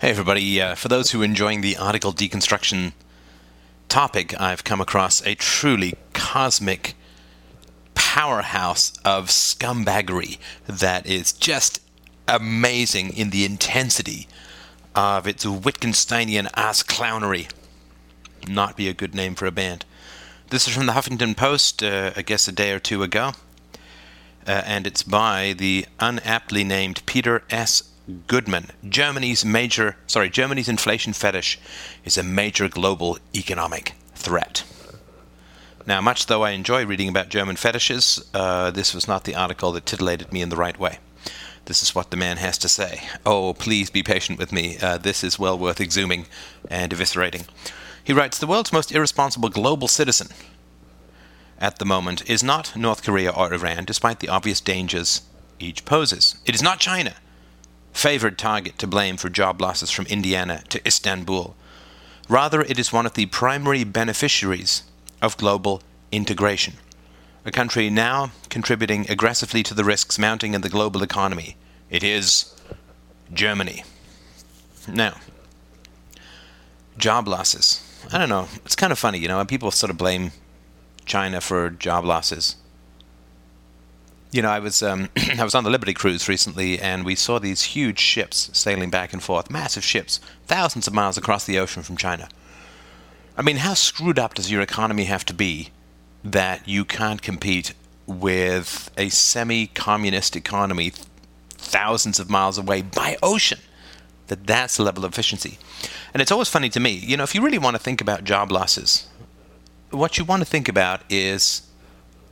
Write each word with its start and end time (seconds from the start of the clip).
Hey, 0.00 0.08
everybody. 0.08 0.62
Uh, 0.62 0.76
for 0.76 0.88
those 0.88 1.10
who 1.10 1.20
are 1.20 1.26
enjoying 1.26 1.60
the 1.60 1.76
article 1.76 2.14
deconstruction 2.14 2.94
topic, 3.90 4.34
I've 4.40 4.64
come 4.64 4.80
across 4.80 5.20
a 5.26 5.34
truly 5.34 5.92
cosmic 6.14 6.94
powerhouse 7.94 8.94
of 9.04 9.26
scumbaggery 9.26 10.38
that 10.66 11.06
is 11.06 11.34
just 11.34 11.82
amazing 12.26 13.14
in 13.14 13.28
the 13.28 13.44
intensity 13.44 14.26
of 14.94 15.26
its 15.26 15.44
Wittgensteinian 15.44 16.48
ass 16.56 16.82
clownery. 16.82 17.50
Not 18.48 18.78
be 18.78 18.88
a 18.88 18.94
good 18.94 19.14
name 19.14 19.34
for 19.34 19.44
a 19.44 19.52
band. 19.52 19.84
This 20.48 20.66
is 20.66 20.74
from 20.74 20.86
the 20.86 20.92
Huffington 20.92 21.36
Post, 21.36 21.82
uh, 21.82 22.12
I 22.16 22.22
guess 22.22 22.48
a 22.48 22.52
day 22.52 22.72
or 22.72 22.78
two 22.78 23.02
ago, 23.02 23.32
uh, 24.46 24.62
and 24.64 24.86
it's 24.86 25.02
by 25.02 25.52
the 25.52 25.84
unaptly 25.98 26.64
named 26.64 27.04
Peter 27.04 27.42
S. 27.50 27.82
Goodman. 28.26 28.70
Germany's 28.88 29.44
major, 29.44 29.96
sorry, 30.06 30.30
Germany's 30.30 30.68
inflation 30.68 31.12
fetish 31.12 31.58
is 32.04 32.18
a 32.18 32.22
major 32.22 32.68
global 32.68 33.18
economic 33.34 33.94
threat. 34.14 34.64
Now, 35.86 36.00
much 36.00 36.26
though 36.26 36.42
I 36.42 36.50
enjoy 36.50 36.84
reading 36.84 37.08
about 37.08 37.30
German 37.30 37.56
fetishes, 37.56 38.24
uh, 38.34 38.70
this 38.70 38.94
was 38.94 39.08
not 39.08 39.24
the 39.24 39.34
article 39.34 39.72
that 39.72 39.86
titillated 39.86 40.32
me 40.32 40.42
in 40.42 40.48
the 40.48 40.56
right 40.56 40.78
way. 40.78 40.98
This 41.64 41.82
is 41.82 41.94
what 41.94 42.10
the 42.10 42.16
man 42.16 42.36
has 42.38 42.58
to 42.58 42.68
say. 42.68 43.02
Oh, 43.24 43.54
please 43.54 43.90
be 43.90 44.02
patient 44.02 44.38
with 44.38 44.52
me. 44.52 44.76
Uh, 44.78 44.98
this 44.98 45.22
is 45.22 45.38
well 45.38 45.58
worth 45.58 45.78
exhuming 45.78 46.26
and 46.68 46.92
eviscerating. 46.92 47.46
He 48.02 48.12
writes 48.12 48.38
The 48.38 48.46
world's 48.46 48.72
most 48.72 48.92
irresponsible 48.92 49.50
global 49.50 49.88
citizen 49.88 50.28
at 51.58 51.78
the 51.78 51.84
moment 51.84 52.28
is 52.28 52.42
not 52.42 52.74
North 52.74 53.02
Korea 53.02 53.30
or 53.30 53.52
Iran, 53.52 53.84
despite 53.84 54.20
the 54.20 54.28
obvious 54.28 54.60
dangers 54.60 55.22
each 55.58 55.84
poses. 55.84 56.36
It 56.46 56.54
is 56.54 56.62
not 56.62 56.80
China, 56.80 57.14
favored 57.92 58.38
target 58.38 58.78
to 58.78 58.86
blame 58.86 59.16
for 59.16 59.28
job 59.28 59.60
losses 59.60 59.90
from 59.90 60.06
Indiana 60.06 60.62
to 60.68 60.86
Istanbul. 60.86 61.54
Rather, 62.28 62.62
it 62.62 62.78
is 62.78 62.92
one 62.92 63.06
of 63.06 63.14
the 63.14 63.26
primary 63.26 63.84
beneficiaries 63.84 64.84
of 65.20 65.36
global 65.36 65.82
integration 66.12 66.74
a 67.44 67.50
country 67.50 67.88
now 67.88 68.30
contributing 68.48 69.10
aggressively 69.10 69.62
to 69.62 69.74
the 69.74 69.84
risks 69.84 70.18
mounting 70.18 70.54
in 70.54 70.60
the 70.60 70.68
global 70.68 71.02
economy. 71.02 71.56
It 71.88 72.02
is 72.04 72.54
Germany. 73.32 73.84
Now, 74.88 75.16
job 76.98 77.26
losses. 77.28 77.82
I 78.12 78.18
don't 78.18 78.28
know. 78.28 78.48
It's 78.64 78.76
kind 78.76 78.92
of 78.92 78.98
funny, 78.98 79.18
you 79.18 79.28
know, 79.28 79.44
people 79.44 79.70
sort 79.70 79.90
of 79.90 79.98
blame 79.98 80.32
China 81.06 81.40
for 81.40 81.70
job 81.70 82.04
losses. 82.04 82.56
You 84.32 84.42
know, 84.42 84.50
I 84.50 84.60
was 84.60 84.82
um, 84.82 85.08
I 85.38 85.44
was 85.44 85.54
on 85.54 85.64
the 85.64 85.70
Liberty 85.70 85.94
cruise 85.94 86.28
recently, 86.28 86.78
and 86.78 87.04
we 87.04 87.14
saw 87.14 87.38
these 87.38 87.62
huge 87.62 87.98
ships 87.98 88.50
sailing 88.52 88.90
back 88.90 89.12
and 89.12 89.22
forth, 89.22 89.50
massive 89.50 89.84
ships, 89.84 90.20
thousands 90.46 90.86
of 90.86 90.94
miles 90.94 91.18
across 91.18 91.44
the 91.44 91.58
ocean 91.58 91.82
from 91.82 91.96
China. 91.96 92.28
I 93.36 93.42
mean, 93.42 93.56
how 93.56 93.74
screwed 93.74 94.18
up 94.18 94.34
does 94.34 94.50
your 94.50 94.60
economy 94.60 95.04
have 95.04 95.24
to 95.26 95.34
be 95.34 95.70
that 96.22 96.68
you 96.68 96.84
can't 96.84 97.22
compete 97.22 97.72
with 98.06 98.90
a 98.98 99.08
semi-communist 99.08 100.36
economy 100.36 100.92
thousands 101.56 102.20
of 102.20 102.28
miles 102.28 102.58
away 102.58 102.82
by 102.82 103.16
ocean? 103.22 103.60
That 104.28 104.46
that's 104.46 104.76
the 104.76 104.84
level 104.84 105.04
of 105.04 105.12
efficiency. 105.12 105.58
And 106.14 106.20
it's 106.20 106.30
always 106.30 106.48
funny 106.48 106.68
to 106.70 106.80
me, 106.80 106.92
you 106.92 107.16
know, 107.16 107.24
if 107.24 107.34
you 107.34 107.42
really 107.42 107.58
want 107.58 107.76
to 107.76 107.82
think 107.82 108.00
about 108.00 108.22
job 108.22 108.52
losses, 108.52 109.08
what 109.90 110.18
you 110.18 110.24
want 110.24 110.40
to 110.40 110.46
think 110.46 110.68
about 110.68 111.02
is 111.08 111.62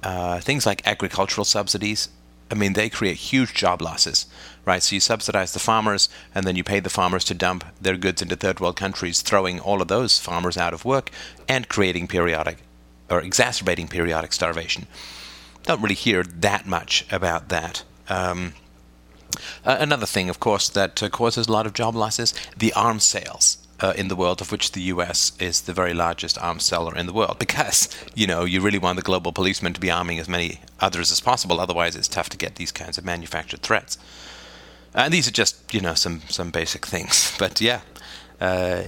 uh, 0.02 0.41
things 0.41 0.66
like 0.66 0.86
agricultural 0.86 1.44
subsidies. 1.44 2.08
I 2.50 2.54
mean, 2.54 2.72
they 2.72 2.88
create 2.88 3.16
huge 3.16 3.52
job 3.52 3.82
losses, 3.82 4.27
right? 4.64 4.82
So 4.82 4.94
you 4.94 5.00
subsidize 5.00 5.52
the 5.52 5.58
farmers, 5.58 6.08
and 6.34 6.46
then 6.46 6.56
you 6.56 6.64
pay 6.64 6.80
the 6.80 6.88
farmers 6.91 7.24
to 7.24 7.34
dump 7.34 7.64
their 7.80 7.96
goods 7.96 8.22
into 8.22 8.36
third 8.36 8.60
world 8.60 8.76
countries, 8.76 9.20
throwing 9.20 9.60
all 9.60 9.82
of 9.82 9.88
those 9.88 10.19
farmers 10.19 10.56
out 10.56 10.72
of 10.72 10.84
work 10.84 11.10
and 11.46 11.69
creating 11.69 12.06
periodic 12.06 12.58
or 13.10 13.20
exacerbating 13.20 13.88
periodic 13.88 14.32
starvation. 14.32 14.86
Don't 15.64 15.82
really 15.82 15.94
hear 15.94 16.22
that 16.22 16.66
much 16.66 17.04
about 17.10 17.48
that. 17.50 17.84
Um, 18.08 18.54
uh, 19.64 19.76
another 19.78 20.06
thing, 20.06 20.31
of 20.31 20.41
course, 20.41 20.69
that 20.70 21.03
uh, 21.03 21.08
causes 21.08 21.48
a 21.48 21.53
lot 21.53 21.66
of 21.66 21.75
job 21.75 21.94
losses 21.94 22.32
the 22.56 22.72
arms 22.72 23.04
sales. 23.04 23.58
Uh, 23.81 23.93
in 23.97 24.09
the 24.09 24.16
world, 24.16 24.41
of 24.41 24.50
which 24.50 24.72
the 24.72 24.83
US 24.94 25.31
is 25.39 25.61
the 25.61 25.72
very 25.72 25.94
largest 25.94 26.37
arms 26.39 26.65
seller 26.65 26.97
in 26.97 27.06
the 27.06 27.12
world, 27.12 27.39
because 27.47 27.89
you 28.12 28.27
know 28.27 28.44
you 28.44 28.61
really 28.61 28.78
want 28.78 28.97
the 28.97 29.03
global 29.03 29.33
policeman 29.33 29.72
to 29.72 29.81
be 29.81 29.89
arming 29.89 30.19
as 30.19 30.28
many 30.28 30.61
others 30.81 31.12
as 31.12 31.21
possible. 31.21 31.61
Otherwise, 31.61 31.94
it's 31.94 32.09
tough 32.09 32.28
to 32.31 32.37
get 32.37 32.56
these 32.56 32.72
kinds 32.72 32.99
of 32.99 33.05
manufactured 33.05 33.62
threats. 33.62 33.97
And 34.94 35.15
these 35.15 35.28
are 35.28 35.33
just 35.43 35.72
you 35.72 35.81
know 35.81 35.94
some 35.94 36.22
some 36.28 36.50
basic 36.50 36.87
things, 36.87 37.33
but 37.38 37.61
yeah. 37.61 37.81
Uh, 38.41 38.84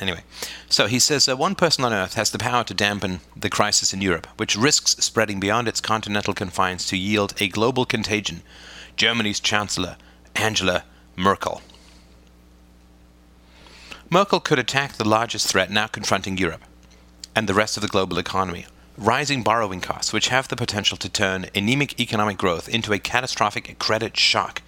anyway, 0.00 0.24
so 0.68 0.86
he 0.86 0.98
says 0.98 1.28
uh, 1.28 1.36
one 1.36 1.54
person 1.54 1.84
on 1.84 1.92
Earth 1.92 2.14
has 2.14 2.32
the 2.32 2.38
power 2.38 2.64
to 2.64 2.74
dampen 2.74 3.20
the 3.36 3.50
crisis 3.50 3.94
in 3.94 4.00
Europe, 4.00 4.26
which 4.36 4.56
risks 4.56 4.96
spreading 4.98 5.38
beyond 5.38 5.68
its 5.68 5.80
continental 5.80 6.34
confines 6.34 6.84
to 6.86 6.96
yield 6.96 7.32
a 7.40 7.48
global 7.48 7.84
contagion. 7.84 8.42
Germany's 8.96 9.38
Chancellor, 9.38 9.96
Angela 10.34 10.84
Merkel. 11.16 11.62
Merkel 14.12 14.40
could 14.40 14.58
attack 14.58 14.94
the 14.94 15.08
largest 15.08 15.46
threat 15.46 15.70
now 15.70 15.86
confronting 15.86 16.36
Europe 16.36 16.62
and 17.36 17.48
the 17.48 17.54
rest 17.54 17.76
of 17.76 17.80
the 17.80 17.88
global 17.88 18.18
economy 18.18 18.66
rising 19.00 19.42
borrowing 19.42 19.80
costs, 19.80 20.12
which 20.12 20.28
have 20.28 20.48
the 20.48 20.56
potential 20.56 20.96
to 20.98 21.08
turn 21.08 21.46
anemic 21.54 21.98
economic 21.98 22.36
growth 22.36 22.68
into 22.68 22.92
a 22.92 22.98
catastrophic 22.98 23.78
credit 23.78 24.16
shock, 24.16 24.62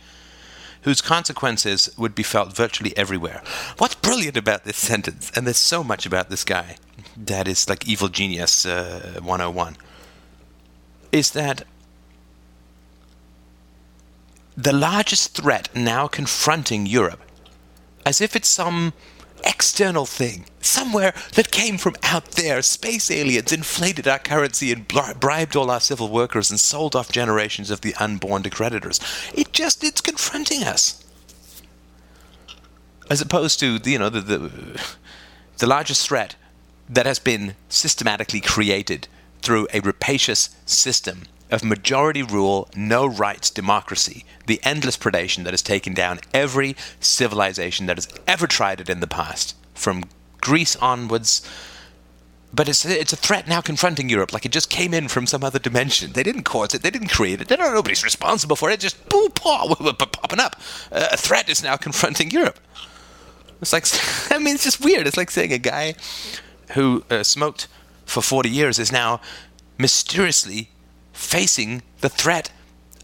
whose 0.83 1.01
consequences 1.01 1.91
would 1.99 2.15
be 2.15 2.23
felt 2.23 2.57
virtually 2.57 2.97
everywhere. 2.97 3.43
What's 3.79 3.95
brilliant 3.95 4.37
about 4.37 4.65
this 4.65 4.77
sentence, 4.91 5.31
and 5.37 5.47
there's 5.47 5.59
so 5.59 5.85
much 5.85 6.07
about 6.07 6.31
this 6.31 6.45
guy 6.45 6.77
that 7.17 7.47
is 7.47 7.69
like 7.69 7.87
evil 7.87 8.09
genius 8.09 8.65
uh, 8.65 9.21
101, 9.23 9.77
is 11.13 11.33
that 11.33 11.65
the 14.57 14.73
largest 14.73 15.35
threat 15.35 15.69
now 15.75 16.09
confronting 16.09 16.87
Europe, 16.87 17.21
as 18.07 18.21
if 18.21 18.35
it's 18.35 18.49
some 18.49 18.93
external 19.45 20.07
thing, 20.07 20.47
somewhere 20.61 21.15
that 21.35 21.51
came 21.51 21.79
from 21.79 21.97
out 22.03 22.33
there. 22.33 22.63
Space 22.63 23.11
aliens 23.11 23.53
inflated 23.53 24.09
our 24.09 24.19
currency 24.19 24.73
and 24.73 24.89
bribed 24.89 25.57
all 25.57 25.71
our 25.71 25.81
civil 25.81 26.09
workers 26.09 26.51
and 26.51 26.59
sold 26.59 26.97
off 26.97 27.13
generations 27.13 27.71
of 27.71 27.81
the 27.81 27.95
unborn 27.97 28.43
to 28.43 28.51
creditors. 28.51 29.01
It 29.35 29.53
just, 29.53 29.85
it's 29.85 30.01
confronting 30.01 30.65
us. 30.65 31.05
As 33.11 33.21
opposed 33.21 33.61
to, 33.61 33.79
you 33.85 33.99
know, 33.99 34.09
the, 34.09 34.21
the, 34.21 34.83
the 35.59 35.67
largest 35.67 36.07
threat 36.07 36.37
that 36.89 37.07
has 37.07 37.19
been 37.19 37.55
systematically 37.69 38.41
created 38.41 39.09
through 39.43 39.67
a 39.73 39.81
rapacious 39.81 40.51
system 40.67 41.23
of 41.53 41.63
majority 41.63 42.23
rule, 42.23 42.69
no 42.75 43.07
rights 43.07 43.51
democracy, 43.51 44.25
the 44.47 44.59
endless 44.65 44.97
predation 44.97 45.45
that 45.45 45.53
has 45.53 45.63
taken 45.63 45.93
down 45.93 46.19
every 46.33 46.75
civilization 46.99 47.87
that 47.87 47.99
has 47.99 48.09
ever 48.27 48.47
tried 48.47 48.81
it 48.81 48.89
in 48.89 49.01
the 49.01 49.07
past, 49.07 49.55
from 49.75 50.03
Greece 50.41 50.75
onwards. 50.77 51.47
But 52.55 52.69
it's, 52.69 52.85
it's 52.85 53.13
a 53.13 53.17
threat 53.17 53.47
now 53.47 53.61
confronting 53.61 54.09
Europe, 54.09 54.33
like 54.33 54.47
it 54.47 54.53
just 54.53 54.71
came 54.71 54.95
in 54.95 55.09
from 55.09 55.27
some 55.27 55.45
other 55.45 55.59
dimension. 55.59 56.13
They 56.13 56.23
didn't 56.23 56.45
cause 56.45 56.75
it, 56.75 56.83
they 56.83 56.91
didn't 56.91 57.09
create 57.09 57.41
it, 57.43 57.49
they 57.49 57.57
don't, 57.57 57.75
nobody's 57.75 58.03
responsible 58.03 58.57
for 58.57 58.71
it, 58.71 58.81
just 58.81 59.09
boom, 59.11 59.31
paw, 59.33 59.75
popping 59.75 60.41
up. 60.41 60.57
A 60.91 61.17
threat 61.19 61.51
is 61.51 61.63
now 61.63 61.77
confronting 61.77 62.31
Europe. 62.31 62.59
It's 63.61 63.75
like, 63.75 63.87
I 64.31 64.39
mean, 64.39 64.55
it's 64.55 64.65
just 64.65 64.83
weird. 64.83 65.07
It's 65.07 65.19
like 65.19 65.31
saying 65.31 65.53
a 65.53 65.59
guy 65.59 65.95
who 66.73 67.05
uh, 67.11 67.23
smoked 67.23 67.69
for 68.07 68.23
40 68.23 68.49
years 68.49 68.79
is 68.79 68.91
now 68.91 69.21
mysteriously 69.79 70.72
facing 71.13 71.83
the 72.01 72.09
threat 72.09 72.51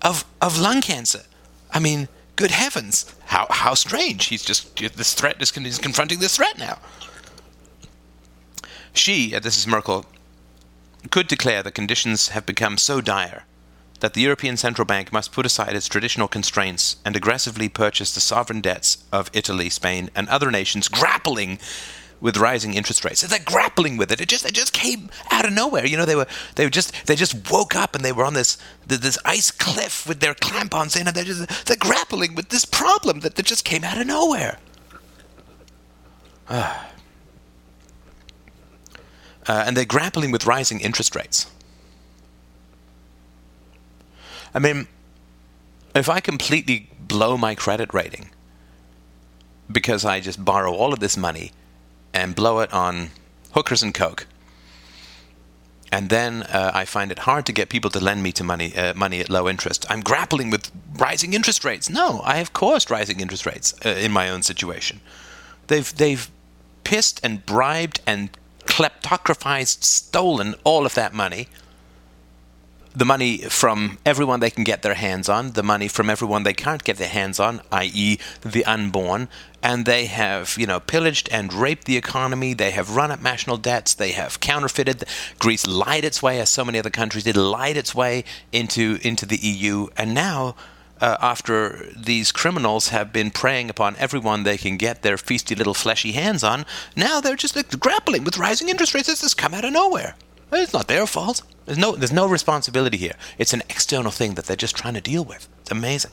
of, 0.03 0.25
of 0.41 0.59
lung 0.59 0.81
cancer. 0.81 1.23
I 1.71 1.79
mean, 1.79 2.09
good 2.37 2.51
heavens, 2.51 3.15
how, 3.27 3.47
how 3.51 3.75
strange. 3.75 4.27
He's 4.27 4.45
just, 4.45 4.77
this 4.77 5.15
threat 5.15 5.41
is 5.43 5.51
he's 5.51 5.79
confronting 5.79 6.21
this 6.21 6.37
threat 6.37 6.59
now. 6.59 6.79
She, 8.93 9.35
uh, 9.35 9.41
this 9.41 9.59
is 9.59 9.67
Merkel, 9.67 10.07
could 11.11 11.29
declare 11.29 11.63
that 11.63 11.75
conditions 11.75 12.29
have 12.29 12.47
become 12.47 12.79
so 12.79 13.01
dire 13.01 13.45
that 14.01 14.15
the 14.15 14.21
European 14.21 14.57
Central 14.57 14.85
Bank 14.85 15.13
must 15.13 15.33
put 15.33 15.47
aside 15.47 15.75
its 15.75 15.89
traditional 15.89 16.29
constraints 16.29 16.97
and 17.05 17.17
aggressively 17.17 17.69
purchase 17.69 18.15
the 18.15 18.21
sovereign 18.21 18.61
debts 18.61 19.05
of 19.13 19.31
Italy, 19.33 19.69
Spain, 19.69 20.11
and 20.15 20.29
other 20.29 20.51
nations 20.51 20.89
grappling 20.89 21.59
with 22.21 22.37
rising 22.37 22.75
interest 22.75 23.05
rates. 23.05 23.23
they're 23.23 23.39
grappling 23.39 23.97
with 23.97 24.11
it. 24.11 24.21
It 24.21 24.29
just 24.29 24.45
it 24.45 24.55
just 24.55 24.73
came 24.73 25.11
out 25.31 25.45
of 25.45 25.53
nowhere. 25.53 25.87
You 25.87 25.97
know, 25.97 26.05
they 26.05 26.17
were 26.17 26.27
they 26.57 26.65
were 26.65 26.71
just 26.71 27.07
they 27.07 27.15
just 27.15 27.51
woke 27.51 27.77
up 27.77 27.95
and 27.95 28.05
they 28.05 28.13
were 28.13 28.25
on 28.25 28.35
this 28.35 28.59
this 28.87 29.19
ice 29.25 29.51
cliff 29.51 30.07
with 30.07 30.21
their 30.21 30.35
crampons 30.35 30.97
in, 30.97 31.07
and 31.07 31.17
they're 31.17 31.25
just 31.25 31.67
they're 31.67 31.77
grappling 31.77 32.35
with 32.35 32.49
this 32.49 32.65
problem 32.65 33.21
that, 33.21 33.37
that 33.37 33.47
just 33.47 33.65
came 33.65 33.85
out 33.85 34.01
of 34.01 34.07
nowhere. 34.07 34.59
Uh, 36.49 36.85
uh, 39.47 39.65
and 39.67 39.77
they're 39.77 39.85
grappling 39.85 40.31
with 40.31 40.47
rising 40.47 40.81
interest 40.81 41.15
rates. 41.15 41.47
I 44.55 44.59
mean, 44.59 44.89
if 45.95 46.09
I 46.09 46.21
completely 46.21 46.91
blow 46.99 47.37
my 47.37 47.55
credit 47.55 47.93
rating, 47.93 48.31
because 49.71 50.05
I 50.05 50.21
just 50.21 50.45
borrow 50.45 50.73
all 50.73 50.93
of 50.93 51.01
this 51.01 51.17
money 51.17 51.53
and 52.19 52.35
blow 52.35 52.61
it 52.61 52.73
on 52.73 53.11
hookers 53.53 53.83
and 53.83 53.95
coke. 53.95 54.27
And 55.91 56.11
then 56.11 56.43
uh, 56.43 56.71
I 56.75 56.85
find 56.85 57.11
it 57.11 57.21
hard 57.21 57.47
to 57.47 57.53
get 57.53 57.71
people 57.71 57.91
to 57.91 58.01
lend 58.01 58.23
me 58.23 58.33
to 58.33 58.45
money 58.45 58.77
uh, 58.77 58.93
money 58.95 59.21
at 59.21 59.31
low 59.31 59.49
interest. 59.49 59.87
I'm 59.89 60.03
grappling 60.03 60.51
with 60.51 60.71
rising 60.95 61.33
interest 61.33 61.65
rates. 61.65 61.89
No, 61.89 62.21
I 62.25 62.37
have 62.37 62.53
caused 62.53 62.91
rising 62.91 63.21
interest 63.21 63.47
rates 63.47 63.75
uh, 63.85 63.91
in 63.91 64.13
my 64.13 64.29
own 64.29 64.43
situation. 64.43 65.01
They've 65.69 65.97
they've 65.97 66.31
pissed 66.85 67.21
and 67.23 67.45
bribed 67.47 68.01
and 68.07 68.31
kleptocratized, 68.67 69.83
stolen 69.83 70.55
all 70.63 70.85
of 70.85 70.95
that 70.95 71.15
money 71.15 71.49
the 72.99 73.05
money 73.05 73.39
from 73.39 73.97
everyone 74.05 74.41
they 74.41 74.51
can 74.51 74.65
get 74.65 74.83
their 74.83 74.95
hands 74.95 75.29
on, 75.29 75.53
the 75.53 75.63
money 75.63 75.87
from 75.87 76.11
everyone 76.11 76.43
they 76.43 76.53
can't 76.53 76.83
get 76.83 76.97
their 76.97 77.09
hands 77.09 77.39
on, 77.39 77.61
i.e., 77.71 78.19
the 78.43 78.65
unborn, 78.65 79.29
and 79.63 79.87
they 79.87 80.07
have, 80.07 80.57
you 80.59 80.67
know, 80.67 80.81
pillaged 80.81 81.29
and 81.31 81.53
raped 81.53 81.85
the 81.85 81.97
economy. 81.97 82.55
They 82.55 82.73
have 82.73 82.97
run 82.97 83.13
up 83.13 83.23
national 83.23 83.57
debts. 83.57 83.95
They 83.95 84.11
have 84.13 84.41
counterfeited. 84.41 85.05
Greece 85.39 85.65
lied 85.65 86.05
its 86.05 86.21
way, 86.21 86.41
as 86.41 86.51
so 86.51 86.65
many 86.65 86.77
other 86.77 86.91
countries 86.91 87.23
did, 87.23 87.37
lied 87.37 87.77
its 87.77 87.95
way 87.95 88.25
into 88.51 88.99
into 89.03 89.25
the 89.25 89.39
EU, 89.39 89.87
and 89.97 90.13
now. 90.13 90.57
Uh, 91.01 91.17
after 91.21 91.93
these 91.97 92.33
criminals 92.33 92.89
have 92.89 93.13
been 93.13 93.31
preying 93.31 93.71
upon 93.71 93.95
everyone 93.99 94.43
they 94.43 94.59
can 94.59 94.77
get 94.77 95.03
their 95.03 95.15
feisty 95.15 95.57
little 95.57 95.73
fleshy 95.73 96.11
hands 96.11 96.43
on, 96.43 96.67
now 96.97 97.21
they're 97.21 97.37
just 97.37 97.55
like, 97.55 97.79
grappling 97.79 98.25
with 98.25 98.37
rising 98.37 98.69
interest 98.69 98.95
rates. 98.95 99.07
This 99.07 99.23
has 99.23 99.33
come 99.33 99.55
out 99.55 99.65
of 99.65 99.73
nowhere. 99.73 100.17
It's 100.51 100.73
not 100.73 100.89
their 100.89 101.07
fault. 101.07 101.43
There's 101.69 101.77
no 101.77 101.95
there's 101.95 102.13
no 102.13 102.27
responsibility 102.27 102.97
here. 102.97 103.13
It's 103.37 103.53
an 103.53 103.61
external 103.69 104.11
thing 104.11 104.37
that 104.37 104.47
they're 104.47 104.57
just 104.57 104.75
trying 104.75 104.95
to 104.95 105.03
deal 105.03 105.23
with. 105.23 105.47
It's 105.61 105.71
amazing. 105.71 106.13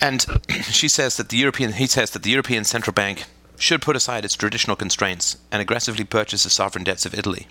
And 0.00 0.24
she 0.62 0.88
says 0.88 1.18
that 1.18 1.28
the 1.28 1.36
European 1.36 1.72
he 1.72 1.86
says 1.86 2.12
that 2.12 2.22
the 2.22 2.30
European 2.30 2.64
Central 2.64 2.94
Bank 2.94 3.26
should 3.58 3.82
put 3.82 3.96
aside 3.96 4.24
its 4.24 4.34
traditional 4.34 4.76
constraints 4.76 5.36
and 5.52 5.60
aggressively 5.60 6.04
purchase 6.04 6.44
the 6.44 6.48
sovereign 6.48 6.84
debts 6.84 7.04
of 7.04 7.12
Italy. 7.12 7.46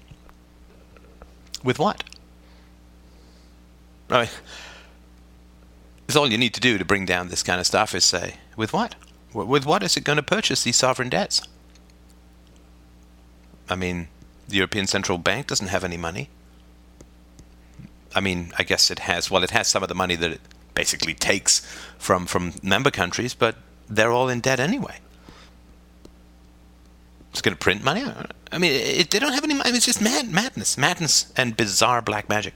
With 1.63 1.77
what? 1.77 2.03
I 4.09 4.21
mean, 4.21 4.29
it's 6.07 6.15
all 6.15 6.31
you 6.31 6.39
need 6.39 6.55
to 6.55 6.59
do 6.59 6.79
to 6.79 6.85
bring 6.85 7.05
down 7.05 7.27
this 7.27 7.43
kind 7.43 7.59
of 7.59 7.67
stuff 7.67 7.93
is 7.93 8.03
say, 8.03 8.37
with 8.55 8.73
what? 8.73 8.95
With 9.31 9.67
what 9.67 9.83
is 9.83 9.95
it 9.95 10.03
going 10.03 10.17
to 10.17 10.23
purchase 10.23 10.63
these 10.63 10.77
sovereign 10.77 11.09
debts? 11.09 11.43
I 13.69 13.75
mean, 13.75 14.07
the 14.47 14.55
European 14.55 14.87
Central 14.87 15.17
Bank 15.17 15.47
doesn't 15.47 15.67
have 15.67 15.83
any 15.83 15.97
money. 15.97 16.29
I 18.15 18.19
mean, 18.21 18.51
I 18.57 18.63
guess 18.63 18.89
it 18.89 18.99
has. 18.99 19.29
Well, 19.29 19.43
it 19.43 19.51
has 19.51 19.67
some 19.67 19.83
of 19.83 19.89
the 19.89 19.95
money 19.95 20.15
that 20.15 20.31
it 20.31 20.41
basically 20.73 21.13
takes 21.13 21.59
from 21.97 22.25
from 22.25 22.53
member 22.63 22.91
countries, 22.91 23.33
but 23.33 23.55
they're 23.89 24.11
all 24.11 24.29
in 24.29 24.39
debt 24.39 24.59
anyway. 24.59 24.99
It's 27.31 27.41
going 27.41 27.55
to 27.55 27.59
print 27.59 27.83
money. 27.83 28.03
I 28.51 28.57
mean, 28.57 28.71
it, 28.73 29.11
they 29.11 29.19
don't 29.19 29.33
have 29.33 29.43
any 29.43 29.53
money. 29.53 29.69
It's 29.71 29.85
just 29.85 30.01
mad 30.01 30.31
madness, 30.31 30.77
madness, 30.77 31.31
and 31.35 31.55
bizarre 31.55 32.01
black 32.01 32.29
magic. 32.29 32.53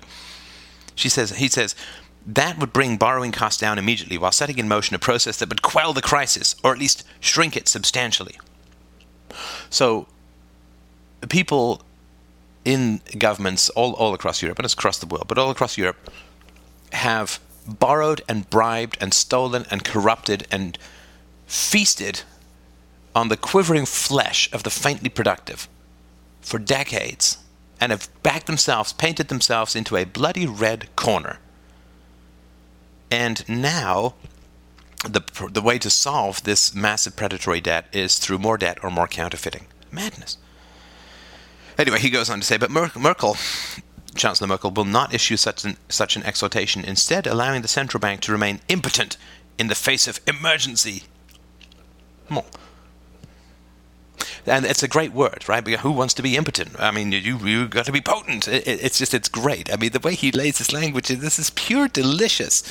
She 0.96 1.10
says. 1.10 1.32
He 1.32 1.48
says. 1.48 1.76
That 2.24 2.60
would 2.60 2.72
bring 2.72 2.98
borrowing 2.98 3.32
costs 3.32 3.60
down 3.60 3.80
immediately 3.80 4.16
while 4.20 4.32
setting 4.32 4.60
in 4.60 4.68
motion 4.68 4.96
a 4.96 5.00
process 5.00 5.38
that 5.38 5.50
would 5.50 5.64
quell 5.64 5.92
the 5.92 6.04
crisis, 6.04 6.56
or 6.64 6.72
at 6.72 6.78
least 6.78 7.04
shrink 7.20 7.58
it 7.58 7.68
substantially. 7.68 8.40
So 9.72 10.06
people 11.30 11.82
in 12.64 13.02
governments 13.18 13.70
all, 13.70 13.94
all 13.94 14.14
across 14.14 14.42
Europe, 14.42 14.60
and 14.60 14.66
it's 14.66 14.74
across 14.74 15.00
the 15.00 15.06
world, 15.06 15.28
but 15.28 15.38
all 15.38 15.50
across 15.50 15.78
Europe, 15.78 16.12
have 16.94 17.40
borrowed 17.68 18.22
and 18.28 18.50
bribed 18.50 18.98
and 19.00 19.14
stolen 19.14 19.66
and 19.72 19.84
corrupted 19.84 20.48
and 20.52 20.78
feasted 21.48 22.22
on 23.16 23.28
the 23.30 23.38
quivering 23.38 23.86
flesh 23.86 24.52
of 24.54 24.64
the 24.64 24.70
faintly 24.70 25.10
productive 25.10 25.68
for 26.42 26.60
decades 26.60 27.38
and 27.80 27.92
have 27.92 28.10
backed 28.24 28.48
themselves, 28.48 28.94
painted 28.94 29.28
themselves 29.28 29.76
into 29.76 29.98
a 29.98 30.06
bloody 30.06 30.46
red 30.46 30.96
corner. 30.96 31.40
And 33.10 33.48
now, 33.50 34.14
the, 35.04 35.22
the 35.52 35.62
way 35.62 35.80
to 35.80 35.90
solve 35.90 36.44
this 36.44 36.74
massive 36.74 37.16
predatory 37.16 37.60
debt 37.60 37.88
is 37.92 38.20
through 38.20 38.38
more 38.38 38.58
debt 38.58 38.78
or 38.84 38.92
more 38.92 39.08
counterfeiting. 39.08 39.66
Madness. 39.92 40.38
Anyway, 41.78 42.00
he 42.00 42.10
goes 42.10 42.30
on 42.30 42.40
to 42.40 42.46
say, 42.46 42.58
but 42.58 42.72
Merkel, 42.72 43.38
Chancellor 44.16 44.48
Merkel, 44.48 44.72
will 44.72 44.86
not 44.86 45.14
issue 45.14 45.38
such 45.38 45.64
an, 45.64 45.78
such 45.90 46.16
an 46.16 46.24
exhortation, 46.24 46.84
instead, 46.84 47.28
allowing 47.28 47.62
the 47.62 47.68
central 47.68 48.00
bank 48.00 48.22
to 48.22 48.32
remain 48.32 48.60
impotent 48.68 49.18
in 49.58 49.68
the 49.68 49.76
face 49.76 50.08
of 50.08 50.20
emergency. 50.28 51.04
More. 52.30 52.46
And 54.46 54.66
it's 54.66 54.84
a 54.84 54.88
great 54.88 55.14
word, 55.14 55.48
right? 55.48 55.64
Because 55.64 55.82
who 55.82 55.92
wants 55.92 56.14
to 56.16 56.24
be 56.24 56.36
impotent? 56.36 56.80
I 56.80 56.92
mean, 56.92 57.12
you 57.12 57.38
you 57.38 57.68
got 57.68 57.86
to 57.86 57.92
be 57.92 58.02
potent. 58.02 58.48
It, 58.48 58.68
it's 58.68 58.98
just 58.98 59.14
it's 59.14 59.30
great. 59.30 59.72
I 59.72 59.78
mean, 59.78 59.92
the 59.92 60.00
way 60.00 60.16
he 60.16 60.32
lays 60.32 60.58
his 60.58 60.74
language, 60.74 61.10
this 61.10 61.38
is 61.38 61.52
pure 61.52 61.88
delicious 61.88 62.64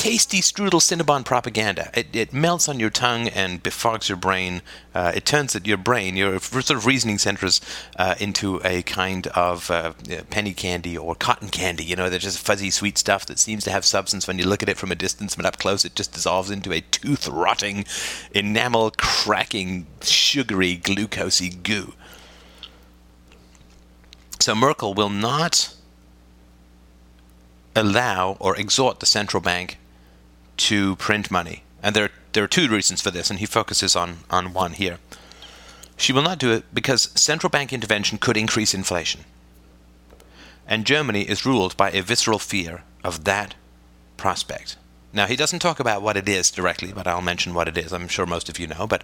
tasty 0.00 0.40
strudel 0.40 0.80
Cinnabon 0.80 1.26
propaganda. 1.26 1.90
It, 1.92 2.16
it 2.16 2.32
melts 2.32 2.70
on 2.70 2.80
your 2.80 2.88
tongue 2.88 3.28
and 3.28 3.62
befogs 3.62 4.08
your 4.08 4.16
brain. 4.16 4.62
Uh, 4.94 5.12
it 5.14 5.26
turns 5.26 5.54
your 5.62 5.76
brain, 5.76 6.16
your 6.16 6.40
sort 6.40 6.70
of 6.70 6.86
reasoning 6.86 7.18
centers, 7.18 7.60
uh, 7.96 8.14
into 8.18 8.62
a 8.64 8.80
kind 8.80 9.26
of 9.26 9.70
uh, 9.70 9.92
penny 10.30 10.54
candy 10.54 10.96
or 10.96 11.14
cotton 11.14 11.50
candy. 11.50 11.84
You 11.84 11.96
know, 11.96 12.08
they're 12.08 12.18
just 12.18 12.38
fuzzy, 12.38 12.70
sweet 12.70 12.96
stuff 12.96 13.26
that 13.26 13.38
seems 13.38 13.62
to 13.64 13.70
have 13.70 13.84
substance 13.84 14.26
when 14.26 14.38
you 14.38 14.46
look 14.46 14.62
at 14.62 14.70
it 14.70 14.78
from 14.78 14.90
a 14.90 14.94
distance, 14.94 15.36
but 15.36 15.44
up 15.44 15.58
close 15.58 15.84
it 15.84 15.94
just 15.94 16.14
dissolves 16.14 16.50
into 16.50 16.72
a 16.72 16.80
tooth 16.80 17.28
rotting, 17.28 17.84
enamel 18.34 18.92
cracking, 18.96 19.86
sugary, 20.00 20.78
glucosey 20.78 21.62
goo. 21.62 21.92
So 24.38 24.54
Merkel 24.54 24.94
will 24.94 25.10
not 25.10 25.74
allow 27.76 28.38
or 28.40 28.56
exhort 28.56 29.00
the 29.00 29.06
central 29.06 29.42
bank 29.42 29.76
to 30.60 30.96
print 30.96 31.30
money. 31.30 31.62
And 31.82 31.96
there, 31.96 32.10
there 32.32 32.44
are 32.44 32.48
two 32.48 32.68
reasons 32.68 33.00
for 33.00 33.10
this, 33.10 33.30
and 33.30 33.38
he 33.38 33.46
focuses 33.46 33.96
on, 33.96 34.18
on 34.30 34.52
one 34.52 34.72
here. 34.72 34.98
She 35.96 36.12
will 36.12 36.22
not 36.22 36.38
do 36.38 36.52
it 36.52 36.64
because 36.72 37.10
central 37.14 37.50
bank 37.50 37.72
intervention 37.72 38.18
could 38.18 38.36
increase 38.36 38.74
inflation. 38.74 39.22
And 40.66 40.86
Germany 40.86 41.22
is 41.22 41.46
ruled 41.46 41.76
by 41.76 41.90
a 41.90 42.02
visceral 42.02 42.38
fear 42.38 42.84
of 43.02 43.24
that 43.24 43.54
prospect. 44.16 44.76
Now, 45.12 45.26
he 45.26 45.34
doesn't 45.34 45.58
talk 45.58 45.80
about 45.80 46.02
what 46.02 46.16
it 46.16 46.28
is 46.28 46.50
directly, 46.50 46.92
but 46.92 47.06
I'll 47.06 47.22
mention 47.22 47.54
what 47.54 47.66
it 47.66 47.76
is. 47.76 47.92
I'm 47.92 48.06
sure 48.06 48.26
most 48.26 48.48
of 48.48 48.58
you 48.58 48.66
know, 48.66 48.86
but 48.86 49.02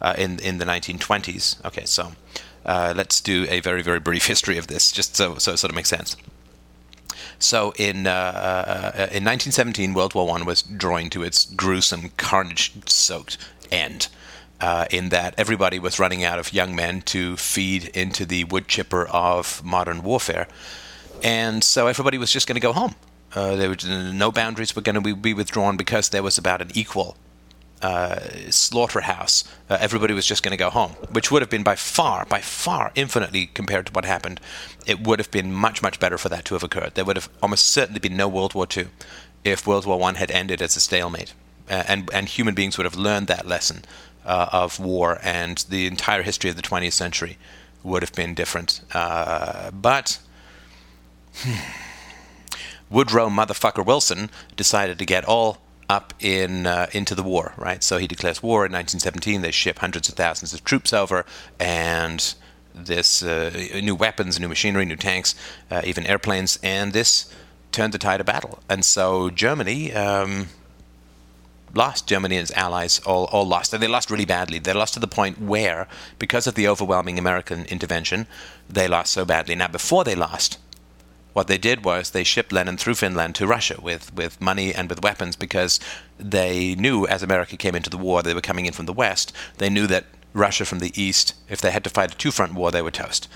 uh, 0.00 0.14
in, 0.16 0.38
in 0.38 0.58
the 0.58 0.64
1920s. 0.64 1.64
Okay, 1.64 1.84
so 1.86 2.12
uh, 2.64 2.92
let's 2.94 3.20
do 3.20 3.46
a 3.48 3.60
very, 3.60 3.82
very 3.82 4.00
brief 4.00 4.26
history 4.32 4.58
of 4.58 4.66
this, 4.66 4.92
just 4.92 5.16
so, 5.16 5.36
so 5.36 5.52
it 5.52 5.56
sort 5.56 5.70
of 5.70 5.76
makes 5.76 5.88
sense. 5.88 6.16
So 7.40 7.72
in 7.76 8.06
uh, 8.06 8.10
uh, 8.10 9.08
in 9.10 9.24
1917, 9.24 9.94
World 9.94 10.14
War 10.14 10.26
One 10.26 10.44
was 10.44 10.62
drawing 10.62 11.10
to 11.10 11.22
its 11.22 11.46
gruesome, 11.46 12.10
carnage-soaked 12.16 13.36
end. 13.70 14.08
Uh, 14.60 14.84
in 14.90 15.08
that 15.08 15.32
everybody 15.38 15.78
was 15.78 15.98
running 15.98 16.22
out 16.22 16.38
of 16.38 16.52
young 16.52 16.76
men 16.76 17.00
to 17.00 17.34
feed 17.38 17.84
into 17.96 18.26
the 18.26 18.44
wood 18.44 18.68
chipper 18.68 19.06
of 19.08 19.64
modern 19.64 20.02
warfare, 20.02 20.46
and 21.22 21.64
so 21.64 21.86
everybody 21.86 22.18
was 22.18 22.30
just 22.30 22.46
going 22.46 22.56
to 22.56 22.60
go 22.60 22.74
home. 22.74 22.94
Uh, 23.34 23.56
there 23.56 23.70
were 23.70 23.76
no 24.12 24.30
boundaries 24.30 24.76
were 24.76 24.82
going 24.82 25.02
to 25.02 25.14
be 25.14 25.32
withdrawn 25.32 25.78
because 25.78 26.10
there 26.10 26.22
was 26.22 26.36
about 26.36 26.60
an 26.60 26.70
equal 26.74 27.16
uh, 27.82 28.18
slaughterhouse, 28.50 29.44
uh, 29.68 29.78
everybody 29.80 30.12
was 30.12 30.26
just 30.26 30.42
going 30.42 30.52
to 30.52 30.56
go 30.56 30.70
home, 30.70 30.92
which 31.12 31.30
would 31.30 31.42
have 31.42 31.50
been 31.50 31.62
by 31.62 31.76
far, 31.76 32.26
by 32.26 32.40
far, 32.40 32.92
infinitely 32.94 33.46
compared 33.46 33.86
to 33.86 33.92
what 33.92 34.04
happened. 34.04 34.40
It 34.86 35.00
would 35.00 35.18
have 35.18 35.30
been 35.30 35.52
much, 35.52 35.82
much 35.82 35.98
better 35.98 36.18
for 36.18 36.28
that 36.28 36.44
to 36.46 36.54
have 36.54 36.62
occurred. 36.62 36.94
There 36.94 37.04
would 37.04 37.16
have 37.16 37.30
almost 37.42 37.66
certainly 37.66 38.00
been 38.00 38.16
no 38.16 38.28
World 38.28 38.54
War 38.54 38.66
II 38.74 38.88
if 39.44 39.66
World 39.66 39.86
War 39.86 39.98
One 39.98 40.16
had 40.16 40.30
ended 40.30 40.60
as 40.60 40.76
a 40.76 40.80
stalemate, 40.80 41.32
uh, 41.70 41.84
and 41.88 42.10
and 42.12 42.28
human 42.28 42.54
beings 42.54 42.76
would 42.76 42.84
have 42.84 42.96
learned 42.96 43.26
that 43.28 43.46
lesson 43.46 43.84
uh, 44.26 44.48
of 44.52 44.78
war, 44.78 45.18
and 45.22 45.64
the 45.70 45.86
entire 45.86 46.22
history 46.22 46.50
of 46.50 46.56
the 46.56 46.62
20th 46.62 46.92
century 46.92 47.38
would 47.82 48.02
have 48.02 48.12
been 48.12 48.34
different. 48.34 48.80
Uh, 48.92 49.70
but. 49.70 50.18
Woodrow 52.90 53.28
motherfucker 53.28 53.86
Wilson 53.86 54.30
decided 54.56 54.98
to 54.98 55.06
get 55.06 55.24
all 55.24 55.58
up 55.90 56.14
in 56.20 56.68
uh, 56.68 56.86
into 56.92 57.16
the 57.16 57.22
war, 57.24 57.52
right? 57.56 57.82
So 57.82 57.98
he 57.98 58.06
declares 58.06 58.40
war 58.42 58.64
in 58.64 58.72
1917. 58.72 59.42
They 59.42 59.50
ship 59.50 59.80
hundreds 59.80 60.08
of 60.08 60.14
thousands 60.14 60.54
of 60.54 60.62
troops 60.64 60.92
over, 60.92 61.26
and 61.58 62.34
this 62.72 63.24
uh, 63.24 63.50
new 63.82 63.96
weapons, 63.96 64.38
new 64.38 64.48
machinery, 64.48 64.84
new 64.86 64.96
tanks, 64.96 65.34
uh, 65.68 65.82
even 65.84 66.06
airplanes, 66.06 66.60
and 66.62 66.92
this 66.92 67.34
turned 67.72 67.92
the 67.92 67.98
tide 67.98 68.20
of 68.20 68.26
battle. 68.26 68.60
And 68.68 68.84
so 68.84 69.30
Germany 69.30 69.92
um, 69.92 70.46
lost. 71.74 72.06
Germany 72.06 72.36
and 72.36 72.44
its 72.44 72.56
allies 72.56 73.00
all, 73.00 73.24
all 73.24 73.44
lost, 73.44 73.74
and 73.74 73.82
they 73.82 73.88
lost 73.88 74.12
really 74.12 74.24
badly. 74.24 74.60
They 74.60 74.72
lost 74.72 74.94
to 74.94 75.00
the 75.00 75.08
point 75.08 75.40
where, 75.40 75.88
because 76.20 76.46
of 76.46 76.54
the 76.54 76.68
overwhelming 76.68 77.18
American 77.18 77.64
intervention, 77.64 78.28
they 78.68 78.86
lost 78.86 79.12
so 79.12 79.24
badly. 79.24 79.56
Now, 79.56 79.68
before 79.68 80.04
they 80.04 80.14
lost, 80.14 80.58
what 81.32 81.46
they 81.46 81.58
did 81.58 81.84
was 81.84 82.10
they 82.10 82.24
shipped 82.24 82.52
Lenin 82.52 82.76
through 82.76 82.94
Finland 82.94 83.34
to 83.36 83.46
Russia 83.46 83.80
with, 83.80 84.14
with 84.14 84.40
money 84.40 84.74
and 84.74 84.88
with 84.88 85.02
weapons 85.02 85.36
because 85.36 85.80
they 86.18 86.74
knew 86.74 87.06
as 87.06 87.22
America 87.22 87.56
came 87.56 87.74
into 87.74 87.90
the 87.90 87.98
war, 87.98 88.22
they 88.22 88.34
were 88.34 88.40
coming 88.40 88.66
in 88.66 88.72
from 88.72 88.86
the 88.86 88.92
west. 88.92 89.32
They 89.58 89.70
knew 89.70 89.86
that 89.86 90.06
Russia 90.32 90.64
from 90.64 90.78
the 90.78 90.92
east, 91.00 91.34
if 91.48 91.60
they 91.60 91.70
had 91.70 91.82
to 91.84 91.90
fight 91.90 92.14
a 92.14 92.16
two-front 92.16 92.54
war, 92.54 92.70
they 92.70 92.82
were 92.82 92.90
toast. 92.90 93.28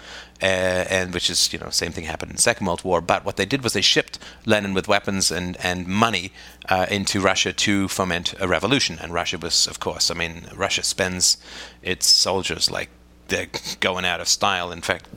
Uh, 0.43 0.85
and 0.91 1.15
which 1.15 1.29
is, 1.29 1.53
you 1.53 1.59
know, 1.59 1.71
same 1.71 1.93
thing 1.93 2.05
happened 2.05 2.31
in 2.31 2.37
the 2.37 2.43
Second 2.43 2.67
World 2.67 2.85
War. 2.85 3.01
But 3.01 3.25
what 3.25 3.37
they 3.37 3.47
did 3.47 3.63
was 3.63 3.73
they 3.73 3.81
shipped 3.81 4.19
Lenin 4.45 4.75
with 4.75 4.89
weapons 4.89 5.31
and 5.31 5.57
and 5.59 5.87
money 5.87 6.33
uh, 6.69 6.87
into 6.91 7.21
Russia 7.21 7.53
to 7.53 7.89
foment 7.89 8.35
a 8.41 8.47
revolution. 8.47 8.99
And 9.01 9.13
Russia 9.13 9.39
was, 9.39 9.67
of 9.67 9.81
course, 9.81 10.11
I 10.11 10.15
mean, 10.15 10.47
Russia 10.55 10.83
spends 10.83 11.39
its 11.83 12.07
soldiers 12.07 12.71
like 12.71 12.91
they're 13.29 13.49
going 13.81 14.05
out 14.05 14.21
of 14.21 14.29
style. 14.29 14.71
In 14.71 14.81
fact, 14.81 15.09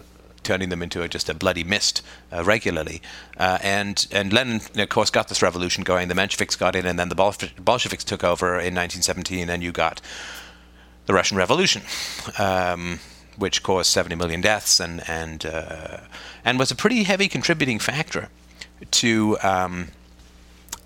turning 0.48 0.70
them 0.70 0.82
into 0.82 1.04
a, 1.04 1.08
just 1.10 1.30
a 1.30 1.34
bloody 1.34 1.64
mist 1.64 2.02
uh, 2.32 2.44
regularly. 2.44 3.02
Uh, 3.38 3.58
and 3.62 4.08
and 4.12 4.32
Lenin, 4.32 4.62
of 4.76 4.90
course, 4.90 5.10
got 5.10 5.28
this 5.28 5.42
revolution 5.42 5.84
going. 5.84 6.08
The 6.08 6.16
Mensheviks 6.16 6.58
got 6.58 6.76
in, 6.76 6.86
and 6.86 6.98
then 6.98 7.10
the 7.10 7.16
Bolsheviks 7.16 8.04
took 8.04 8.24
over 8.24 8.48
in 8.54 8.74
1917, 8.74 9.50
and 9.50 9.62
you 9.62 9.72
got 9.72 10.02
the 11.06 11.14
Russian 11.14 11.38
Revolution, 11.38 11.82
um, 12.40 13.00
which 13.38 13.62
caused 13.62 13.92
70 13.92 14.16
million 14.16 14.42
deaths 14.42 14.80
and 14.80 15.04
and 15.08 15.46
uh, 15.46 15.98
and 16.46 16.58
was 16.58 16.72
a 16.72 16.76
pretty 16.76 17.04
heavy 17.04 17.28
contributing 17.28 17.80
factor 17.80 18.30
to. 18.92 19.38
Um, 19.44 19.90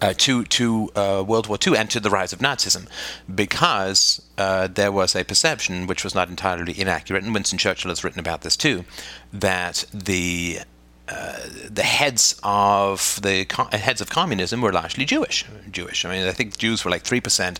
uh, 0.01 0.13
to 0.17 0.43
to 0.45 0.89
uh, 0.95 1.23
World 1.25 1.47
War 1.47 1.57
II 1.65 1.77
and 1.77 1.89
to 1.91 1.99
the 1.99 2.09
rise 2.09 2.33
of 2.33 2.39
Nazism, 2.39 2.87
because 3.33 4.21
uh, 4.37 4.67
there 4.67 4.91
was 4.91 5.15
a 5.15 5.23
perception, 5.23 5.87
which 5.87 6.03
was 6.03 6.15
not 6.15 6.29
entirely 6.29 6.79
inaccurate, 6.79 7.23
and 7.23 7.33
Winston 7.33 7.59
Churchill 7.59 7.89
has 7.89 8.03
written 8.03 8.19
about 8.19 8.41
this 8.41 8.57
too, 8.57 8.83
that 9.31 9.85
the 9.93 10.59
uh, 11.11 11.39
the 11.69 11.83
heads 11.83 12.39
of 12.43 13.19
the 13.21 13.45
co- 13.45 13.67
heads 13.71 14.01
of 14.01 14.09
communism 14.09 14.61
were 14.61 14.71
largely 14.71 15.05
Jewish. 15.05 15.45
Jewish. 15.69 16.05
I 16.05 16.09
mean, 16.09 16.27
I 16.27 16.31
think 16.31 16.57
Jews 16.57 16.83
were 16.83 16.91
like 16.91 17.03
three 17.03 17.21
percent 17.21 17.59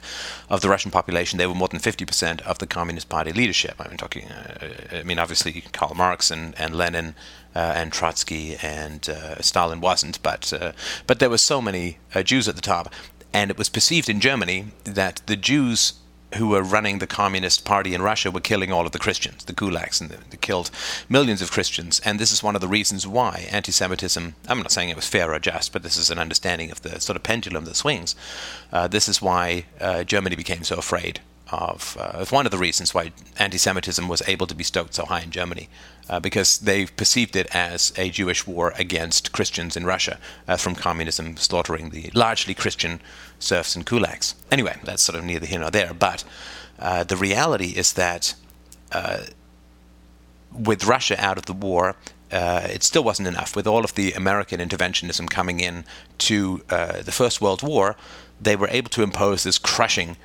of 0.50 0.62
the 0.62 0.70
Russian 0.70 0.92
population. 0.92 1.38
They 1.38 1.48
were 1.48 1.54
more 1.54 1.68
than 1.68 1.80
fifty 1.80 2.06
percent 2.06 2.42
of 2.42 2.58
the 2.60 2.68
Communist 2.68 3.10
Party 3.10 3.32
leadership. 3.32 3.76
I 3.80 3.88
mean, 3.88 3.98
talking. 3.98 4.26
Uh, 4.26 4.68
I 4.92 5.04
mean, 5.04 5.20
obviously 5.20 5.62
Karl 5.74 5.96
Marx 5.96 6.32
and, 6.32 6.56
and 6.58 6.76
Lenin 6.76 7.16
uh, 7.56 7.74
and 7.76 7.92
Trotsky 7.92 8.56
and 8.62 9.10
uh, 9.10 9.42
Stalin 9.42 9.82
wasn't, 9.82 10.22
but 10.24 10.54
uh, 10.54 10.72
but 11.08 11.20
there 11.20 11.30
were 11.30 11.38
so 11.38 11.62
many 11.62 11.98
Jews 12.24 12.48
at 12.48 12.56
the 12.56 12.62
top, 12.62 12.94
and 13.34 13.52
it 13.52 13.58
was 13.58 13.70
perceived 13.70 14.10
in 14.10 14.20
Germany 14.20 14.68
that 14.86 15.22
the 15.26 15.36
Jews 15.36 15.94
who 16.36 16.48
were 16.48 16.64
running 16.64 17.00
the 17.00 17.08
Communist 17.08 17.66
Party 17.66 17.94
in 17.94 18.02
Russia 18.02 18.32
were 18.32 18.40
killing 18.40 18.72
all 18.72 18.86
of 18.86 18.92
the 18.92 19.00
Christians, 19.00 19.46
the 19.46 19.54
gulags, 19.54 20.00
and 20.00 20.10
they, 20.10 20.38
killed 20.38 20.72
millions 21.08 21.42
of 21.42 21.52
Christians. 21.52 22.02
And 22.04 22.20
this 22.20 22.32
is 22.32 22.42
one 22.42 22.56
of 22.56 22.62
the 22.62 22.68
reasons 22.68 23.06
why 23.06 23.48
anti 23.52 23.72
Semitism, 23.72 24.36
I'm 24.48 24.60
not 24.60 24.72
saying 24.72 24.90
it 24.90 24.96
was 24.96 25.08
fair 25.08 25.34
or 25.34 25.40
just, 25.40 25.72
but 25.72 25.84
this 25.84 25.98
is 25.98 26.10
an 26.10 26.20
understanding 26.20 26.72
of 26.72 26.82
the 26.82 27.00
sort 27.00 27.16
of 27.16 27.24
pendulum 27.24 27.66
that 27.66 27.76
swings. 27.76 28.16
Uh, 28.72 28.88
this 28.88 29.08
is 29.08 29.22
why 29.22 29.66
uh, 29.80 30.04
Germany 30.04 30.36
became 30.36 30.64
so 30.64 30.78
afraid 30.78 31.20
of. 31.52 31.98
Uh, 32.00 32.26
one 32.26 32.46
of 32.46 32.52
the 32.52 32.58
reasons 32.58 32.94
why 32.94 33.12
anti 33.38 33.58
Semitism 33.58 34.08
was 34.08 34.22
able 34.28 34.48
to 34.48 34.56
be 34.56 34.64
stoked 34.64 34.94
so 34.94 35.06
high 35.06 35.22
in 35.22 35.32
Germany. 35.32 35.70
Uh, 36.10 36.20
because 36.20 36.58
they 36.58 36.86
perceived 36.86 37.38
it 37.38 37.48
as 37.56 37.94
a 37.96 38.10
Jewish 38.10 38.46
war 38.46 38.74
against 38.78 39.32
Christians 39.32 39.78
in 39.78 39.86
Russia 39.86 40.20
uh, 40.46 40.58
from 40.58 40.76
communism 40.76 41.38
slaughtering 41.38 41.92
the 41.92 42.12
largely 42.14 42.54
Christian 42.54 43.00
serfs 43.40 43.78
and 43.78 43.86
kulaks. 43.86 44.34
Anyway, 44.52 44.78
that's 44.84 45.04
sort 45.04 45.18
of 45.18 45.24
neither 45.24 45.46
here 45.46 45.60
nor 45.60 45.72
there. 45.72 45.94
But 45.94 46.26
uh, 46.80 47.06
the 47.06 47.16
reality 47.16 47.68
is 47.78 47.94
that 47.94 48.34
uh, 48.92 49.22
with 50.52 50.86
Russia 50.86 51.16
out 51.24 51.38
of 51.38 51.46
the 51.46 51.54
war, 51.54 51.96
uh, 52.32 52.68
it 52.70 52.84
still 52.84 53.04
wasn't 53.04 53.28
enough. 53.28 53.56
With 53.56 53.68
all 53.68 53.84
of 53.84 53.96
the 53.96 54.14
American 54.14 54.60
interventionism 54.60 55.30
coming 55.30 55.60
in 55.60 55.86
to 56.20 56.62
uh, 56.70 57.02
the 57.04 57.12
First 57.12 57.42
World 57.42 57.64
War, 57.64 57.96
they 58.40 58.56
were 58.56 58.70
able 58.70 58.90
to 58.90 59.04
impose 59.04 59.44
this 59.44 59.58
crushing 59.58 60.18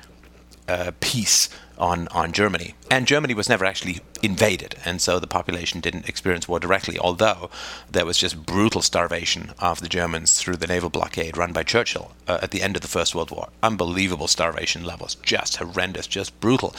uh, 0.67 0.91
peace 0.99 1.49
on, 1.77 2.07
on 2.09 2.31
Germany. 2.31 2.73
And 2.89 3.07
Germany 3.07 3.33
was 3.33 3.49
never 3.49 3.65
actually 3.65 3.99
invaded, 4.23 4.75
and 4.83 5.01
so 5.01 5.19
the 5.19 5.27
population 5.27 5.79
didn't 5.79 6.09
experience 6.09 6.47
war 6.47 6.59
directly, 6.59 6.97
although 6.97 7.49
there 7.91 8.05
was 8.05 8.17
just 8.17 8.45
brutal 8.45 8.81
starvation 8.81 9.53
of 9.59 9.81
the 9.81 9.89
Germans 9.89 10.39
through 10.39 10.57
the 10.57 10.67
naval 10.67 10.89
blockade 10.89 11.37
run 11.37 11.53
by 11.53 11.63
Churchill 11.63 12.13
uh, 12.27 12.39
at 12.41 12.51
the 12.51 12.61
end 12.61 12.75
of 12.75 12.81
the 12.81 12.87
First 12.87 13.13
World 13.13 13.31
War. 13.31 13.49
Unbelievable 13.61 14.27
starvation 14.27 14.83
levels, 14.83 15.15
just 15.15 15.57
horrendous, 15.57 16.07
just 16.07 16.39
brutal 16.39 16.73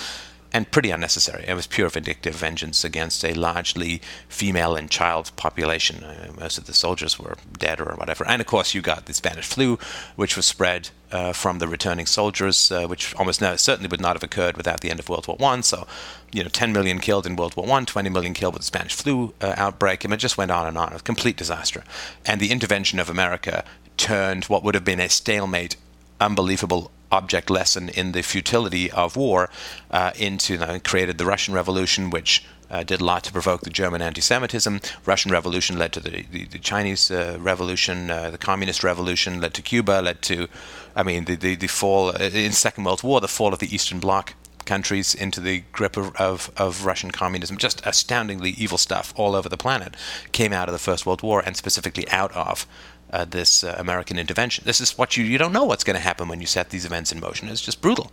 and 0.52 0.70
pretty 0.70 0.90
unnecessary. 0.90 1.44
It 1.46 1.54
was 1.54 1.66
pure 1.66 1.88
vindictive 1.88 2.34
vengeance 2.34 2.84
against 2.84 3.24
a 3.24 3.34
largely 3.34 4.00
female 4.28 4.76
and 4.76 4.90
child 4.90 5.30
population. 5.36 6.02
Uh, 6.02 6.32
most 6.38 6.58
of 6.58 6.64
the 6.64 6.72
soldiers 6.72 7.18
were 7.18 7.36
dead 7.58 7.80
or 7.80 7.94
whatever. 7.96 8.26
And 8.26 8.40
of 8.40 8.46
course, 8.46 8.74
you 8.74 8.80
got 8.80 9.06
the 9.06 9.14
Spanish 9.14 9.46
flu, 9.46 9.78
which 10.16 10.36
was 10.36 10.46
spread 10.46 10.90
uh, 11.12 11.32
from 11.32 11.58
the 11.58 11.68
returning 11.68 12.06
soldiers, 12.06 12.70
uh, 12.72 12.86
which 12.86 13.14
almost 13.16 13.40
no, 13.40 13.56
certainly 13.56 13.88
would 13.88 14.00
not 14.00 14.16
have 14.16 14.22
occurred 14.22 14.56
without 14.56 14.80
the 14.80 14.90
end 14.90 15.00
of 15.00 15.08
World 15.08 15.26
War 15.26 15.36
One. 15.38 15.62
So, 15.62 15.86
you 16.32 16.42
know, 16.42 16.48
10 16.48 16.72
million 16.72 16.98
killed 16.98 17.26
in 17.26 17.36
World 17.36 17.56
War 17.56 17.66
One, 17.66 17.86
20 17.86 18.08
million 18.08 18.34
killed 18.34 18.54
with 18.54 18.62
the 18.62 18.66
Spanish 18.66 18.94
flu 18.94 19.34
uh, 19.40 19.54
outbreak, 19.56 20.04
and 20.04 20.12
it 20.14 20.18
just 20.18 20.38
went 20.38 20.50
on 20.50 20.66
and 20.66 20.78
on. 20.78 20.92
A 20.92 21.00
complete 21.00 21.36
disaster. 21.36 21.84
And 22.24 22.40
the 22.40 22.50
intervention 22.50 22.98
of 22.98 23.10
America 23.10 23.64
turned 23.96 24.44
what 24.44 24.62
would 24.62 24.74
have 24.74 24.84
been 24.84 25.00
a 25.00 25.08
stalemate 25.08 25.76
unbelievable 26.20 26.90
object 27.10 27.50
lesson 27.50 27.88
in 27.88 28.12
the 28.12 28.22
futility 28.22 28.90
of 28.90 29.16
war 29.16 29.50
uh, 29.90 30.12
into 30.16 30.54
you 30.54 30.80
created 30.80 31.18
the 31.18 31.24
Russian 31.24 31.54
Revolution, 31.54 32.10
which 32.10 32.44
uh, 32.70 32.82
did 32.82 33.00
a 33.00 33.04
lot 33.04 33.24
to 33.24 33.32
provoke 33.32 33.62
the 33.62 33.70
German 33.70 34.02
anti-Semitism. 34.02 34.80
Russian 35.06 35.30
Revolution 35.32 35.78
led 35.78 35.92
to 35.94 36.00
the, 36.00 36.24
the, 36.30 36.44
the 36.44 36.58
Chinese 36.58 37.10
uh, 37.10 37.38
Revolution, 37.40 38.10
uh, 38.10 38.30
the 38.30 38.38
Communist 38.38 38.84
Revolution 38.84 39.40
led 39.40 39.54
to 39.54 39.62
Cuba, 39.62 40.02
led 40.02 40.22
to, 40.22 40.48
I 40.94 41.02
mean, 41.02 41.24
the, 41.24 41.36
the, 41.36 41.54
the 41.56 41.66
fall 41.66 42.08
uh, 42.08 42.18
in 42.18 42.52
Second 42.52 42.84
World 42.84 43.02
War, 43.02 43.20
the 43.20 43.28
fall 43.28 43.52
of 43.52 43.58
the 43.58 43.74
Eastern 43.74 44.00
Bloc 44.00 44.34
countries 44.66 45.14
into 45.14 45.40
the 45.40 45.62
grip 45.72 45.96
of, 45.96 46.14
of, 46.16 46.52
of, 46.58 46.84
Russian 46.84 47.10
communism. 47.10 47.56
Just 47.56 47.80
astoundingly 47.86 48.50
evil 48.50 48.76
stuff 48.76 49.14
all 49.16 49.34
over 49.34 49.48
the 49.48 49.56
planet 49.56 49.96
came 50.32 50.52
out 50.52 50.68
of 50.68 50.74
the 50.74 50.78
First 50.78 51.06
World 51.06 51.22
War 51.22 51.42
and 51.44 51.56
specifically 51.56 52.06
out 52.10 52.32
of 52.32 52.66
uh, 53.12 53.24
this 53.24 53.64
uh, 53.64 53.74
American 53.78 54.18
intervention. 54.18 54.64
This 54.66 54.80
is 54.80 54.96
what 54.98 55.16
you 55.16 55.24
you 55.24 55.38
don't 55.38 55.52
know 55.52 55.64
what's 55.64 55.84
going 55.84 55.96
to 55.96 56.02
happen 56.02 56.28
when 56.28 56.40
you 56.40 56.46
set 56.46 56.70
these 56.70 56.84
events 56.84 57.12
in 57.12 57.20
motion. 57.20 57.48
It's 57.48 57.60
just 57.60 57.80
brutal. 57.80 58.10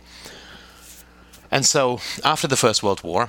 And 1.50 1.64
so, 1.64 2.00
after 2.24 2.48
the 2.48 2.56
First 2.56 2.82
World 2.82 3.02
War, 3.04 3.28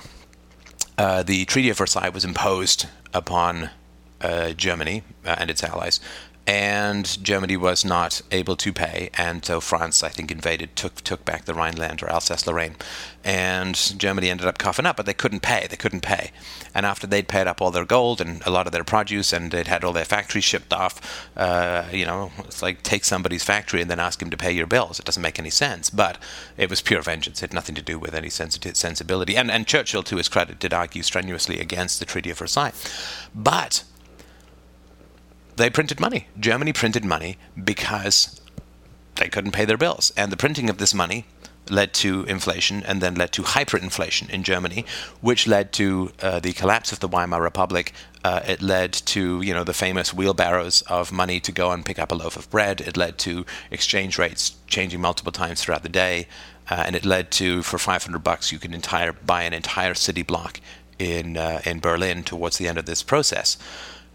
uh, 0.96 1.22
the 1.22 1.44
Treaty 1.44 1.70
of 1.70 1.78
Versailles 1.78 2.08
was 2.08 2.24
imposed 2.24 2.86
upon 3.14 3.70
uh, 4.20 4.50
Germany 4.50 5.04
uh, 5.24 5.36
and 5.38 5.50
its 5.50 5.62
allies, 5.62 6.00
and 6.48 7.22
Germany 7.22 7.58
was 7.58 7.84
not 7.84 8.22
able 8.32 8.56
to 8.56 8.72
pay, 8.72 9.10
and 9.12 9.44
so 9.44 9.60
France, 9.60 10.02
I 10.02 10.08
think, 10.08 10.30
invaded, 10.32 10.74
took 10.76 11.02
took 11.02 11.22
back 11.26 11.44
the 11.44 11.52
Rhineland 11.52 12.02
or 12.02 12.08
Alsace-Lorraine, 12.08 12.76
and 13.22 13.76
Germany 13.98 14.30
ended 14.30 14.46
up 14.46 14.56
coughing 14.56 14.86
up, 14.86 14.96
but 14.96 15.04
they 15.04 15.12
couldn't 15.12 15.40
pay. 15.40 15.66
They 15.68 15.76
couldn't 15.76 16.00
pay, 16.00 16.30
and 16.74 16.86
after 16.86 17.06
they'd 17.06 17.28
paid 17.28 17.46
up 17.46 17.60
all 17.60 17.70
their 17.70 17.84
gold 17.84 18.22
and 18.22 18.40
a 18.46 18.50
lot 18.50 18.66
of 18.66 18.72
their 18.72 18.82
produce, 18.82 19.30
and 19.30 19.50
they'd 19.50 19.66
had 19.66 19.84
all 19.84 19.92
their 19.92 20.06
factories 20.06 20.44
shipped 20.44 20.72
off, 20.72 21.28
uh, 21.36 21.84
you 21.92 22.06
know, 22.06 22.32
it's 22.38 22.62
like 22.62 22.82
take 22.82 23.04
somebody's 23.04 23.44
factory 23.44 23.82
and 23.82 23.90
then 23.90 24.00
ask 24.00 24.22
him 24.22 24.30
to 24.30 24.36
pay 24.38 24.50
your 24.50 24.66
bills. 24.66 24.98
It 24.98 25.04
doesn't 25.04 25.22
make 25.22 25.38
any 25.38 25.50
sense, 25.50 25.90
but 25.90 26.16
it 26.56 26.70
was 26.70 26.80
pure 26.80 27.02
vengeance. 27.02 27.42
It 27.42 27.50
had 27.50 27.54
nothing 27.54 27.74
to 27.74 27.82
do 27.82 27.98
with 27.98 28.14
any 28.14 28.30
sensibility, 28.30 29.36
and 29.36 29.50
and 29.50 29.66
Churchill, 29.66 30.02
to 30.04 30.16
his 30.16 30.30
credit, 30.30 30.58
did 30.58 30.72
argue 30.72 31.02
strenuously 31.02 31.60
against 31.60 31.98
the 31.98 32.06
Treaty 32.06 32.30
of 32.30 32.38
Versailles, 32.38 32.72
but 33.34 33.84
they 35.58 35.70
printed 35.70 36.00
money. 36.00 36.28
Germany 36.38 36.72
printed 36.72 37.04
money 37.04 37.36
because 37.62 38.40
they 39.16 39.28
couldn't 39.28 39.52
pay 39.52 39.64
their 39.64 39.76
bills. 39.76 40.12
And 40.16 40.32
the 40.32 40.36
printing 40.36 40.70
of 40.70 40.78
this 40.78 40.94
money 40.94 41.24
led 41.70 41.92
to 41.92 42.24
inflation 42.24 42.82
and 42.84 43.02
then 43.02 43.14
led 43.14 43.32
to 43.32 43.42
hyperinflation 43.42 44.30
in 44.30 44.42
Germany, 44.42 44.86
which 45.20 45.46
led 45.46 45.72
to 45.74 46.12
uh, 46.22 46.40
the 46.40 46.52
collapse 46.52 46.92
of 46.92 47.00
the 47.00 47.08
Weimar 47.08 47.42
Republic. 47.42 47.92
Uh, 48.24 48.40
it 48.46 48.62
led 48.62 48.92
to 48.92 49.42
you 49.42 49.52
know 49.52 49.64
the 49.64 49.74
famous 49.74 50.14
wheelbarrows 50.14 50.82
of 50.82 51.12
money 51.12 51.40
to 51.40 51.52
go 51.52 51.70
and 51.70 51.84
pick 51.84 51.98
up 51.98 52.12
a 52.12 52.14
loaf 52.14 52.36
of 52.36 52.48
bread. 52.50 52.80
It 52.80 52.96
led 52.96 53.18
to 53.18 53.44
exchange 53.70 54.18
rates 54.18 54.56
changing 54.66 55.00
multiple 55.00 55.32
times 55.32 55.62
throughout 55.62 55.82
the 55.82 55.88
day, 55.88 56.26
uh, 56.70 56.84
and 56.86 56.96
it 56.96 57.04
led 57.04 57.30
to 57.32 57.62
for 57.62 57.78
500 57.78 58.18
bucks 58.20 58.52
you 58.52 58.58
could 58.58 58.74
entire 58.74 59.12
buy 59.12 59.42
an 59.42 59.52
entire 59.52 59.94
city 59.94 60.22
block 60.22 60.60
in 60.98 61.36
uh, 61.36 61.60
in 61.64 61.80
Berlin 61.80 62.22
towards 62.22 62.58
the 62.58 62.66
end 62.68 62.78
of 62.78 62.86
this 62.86 63.02
process. 63.02 63.58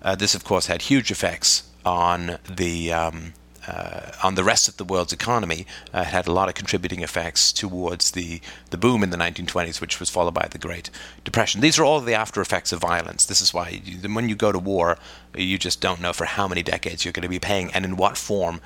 Uh, 0.03 0.15
this, 0.15 0.36
of 0.36 0.43
course, 0.43 0.67
had 0.67 0.83
huge 0.83 1.12
effects 1.12 1.63
on 1.86 2.38
the 2.50 2.91
um, 2.91 3.33
uh, 3.67 4.12
on 4.22 4.36
the 4.36 4.43
rest 4.43 4.67
of 4.67 4.75
the 4.75 4.83
world's 4.83 5.13
economy. 5.13 5.65
Uh, 5.93 6.00
it 6.00 6.07
had 6.07 6.27
a 6.27 6.31
lot 6.31 6.50
of 6.50 6.55
contributing 6.55 7.01
effects 7.01 7.53
towards 7.53 8.12
the 8.12 8.41
the 8.72 8.77
boom 8.77 9.03
in 9.03 9.10
the 9.10 9.17
1920s, 9.17 9.79
which 9.79 10.00
was 10.00 10.10
followed 10.10 10.33
by 10.33 10.48
the 10.51 10.57
Great 10.57 10.89
Depression. 11.24 11.62
These 11.62 11.79
are 11.79 11.86
all 11.86 12.01
the 12.01 12.13
after 12.13 12.41
effects 12.41 12.74
of 12.74 12.81
violence. 12.81 13.25
This 13.25 13.39
is 13.39 13.53
why 13.53 13.81
you, 13.83 14.13
when 14.13 14.27
you 14.27 14.36
go 14.36 14.51
to 14.51 14.60
war, 14.60 14.98
you 15.36 15.57
just 15.57 15.79
don't 15.79 16.01
know 16.01 16.13
for 16.13 16.25
how 16.25 16.48
many 16.48 16.63
decades 16.63 17.05
you're 17.05 17.13
going 17.13 17.24
to 17.24 17.29
be 17.29 17.39
paying 17.39 17.72
and 17.74 17.86
in 17.86 17.95
what 17.95 18.17
form 18.17 18.60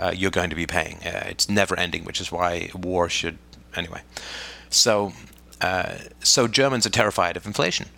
uh, 0.00 0.12
you're 0.14 0.32
going 0.32 0.50
to 0.50 0.56
be 0.56 0.66
paying. 0.66 0.96
Uh, 1.04 1.26
it's 1.28 1.48
never 1.48 1.78
ending, 1.78 2.04
which 2.04 2.20
is 2.20 2.32
why 2.32 2.70
war 2.74 3.08
should 3.08 3.38
anyway. 3.76 4.02
So. 4.68 5.12
So 6.22 6.48
Germans 6.48 6.86
are 6.86 6.90
terrified 6.90 7.36
of 7.36 7.44
inflation 7.44 7.90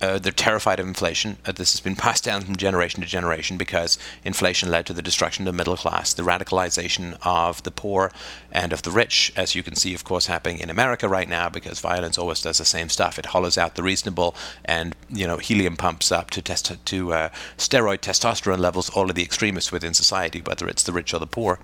uh, 0.00 0.18
they're 0.18 0.32
terrified 0.32 0.78
of 0.78 0.86
inflation. 0.86 1.38
Uh, 1.46 1.52
this 1.52 1.72
has 1.72 1.80
been 1.80 1.96
passed 2.06 2.24
down 2.24 2.42
from 2.42 2.56
generation 2.56 3.00
to 3.00 3.06
generation 3.06 3.56
because 3.56 3.98
inflation 4.24 4.70
led 4.70 4.86
to 4.86 4.92
the 4.92 5.02
destruction 5.02 5.46
of 5.46 5.52
the 5.52 5.56
middle 5.56 5.76
class, 5.76 6.12
the 6.12 6.22
radicalization 6.22 7.16
of 7.22 7.62
the 7.62 7.70
poor 7.70 8.12
and 8.52 8.72
of 8.72 8.82
the 8.82 8.90
rich, 8.90 9.32
as 9.36 9.54
you 9.54 9.62
can 9.62 9.74
see, 9.74 9.94
of 9.94 10.04
course, 10.04 10.26
happening 10.26 10.58
in 10.58 10.70
America 10.70 11.08
right 11.08 11.28
now 11.28 11.48
because 11.48 11.80
violence 11.80 12.18
always 12.18 12.42
does 12.42 12.58
the 12.58 12.64
same 12.64 12.88
stuff. 12.88 13.18
It 13.18 13.26
hollows 13.26 13.56
out 13.56 13.74
the 13.74 13.82
reasonable 13.82 14.34
and, 14.64 14.94
you 15.08 15.26
know, 15.26 15.38
helium 15.38 15.76
pumps 15.76 16.12
up 16.12 16.30
to, 16.30 16.42
test, 16.42 16.84
to 16.84 17.12
uh, 17.12 17.28
steroid 17.56 17.98
testosterone 17.98 18.58
levels 18.58 18.90
all 18.90 19.08
of 19.08 19.16
the 19.16 19.22
extremists 19.22 19.72
within 19.72 19.94
society, 19.94 20.40
whether 20.40 20.68
it's 20.68 20.82
the 20.82 20.92
rich 20.92 21.14
or 21.14 21.18
the 21.18 21.26
poor. 21.26 21.58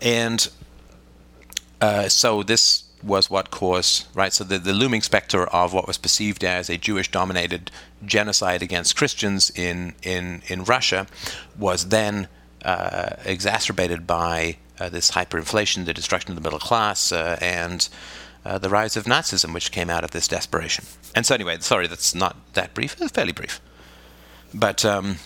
And 0.00 0.48
uh, 1.80 2.08
so 2.08 2.42
this 2.42 2.84
was 3.02 3.30
what 3.30 3.50
caused, 3.50 4.06
right? 4.14 4.32
So 4.32 4.44
the, 4.44 4.58
the 4.58 4.72
looming 4.72 5.02
specter 5.02 5.46
of 5.46 5.72
what 5.72 5.86
was 5.86 5.98
perceived 5.98 6.44
as 6.44 6.68
a 6.68 6.76
Jewish 6.76 7.10
dominated 7.10 7.70
genocide 8.04 8.62
against 8.62 8.96
Christians 8.96 9.50
in, 9.50 9.94
in, 10.02 10.42
in 10.48 10.64
Russia 10.64 11.06
was 11.58 11.88
then 11.88 12.28
uh, 12.64 13.16
exacerbated 13.24 14.06
by 14.06 14.56
uh, 14.78 14.88
this 14.88 15.12
hyperinflation, 15.12 15.84
the 15.84 15.94
destruction 15.94 16.30
of 16.30 16.36
the 16.36 16.42
middle 16.42 16.58
class, 16.58 17.12
uh, 17.12 17.38
and 17.40 17.88
uh, 18.44 18.58
the 18.58 18.68
rise 18.68 18.96
of 18.96 19.04
Nazism, 19.04 19.52
which 19.52 19.70
came 19.70 19.90
out 19.90 20.04
of 20.04 20.10
this 20.12 20.26
desperation. 20.28 20.84
And 21.14 21.26
so, 21.26 21.34
anyway, 21.34 21.58
sorry, 21.60 21.86
that's 21.86 22.14
not 22.14 22.36
that 22.54 22.74
brief, 22.74 22.92
fairly 22.92 23.32
brief. 23.32 23.60
But 24.52 24.84
um, 24.84 25.16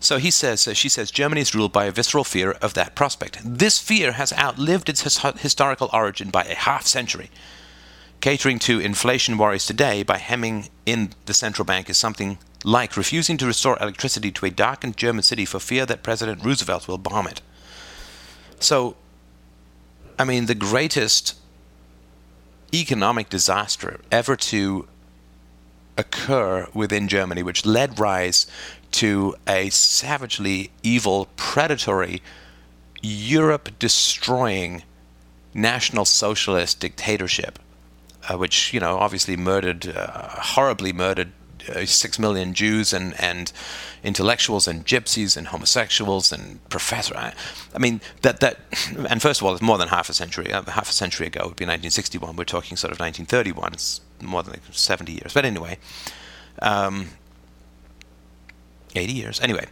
so 0.00 0.18
he 0.18 0.30
says, 0.30 0.68
she 0.74 0.88
says, 0.88 1.10
Germany 1.10 1.40
is 1.40 1.54
ruled 1.54 1.72
by 1.72 1.86
a 1.86 1.92
visceral 1.92 2.24
fear 2.24 2.52
of 2.62 2.74
that 2.74 2.94
prospect. 2.94 3.40
This 3.44 3.78
fear 3.78 4.12
has 4.12 4.32
outlived 4.32 4.88
its 4.88 5.02
his- 5.02 5.18
historical 5.38 5.90
origin 5.92 6.30
by 6.30 6.44
a 6.44 6.54
half 6.54 6.86
century. 6.86 7.30
Catering 8.20 8.58
to 8.60 8.80
inflation 8.80 9.38
worries 9.38 9.66
today 9.66 10.02
by 10.02 10.18
hemming 10.18 10.68
in 10.84 11.12
the 11.26 11.34
central 11.34 11.64
bank 11.64 11.88
is 11.90 11.96
something 11.96 12.38
like 12.64 12.96
refusing 12.96 13.36
to 13.38 13.46
restore 13.46 13.78
electricity 13.80 14.30
to 14.32 14.46
a 14.46 14.50
darkened 14.50 14.96
German 14.96 15.22
city 15.22 15.44
for 15.44 15.60
fear 15.60 15.86
that 15.86 16.02
President 16.02 16.44
Roosevelt 16.44 16.88
will 16.88 16.98
bomb 16.98 17.26
it. 17.26 17.40
So, 18.58 18.96
I 20.18 20.24
mean, 20.24 20.46
the 20.46 20.54
greatest 20.54 21.36
economic 22.74 23.28
disaster 23.28 24.00
ever 24.10 24.34
to 24.36 24.88
occur 25.96 26.68
within 26.74 27.08
Germany, 27.08 27.42
which 27.42 27.64
led 27.64 27.98
rise 27.98 28.46
to 28.92 29.34
a 29.46 29.70
savagely 29.70 30.70
evil, 30.82 31.28
predatory, 31.36 32.22
Europe 33.02 33.70
destroying 33.78 34.82
National 35.54 36.04
Socialist 36.04 36.80
dictatorship, 36.80 37.58
uh, 38.28 38.36
which, 38.36 38.72
you 38.72 38.80
know, 38.80 38.98
obviously 38.98 39.36
murdered, 39.36 39.88
uh, 39.88 40.28
horribly 40.28 40.92
murdered 40.92 41.32
uh, 41.68 41.84
six 41.84 42.18
million 42.18 42.54
Jews 42.54 42.92
and, 42.92 43.18
and 43.20 43.52
intellectuals 44.04 44.68
and 44.68 44.86
gypsies 44.86 45.36
and 45.36 45.48
homosexuals 45.48 46.30
and 46.30 46.66
professors. 46.68 47.16
I, 47.16 47.34
I, 47.74 47.78
mean, 47.78 48.00
that, 48.22 48.40
that, 48.40 48.58
and 49.08 49.20
first 49.20 49.40
of 49.40 49.46
all, 49.46 49.52
it's 49.52 49.62
more 49.62 49.78
than 49.78 49.88
half 49.88 50.08
a 50.08 50.12
century. 50.14 50.52
Uh, 50.52 50.62
half 50.64 50.88
a 50.88 50.92
century 50.92 51.26
ago 51.26 51.40
it 51.40 51.46
would 51.46 51.56
be 51.56 51.64
1961. 51.64 52.36
We're 52.36 52.44
talking 52.44 52.76
sort 52.76 52.92
of 52.92 53.00
1931. 53.00 53.72
It's 53.72 54.00
more 54.22 54.42
than 54.42 54.52
like 54.52 54.62
70 54.70 55.12
years. 55.12 55.32
But 55.32 55.44
anyway, 55.44 55.78
um, 56.62 57.08
80 58.96 59.12
years. 59.12 59.40
Anyway, 59.40 59.66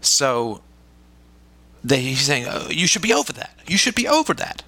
so 0.00 0.62
they, 1.82 2.00
he's 2.00 2.22
saying, 2.22 2.46
oh, 2.48 2.68
you 2.70 2.86
should 2.86 3.02
be 3.02 3.12
over 3.12 3.32
that. 3.34 3.58
You 3.66 3.76
should 3.76 3.94
be 3.94 4.08
over 4.08 4.32
that. 4.34 4.62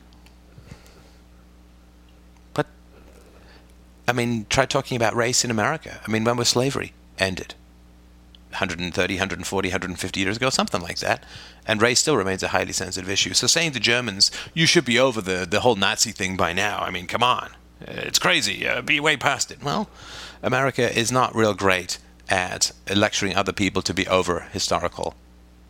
But, 2.55 2.67
I 4.07 4.13
mean, 4.13 4.47
try 4.51 4.67
talking 4.67 4.97
about 4.97 5.17
race 5.17 5.45
in 5.45 5.51
America. 5.51 6.01
I 6.07 6.11
mean, 6.11 6.25
when 6.25 6.37
was 6.37 6.49
slavery 6.49 6.93
ended? 7.19 7.55
130, 8.51 9.15
140, 9.15 9.69
150 9.69 10.21
years 10.21 10.37
ago, 10.37 10.51
something 10.51 10.81
like 10.81 10.99
that. 10.99 11.25
And 11.67 11.83
race 11.83 12.01
still 12.01 12.17
remains 12.17 12.43
a 12.43 12.49
highly 12.49 12.73
sensitive 12.73 13.11
issue. 13.11 13.35
So 13.35 13.47
saying 13.47 13.73
to 13.73 13.81
Germans, 13.81 14.31
you 14.55 14.67
should 14.67 14.85
be 14.85 14.99
over 14.99 15.21
the, 15.21 15.47
the 15.49 15.61
whole 15.61 15.77
Nazi 15.77 16.13
thing 16.13 16.37
by 16.37 16.53
now, 16.53 16.79
I 16.79 16.91
mean, 16.91 17.07
come 17.07 17.23
on. 17.23 17.51
It's 17.81 18.19
crazy. 18.19 18.67
Uh, 18.67 18.81
be 18.81 19.01
way 19.01 19.17
past 19.17 19.51
it. 19.51 19.63
Well, 19.63 19.91
America 20.43 20.97
is 20.99 21.13
not 21.13 21.35
real 21.35 21.53
great 21.53 21.99
at 22.29 22.73
lecturing 22.95 23.37
other 23.37 23.53
people 23.53 23.83
to 23.83 23.95
be 23.95 24.07
over 24.09 24.41
historical 24.53 25.15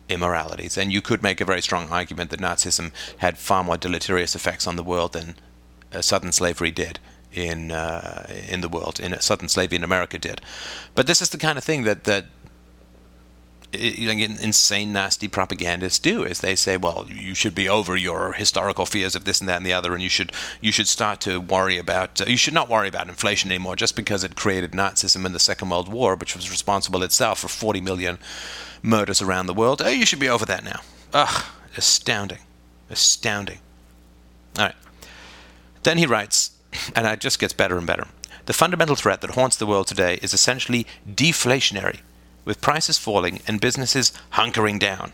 immoralities. 0.09 0.77
And 0.77 0.91
you 0.91 1.01
could 1.01 1.21
make 1.21 1.41
a 1.41 1.45
very 1.45 1.61
strong 1.61 1.89
argument 1.89 2.29
that 2.31 2.39
Nazism 2.39 2.91
had 3.17 3.37
far 3.37 3.63
more 3.63 3.77
deleterious 3.77 4.35
effects 4.35 4.67
on 4.67 4.75
the 4.75 4.83
world 4.83 5.13
than 5.13 5.35
uh, 5.93 6.01
Southern 6.01 6.31
slavery 6.31 6.71
did 6.71 6.99
in 7.33 7.71
uh, 7.71 8.25
in 8.49 8.61
the 8.61 8.69
world, 8.69 8.99
in 8.99 9.19
Southern 9.19 9.49
slavery 9.49 9.77
in 9.77 9.83
America 9.83 10.17
did. 10.17 10.41
But 10.95 11.07
this 11.07 11.21
is 11.21 11.29
the 11.29 11.37
kind 11.37 11.57
of 11.57 11.63
thing 11.63 11.83
that 11.83 12.05
that 12.05 12.25
insane, 13.73 14.93
nasty 14.93 15.27
propagandists 15.27 15.99
do 15.99 16.23
is 16.23 16.39
they 16.39 16.55
say, 16.55 16.77
well, 16.77 17.05
you 17.09 17.33
should 17.33 17.53
be 17.53 17.67
over 17.67 17.95
your 17.95 18.33
historical 18.33 18.85
fears 18.85 19.15
of 19.15 19.25
this 19.25 19.39
and 19.39 19.49
that 19.49 19.57
and 19.57 19.65
the 19.65 19.73
other, 19.73 19.93
and 19.93 20.01
you 20.01 20.09
should 20.09 20.31
you 20.61 20.71
should 20.71 20.87
start 20.87 21.19
to 21.21 21.39
worry 21.39 21.77
about 21.77 22.21
uh, 22.21 22.25
you 22.25 22.37
should 22.37 22.53
not 22.53 22.69
worry 22.69 22.87
about 22.87 23.09
inflation 23.09 23.51
anymore 23.51 23.75
just 23.75 23.95
because 23.95 24.23
it 24.23 24.35
created 24.35 24.71
Nazism 24.71 25.25
in 25.25 25.33
the 25.33 25.39
Second 25.39 25.69
World 25.69 25.91
War, 25.91 26.15
which 26.15 26.35
was 26.35 26.49
responsible 26.49 27.03
itself 27.03 27.39
for 27.39 27.47
40 27.47 27.81
million 27.81 28.19
murders 28.81 29.21
around 29.21 29.47
the 29.47 29.53
world. 29.53 29.81
Oh, 29.83 29.89
you 29.89 30.05
should 30.05 30.19
be 30.19 30.29
over 30.29 30.45
that 30.45 30.63
now. 30.63 30.81
Ugh, 31.13 31.45
astounding, 31.75 32.39
astounding. 32.89 33.59
All 34.57 34.65
right. 34.65 34.75
Then 35.83 35.97
he 35.97 36.05
writes, 36.05 36.51
and 36.95 37.05
it 37.05 37.19
just 37.19 37.39
gets 37.39 37.53
better 37.53 37.77
and 37.77 37.87
better. 37.87 38.07
The 38.45 38.53
fundamental 38.53 38.95
threat 38.95 39.19
that 39.21 39.31
haunts 39.31 39.57
the 39.57 39.67
world 39.67 39.87
today 39.87 40.19
is 40.21 40.33
essentially 40.33 40.87
deflationary 41.05 41.99
with 42.47 42.61
prices 42.61 42.97
falling 42.97 43.41
and 43.45 43.61
businesses 43.61 44.11
hunkering 44.31 44.79
down. 44.79 45.13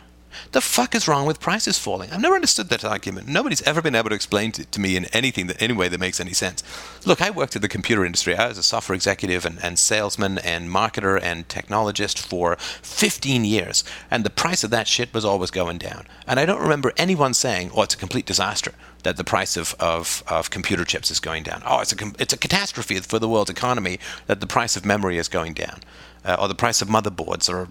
The 0.52 0.62
fuck 0.62 0.96
is 0.96 1.08
wrong 1.08 1.26
with 1.26 1.40
prices 1.40 1.78
falling? 1.78 2.12
I've 2.12 2.22
never 2.22 2.36
understood 2.36 2.70
that 2.70 2.86
argument. 2.86 3.28
Nobody's 3.28 3.62
ever 3.64 3.82
been 3.82 3.96
able 3.96 4.10
to 4.10 4.16
explain 4.16 4.50
it 4.50 4.72
to 4.72 4.80
me 4.80 4.96
in 4.96 5.06
anything 5.06 5.48
that 5.48 5.62
any 5.62 5.74
way 5.74 5.88
that 5.88 6.00
makes 6.00 6.20
any 6.20 6.34
sense. 6.34 6.64
Look, 7.06 7.22
I 7.22 7.30
worked 7.30 7.56
in 7.56 7.62
the 7.62 7.68
computer 7.68 8.06
industry. 8.06 8.36
I 8.36 8.48
was 8.48 8.58
a 8.58 8.64
software 8.64 8.96
executive 8.96 9.46
and, 9.46 9.60
and 9.64 9.78
salesman 9.78 10.38
and 10.40 10.70
marketer 10.70 11.20
and 11.22 11.48
technologist 11.48 12.20
for 12.20 12.56
15 12.56 13.46
years, 13.46 13.84
and 14.10 14.24
the 14.24 14.30
price 14.30 14.64
of 14.64 14.70
that 14.72 14.88
shit 14.88 15.14
was 15.14 15.26
always 15.26 15.52
going 15.52 15.78
down. 15.78 16.06
And 16.28 16.40
I 16.40 16.46
don't 16.46 16.62
remember 16.62 16.94
anyone 16.98 17.34
saying, 17.34 17.72
"Oh, 17.74 17.82
it's 17.84 17.96
a 17.96 17.98
complete 17.98 18.26
disaster." 18.26 18.74
That 19.04 19.18
the 19.18 19.26
price 19.26 19.58
of, 19.58 19.76
of, 19.82 20.24
of 20.28 20.50
computer 20.50 20.86
chips 20.86 21.12
is 21.12 21.20
going 21.20 21.44
down. 21.44 21.62
Oh, 21.66 21.82
it's 21.82 21.92
a, 21.92 22.12
it's 22.20 22.32
a 22.32 22.38
catastrophe 22.38 22.98
for 23.02 23.20
the 23.20 23.28
world's 23.28 23.50
economy 23.50 24.00
that 24.28 24.40
the 24.40 24.48
price 24.48 24.78
of 24.78 24.86
memory 24.86 25.18
is 25.18 25.28
going 25.28 25.54
down 25.54 25.82
uh, 26.26 26.38
or 26.40 26.48
the 26.48 26.56
price 26.56 26.82
of 26.82 26.88
motherboards 26.88 27.52
or 27.52 27.70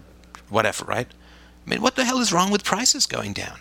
whatever, 0.49 0.85
right? 0.85 1.09
I 1.67 1.71
mean, 1.71 1.81
what 1.81 1.97
the 1.97 2.05
hell 2.05 2.19
is 2.19 2.33
wrong 2.33 2.51
with 2.51 2.65
prices 2.65 3.07
going 3.07 3.33
down? 3.33 3.61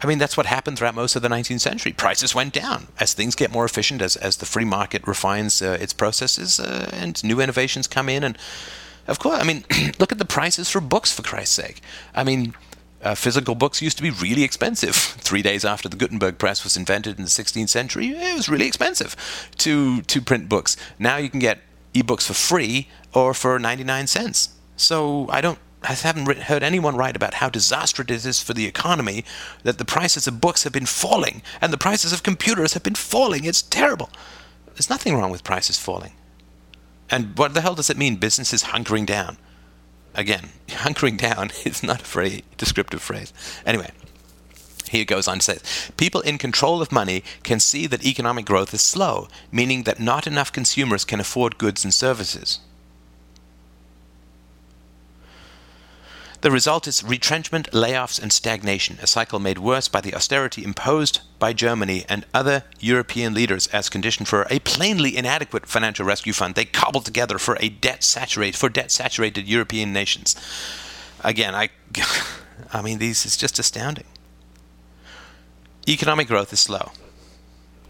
I 0.00 0.06
mean, 0.06 0.18
that's 0.18 0.36
what 0.36 0.46
happened 0.46 0.78
throughout 0.78 0.94
most 0.94 1.16
of 1.16 1.22
the 1.22 1.28
19th 1.28 1.60
century. 1.60 1.92
Prices 1.92 2.34
went 2.34 2.52
down 2.52 2.86
as 3.00 3.14
things 3.14 3.34
get 3.34 3.50
more 3.50 3.64
efficient, 3.64 4.00
as, 4.00 4.14
as 4.16 4.36
the 4.36 4.46
free 4.46 4.64
market 4.64 5.06
refines 5.06 5.60
uh, 5.60 5.76
its 5.80 5.92
processes, 5.92 6.60
uh, 6.60 6.88
and 6.92 7.22
new 7.24 7.40
innovations 7.40 7.88
come 7.88 8.08
in. 8.08 8.22
And 8.22 8.38
of 9.08 9.18
course, 9.18 9.40
I 9.40 9.44
mean, 9.44 9.64
look 9.98 10.12
at 10.12 10.18
the 10.18 10.24
prices 10.24 10.70
for 10.70 10.80
books, 10.80 11.12
for 11.12 11.22
Christ's 11.22 11.56
sake. 11.56 11.80
I 12.14 12.22
mean, 12.22 12.54
uh, 13.02 13.16
physical 13.16 13.56
books 13.56 13.82
used 13.82 13.96
to 13.96 14.02
be 14.02 14.10
really 14.10 14.44
expensive. 14.44 14.94
Three 15.18 15.42
days 15.42 15.64
after 15.64 15.88
the 15.88 15.96
Gutenberg 15.96 16.38
press 16.38 16.62
was 16.62 16.76
invented 16.76 17.16
in 17.16 17.24
the 17.24 17.30
16th 17.30 17.68
century, 17.68 18.10
it 18.10 18.36
was 18.36 18.48
really 18.48 18.66
expensive 18.66 19.16
to, 19.58 20.02
to 20.02 20.20
print 20.20 20.48
books. 20.48 20.76
Now 21.00 21.16
you 21.16 21.28
can 21.28 21.40
get 21.40 21.58
ebooks 22.02 22.26
for 22.26 22.34
free 22.34 22.88
or 23.12 23.34
for 23.34 23.58
99 23.58 24.06
cents. 24.06 24.50
So 24.76 25.26
I 25.30 25.40
don't 25.40 25.58
I 25.82 25.92
haven't 25.92 26.26
heard 26.42 26.62
anyone 26.62 26.96
write 26.96 27.14
about 27.14 27.34
how 27.34 27.48
disastrous 27.48 28.24
it 28.24 28.28
is 28.28 28.42
for 28.42 28.52
the 28.52 28.66
economy 28.66 29.24
that 29.62 29.78
the 29.78 29.84
prices 29.84 30.26
of 30.26 30.40
books 30.40 30.64
have 30.64 30.72
been 30.72 30.86
falling 30.86 31.40
and 31.60 31.72
the 31.72 31.78
prices 31.78 32.12
of 32.12 32.24
computers 32.24 32.74
have 32.74 32.82
been 32.82 32.96
falling. 32.96 33.44
It's 33.44 33.62
terrible. 33.62 34.10
There's 34.74 34.90
nothing 34.90 35.16
wrong 35.16 35.30
with 35.30 35.44
prices 35.44 35.78
falling. 35.78 36.12
And 37.10 37.38
what 37.38 37.54
the 37.54 37.60
hell 37.60 37.74
does 37.74 37.90
it 37.90 37.96
mean, 37.96 38.16
businesses 38.16 38.64
hunkering 38.64 39.06
down? 39.06 39.38
Again, 40.14 40.48
hunkering 40.68 41.16
down 41.16 41.50
is 41.64 41.82
not 41.82 42.02
a 42.02 42.04
very 42.04 42.44
descriptive 42.56 43.00
phrase. 43.00 43.32
Anyway, 43.64 43.90
he 44.88 45.04
goes 45.04 45.28
on 45.28 45.38
to 45.38 45.42
say, 45.42 45.58
people 45.96 46.20
in 46.22 46.38
control 46.38 46.82
of 46.82 46.92
money 46.92 47.22
can 47.42 47.60
see 47.60 47.86
that 47.86 48.04
economic 48.04 48.44
growth 48.44 48.74
is 48.74 48.82
slow, 48.82 49.28
meaning 49.52 49.84
that 49.84 50.00
not 50.00 50.26
enough 50.26 50.52
consumers 50.52 51.04
can 51.04 51.20
afford 51.20 51.58
goods 51.58 51.84
and 51.84 51.94
services. 51.94 52.60
The 56.40 56.50
result 56.52 56.86
is 56.86 57.02
retrenchment, 57.02 57.68
layoffs, 57.72 58.22
and 58.22 58.32
stagnation, 58.32 58.98
a 59.02 59.08
cycle 59.08 59.40
made 59.40 59.58
worse 59.58 59.88
by 59.88 60.00
the 60.00 60.14
austerity 60.14 60.62
imposed 60.62 61.20
by 61.40 61.52
Germany 61.52 62.04
and 62.08 62.24
other 62.32 62.62
European 62.78 63.34
leaders 63.34 63.66
as 63.68 63.88
condition 63.88 64.24
for 64.24 64.46
a 64.48 64.60
plainly 64.60 65.16
inadequate 65.16 65.66
financial 65.66 66.06
rescue 66.06 66.32
fund 66.32 66.54
they 66.54 66.64
cobbled 66.64 67.04
together 67.04 67.38
for 67.38 67.56
a 67.58 67.68
debt 67.68 68.04
saturated 68.04 68.56
for 68.56 68.68
debt 68.68 68.92
saturated 68.92 69.48
European 69.48 69.92
nations. 69.92 70.36
Again, 71.24 71.56
I 71.56 71.70
I 72.72 72.82
mean 72.82 72.98
these 72.98 73.26
is 73.26 73.36
just 73.36 73.58
astounding. 73.58 74.06
Economic 75.88 76.28
growth 76.28 76.52
is 76.52 76.60
slow. 76.60 76.92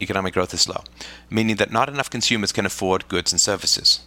Economic 0.01 0.33
growth 0.33 0.55
is 0.55 0.61
slow, 0.61 0.85
meaning 1.29 1.57
that 1.57 1.73
not 1.73 1.89
enough 1.89 2.09
consumers 2.09 2.53
can 2.53 2.65
afford 2.65 3.09
goods 3.09 3.33
and 3.33 3.41
services. 3.41 4.01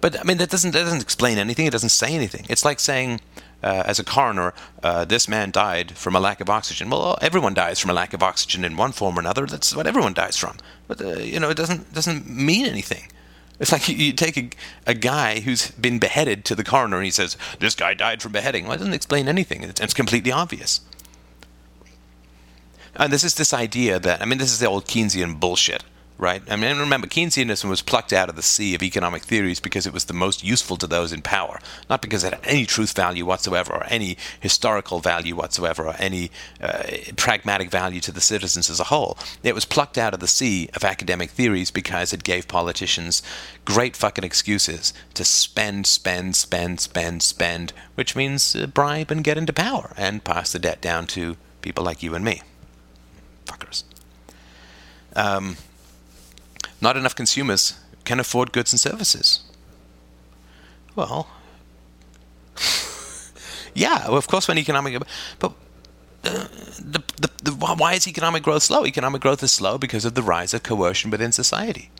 But 0.00 0.18
I 0.18 0.22
mean, 0.22 0.36
that 0.38 0.50
doesn't 0.50 0.70
that 0.72 0.84
doesn't 0.84 1.02
explain 1.02 1.38
anything. 1.38 1.66
It 1.66 1.72
doesn't 1.72 1.88
say 1.90 2.14
anything. 2.14 2.46
It's 2.48 2.64
like 2.64 2.78
saying, 2.80 3.20
uh, 3.62 3.82
as 3.86 3.98
a 3.98 4.04
coroner, 4.04 4.54
uh, 4.82 5.04
this 5.04 5.28
man 5.28 5.50
died 5.50 5.92
from 5.96 6.14
a 6.14 6.20
lack 6.20 6.40
of 6.40 6.48
oxygen. 6.48 6.90
Well, 6.90 7.18
everyone 7.20 7.54
dies 7.54 7.78
from 7.80 7.90
a 7.90 7.94
lack 7.94 8.12
of 8.12 8.22
oxygen 8.22 8.64
in 8.64 8.76
one 8.76 8.92
form 8.92 9.16
or 9.16 9.20
another. 9.20 9.46
That's 9.46 9.74
what 9.74 9.86
everyone 9.86 10.12
dies 10.12 10.36
from. 10.36 10.56
But 10.86 11.00
uh, 11.00 11.18
you 11.18 11.40
know, 11.40 11.50
it 11.50 11.56
doesn't 11.56 11.92
doesn't 11.92 12.28
mean 12.28 12.66
anything. 12.66 13.08
It's 13.60 13.70
like 13.70 13.88
you 13.88 14.12
take 14.12 14.36
a, 14.36 14.50
a 14.88 14.94
guy 14.94 15.40
who's 15.40 15.70
been 15.72 16.00
beheaded 16.00 16.44
to 16.46 16.56
the 16.56 16.64
coroner 16.64 16.96
and 16.96 17.04
he 17.04 17.12
says, 17.12 17.36
This 17.60 17.76
guy 17.76 17.94
died 17.94 18.22
from 18.22 18.32
beheading. 18.32 18.64
Well, 18.64 18.74
it 18.74 18.78
doesn't 18.78 18.94
explain 18.94 19.28
anything. 19.28 19.62
It's, 19.62 19.80
it's 19.80 19.94
completely 19.94 20.32
obvious. 20.32 20.80
And 22.96 23.12
this 23.12 23.24
is 23.24 23.34
this 23.34 23.54
idea 23.54 23.98
that, 23.98 24.20
I 24.20 24.24
mean, 24.24 24.38
this 24.38 24.52
is 24.52 24.60
the 24.60 24.66
old 24.66 24.86
Keynesian 24.86 25.40
bullshit 25.40 25.84
right? 26.22 26.42
I 26.48 26.54
mean, 26.54 26.78
remember, 26.78 27.08
Keynesianism 27.08 27.68
was 27.68 27.82
plucked 27.82 28.12
out 28.12 28.28
of 28.28 28.36
the 28.36 28.42
sea 28.42 28.76
of 28.76 28.82
economic 28.82 29.24
theories 29.24 29.58
because 29.58 29.88
it 29.88 29.92
was 29.92 30.04
the 30.04 30.12
most 30.12 30.44
useful 30.44 30.76
to 30.76 30.86
those 30.86 31.12
in 31.12 31.20
power, 31.20 31.58
not 31.90 32.00
because 32.00 32.22
it 32.22 32.32
had 32.32 32.46
any 32.46 32.64
truth 32.64 32.92
value 32.94 33.26
whatsoever, 33.26 33.74
or 33.74 33.84
any 33.88 34.16
historical 34.38 35.00
value 35.00 35.34
whatsoever, 35.34 35.88
or 35.88 35.96
any 35.98 36.30
uh, 36.62 36.84
pragmatic 37.16 37.72
value 37.72 38.00
to 38.00 38.12
the 38.12 38.20
citizens 38.20 38.70
as 38.70 38.78
a 38.78 38.84
whole. 38.84 39.18
It 39.42 39.54
was 39.54 39.64
plucked 39.64 39.98
out 39.98 40.14
of 40.14 40.20
the 40.20 40.28
sea 40.28 40.70
of 40.74 40.84
academic 40.84 41.30
theories 41.30 41.72
because 41.72 42.12
it 42.12 42.22
gave 42.22 42.46
politicians 42.46 43.20
great 43.64 43.96
fucking 43.96 44.22
excuses 44.22 44.94
to 45.14 45.24
spend, 45.24 45.88
spend, 45.88 46.36
spend, 46.36 46.78
spend, 46.78 47.24
spend, 47.24 47.72
which 47.96 48.14
means 48.14 48.54
uh, 48.54 48.68
bribe 48.68 49.10
and 49.10 49.24
get 49.24 49.38
into 49.38 49.52
power 49.52 49.92
and 49.96 50.22
pass 50.22 50.52
the 50.52 50.60
debt 50.60 50.80
down 50.80 51.08
to 51.08 51.36
people 51.62 51.82
like 51.82 52.00
you 52.00 52.14
and 52.14 52.24
me. 52.24 52.42
Fuckers. 53.52 53.84
Um, 55.14 55.56
not 56.80 56.96
enough 56.96 57.14
consumers 57.14 57.78
can 58.04 58.18
afford 58.18 58.52
goods 58.52 58.72
and 58.72 58.80
services. 58.80 59.42
Well, 60.96 61.28
yeah, 63.74 64.08
well, 64.08 64.16
of 64.16 64.28
course, 64.28 64.48
when 64.48 64.58
economic, 64.58 65.00
but 65.38 65.52
uh, 66.24 66.48
the, 66.78 67.02
the, 67.16 67.30
the, 67.42 67.52
why 67.52 67.94
is 67.94 68.06
economic 68.06 68.42
growth 68.42 68.62
slow? 68.62 68.86
Economic 68.86 69.22
growth 69.22 69.42
is 69.42 69.52
slow 69.52 69.78
because 69.78 70.04
of 70.04 70.14
the 70.14 70.22
rise 70.22 70.54
of 70.54 70.62
coercion 70.62 71.10
within 71.10 71.32
society, 71.32 71.90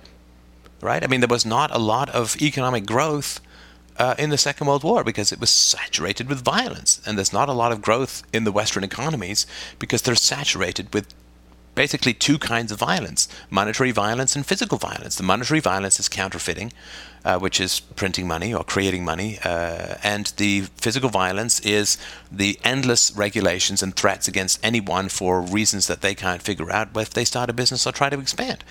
right? 0.81 1.03
I 1.03 1.07
mean, 1.07 1.21
there 1.21 1.29
was 1.29 1.47
not 1.47 1.75
a 1.75 1.79
lot 1.79 2.09
of 2.11 2.41
economic 2.41 2.87
growth 2.87 3.41
uh, 3.97 4.15
in 4.19 4.31
the 4.31 4.39
Second 4.39 4.67
World 4.67 4.85
War 4.85 5.05
because 5.05 5.33
it 5.33 5.41
was 5.41 5.51
saturated 5.51 6.29
with 6.29 6.45
violence, 6.45 7.01
and 7.07 7.17
there's 7.17 7.33
not 7.33 7.49
a 7.49 7.53
lot 7.53 7.73
of 7.73 7.83
growth 7.83 8.23
in 8.33 8.45
the 8.45 8.53
Western 8.53 8.85
economies 8.85 9.47
because 9.79 10.03
they're 10.03 10.15
saturated 10.15 10.93
with 10.93 11.15
basically 11.75 12.13
two 12.13 12.39
kinds 12.39 12.71
of 12.71 12.79
violence 12.79 13.29
monetary 13.51 13.91
violence 13.91 14.37
and 14.37 14.45
physical 14.47 14.79
violence. 14.79 15.17
The 15.17 15.23
monetary 15.23 15.61
violence 15.61 15.99
is 15.99 16.09
counterfeiting, 16.09 16.73
uh, 17.25 17.39
which 17.39 17.61
is 17.61 17.81
printing 17.81 18.27
money 18.27 18.53
or 18.53 18.65
creating 18.65 19.05
money, 19.05 19.39
uh, 19.45 19.97
and 20.03 20.27
the 20.37 20.63
physical 20.77 21.09
violence 21.09 21.61
is 21.61 21.99
the 22.31 22.59
endless 22.65 23.13
regulations 23.17 23.83
and 23.83 23.95
threats 23.95 24.29
against 24.29 24.65
anyone 24.65 25.09
for 25.09 25.41
reasons 25.41 25.87
that 25.87 26.01
they 26.01 26.15
can't 26.15 26.43
figure 26.43 26.71
out 26.73 26.89
if 26.97 27.11
they 27.11 27.25
start 27.25 27.51
a 27.51 27.53
business 27.53 27.87
or 27.87 27.93
try 27.93 28.11
to 28.11 28.19
expand. 28.19 28.65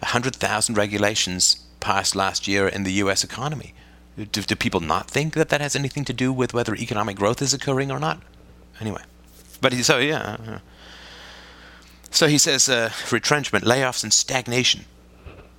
100,000 0.00 0.76
regulations 0.76 1.64
passed 1.80 2.14
last 2.14 2.46
year 2.46 2.68
in 2.68 2.84
the 2.84 2.92
US 2.92 3.24
economy. 3.24 3.74
Do, 4.16 4.42
do 4.42 4.56
people 4.56 4.80
not 4.80 5.10
think 5.10 5.34
that 5.34 5.50
that 5.50 5.60
has 5.60 5.76
anything 5.76 6.04
to 6.06 6.12
do 6.12 6.32
with 6.32 6.54
whether 6.54 6.74
economic 6.74 7.16
growth 7.16 7.42
is 7.42 7.52
occurring 7.52 7.90
or 7.90 7.98
not? 7.98 8.22
Anyway. 8.80 9.02
But 9.60 9.74
so, 9.74 9.98
yeah. 9.98 10.60
So 12.10 12.28
he 12.28 12.38
says 12.38 12.68
uh, 12.68 12.90
retrenchment, 13.10 13.64
layoffs, 13.64 14.02
and 14.02 14.12
stagnation. 14.12 14.84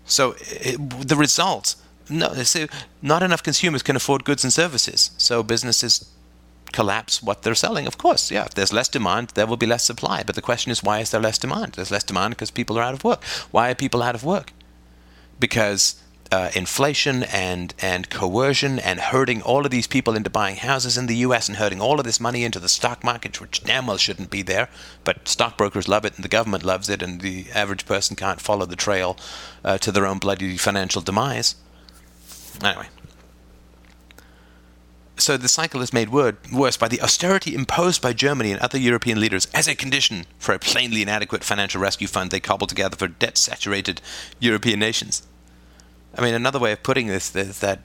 So 0.06 0.36
it, 0.40 1.08
the 1.08 1.16
result, 1.16 1.76
no, 2.10 2.34
so 2.34 2.68
not 3.02 3.22
enough 3.24 3.44
consumers 3.44 3.84
can 3.84 3.96
afford 3.96 4.24
goods 4.24 4.44
and 4.44 4.54
services. 4.54 5.12
So 5.18 5.44
businesses 5.44 6.10
collapse 6.72 7.22
what 7.24 7.44
they're 7.44 7.56
selling. 7.56 7.88
Of 7.88 7.98
course, 7.98 8.32
yeah. 8.32 8.46
If 8.46 8.54
there's 8.54 8.74
less 8.74 8.90
demand, 8.90 9.30
there 9.36 9.46
will 9.46 9.58
be 9.58 9.66
less 9.66 9.84
supply. 9.84 10.24
But 10.24 10.36
the 10.36 10.42
question 10.42 10.72
is, 10.72 10.84
why 10.84 11.00
is 11.00 11.12
there 11.12 11.22
less 11.22 11.38
demand? 11.38 11.74
There's 11.74 11.92
less 11.92 12.04
demand 12.04 12.36
because 12.36 12.52
people 12.52 12.78
are 12.78 12.84
out 12.84 12.94
of 12.94 13.04
work. 13.04 13.24
Why 13.52 13.70
are 13.70 13.76
people 13.76 14.02
out 14.02 14.16
of 14.16 14.24
work? 14.24 14.52
Because 15.40 16.02
uh, 16.32 16.50
inflation 16.56 17.24
and 17.24 17.74
and 17.80 18.10
coercion 18.10 18.80
and 18.80 19.00
herding 19.00 19.42
all 19.42 19.66
of 19.66 19.72
these 19.72 19.88
people 19.88 20.16
into 20.16 20.30
buying 20.30 20.58
houses 20.58 20.98
in 20.98 21.08
the 21.08 21.16
U.S. 21.18 21.48
and 21.48 21.58
herding 21.58 21.82
all 21.82 22.00
of 22.00 22.06
this 22.06 22.20
money 22.20 22.44
into 22.44 22.60
the 22.60 22.70
stock 22.70 23.04
market, 23.04 23.40
which 23.40 23.64
damn 23.64 23.88
well 23.88 23.98
shouldn't 23.98 24.30
be 24.30 24.42
there, 24.42 24.70
but 25.04 25.28
stockbrokers 25.28 25.88
love 25.88 26.06
it 26.06 26.16
and 26.16 26.24
the 26.24 26.30
government 26.30 26.64
loves 26.64 26.90
it, 26.90 27.02
and 27.02 27.22
the 27.22 27.48
average 27.54 27.86
person 27.86 28.16
can't 28.16 28.42
follow 28.42 28.66
the 28.66 28.76
trail 28.76 29.18
uh, 29.64 29.78
to 29.78 29.92
their 29.92 30.06
own 30.06 30.20
bloody 30.20 30.58
financial 30.58 31.02
demise. 31.02 31.56
Anyway. 32.64 32.88
So 35.20 35.36
the 35.36 35.50
cycle 35.50 35.82
is 35.82 35.92
made 35.92 36.10
worse 36.10 36.78
by 36.78 36.88
the 36.88 37.02
austerity 37.02 37.56
imposed 37.56 38.04
by 38.04 38.14
Germany 38.14 38.52
and 38.52 38.62
other 38.62 38.78
European 38.78 39.20
leaders 39.20 39.48
as 39.52 39.68
a 39.68 39.74
condition 39.74 40.28
for 40.38 40.54
a 40.54 40.60
plainly 40.60 41.02
inadequate 41.02 41.44
financial 41.44 41.82
rescue 41.82 42.08
fund 42.08 42.30
they 42.30 42.40
cobbled 42.40 42.70
together 42.70 42.96
for 42.96 43.08
debt-saturated 43.08 44.00
European 44.40 44.80
nations. 44.80 45.24
I 46.16 46.22
mean, 46.22 46.34
another 46.34 46.60
way 46.60 46.72
of 46.72 46.84
putting 46.84 47.08
this 47.08 47.36
is 47.36 47.60
that 47.60 47.80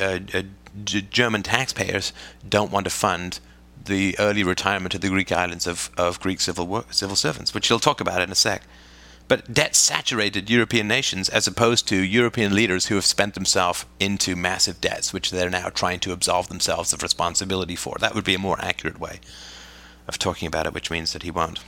uh, 0.00 0.18
uh, 0.34 0.42
German 0.84 1.42
taxpayers 1.42 2.12
don't 2.48 2.70
want 2.70 2.84
to 2.84 2.90
fund 2.90 3.40
the 3.84 4.16
early 4.18 4.42
retirement 4.42 4.94
of 4.94 5.00
the 5.00 5.08
Greek 5.08 5.32
islands 5.32 5.66
of, 5.66 5.90
of 5.96 6.20
Greek 6.20 6.40
civil 6.40 6.66
work, 6.66 6.92
civil 6.92 7.16
servants, 7.16 7.54
which 7.54 7.68
he'll 7.68 7.78
talk 7.78 8.00
about 8.00 8.20
in 8.20 8.30
a 8.30 8.34
sec. 8.34 8.62
But 9.28 9.52
debt 9.52 9.76
saturated 9.76 10.48
European 10.48 10.88
nations 10.88 11.28
as 11.28 11.46
opposed 11.46 11.86
to 11.88 11.96
European 11.96 12.54
leaders 12.54 12.86
who 12.86 12.94
have 12.94 13.04
spent 13.04 13.34
themselves 13.34 13.84
into 14.00 14.36
massive 14.36 14.80
debts, 14.80 15.12
which 15.12 15.30
they're 15.30 15.50
now 15.50 15.68
trying 15.68 16.00
to 16.00 16.12
absolve 16.12 16.48
themselves 16.48 16.92
of 16.92 17.02
responsibility 17.02 17.76
for. 17.76 17.96
That 18.00 18.14
would 18.14 18.24
be 18.24 18.34
a 18.34 18.38
more 18.38 18.58
accurate 18.60 18.98
way 18.98 19.20
of 20.06 20.18
talking 20.18 20.48
about 20.48 20.66
it, 20.66 20.72
which 20.72 20.90
means 20.90 21.12
that 21.12 21.24
he 21.24 21.30
won't. 21.30 21.60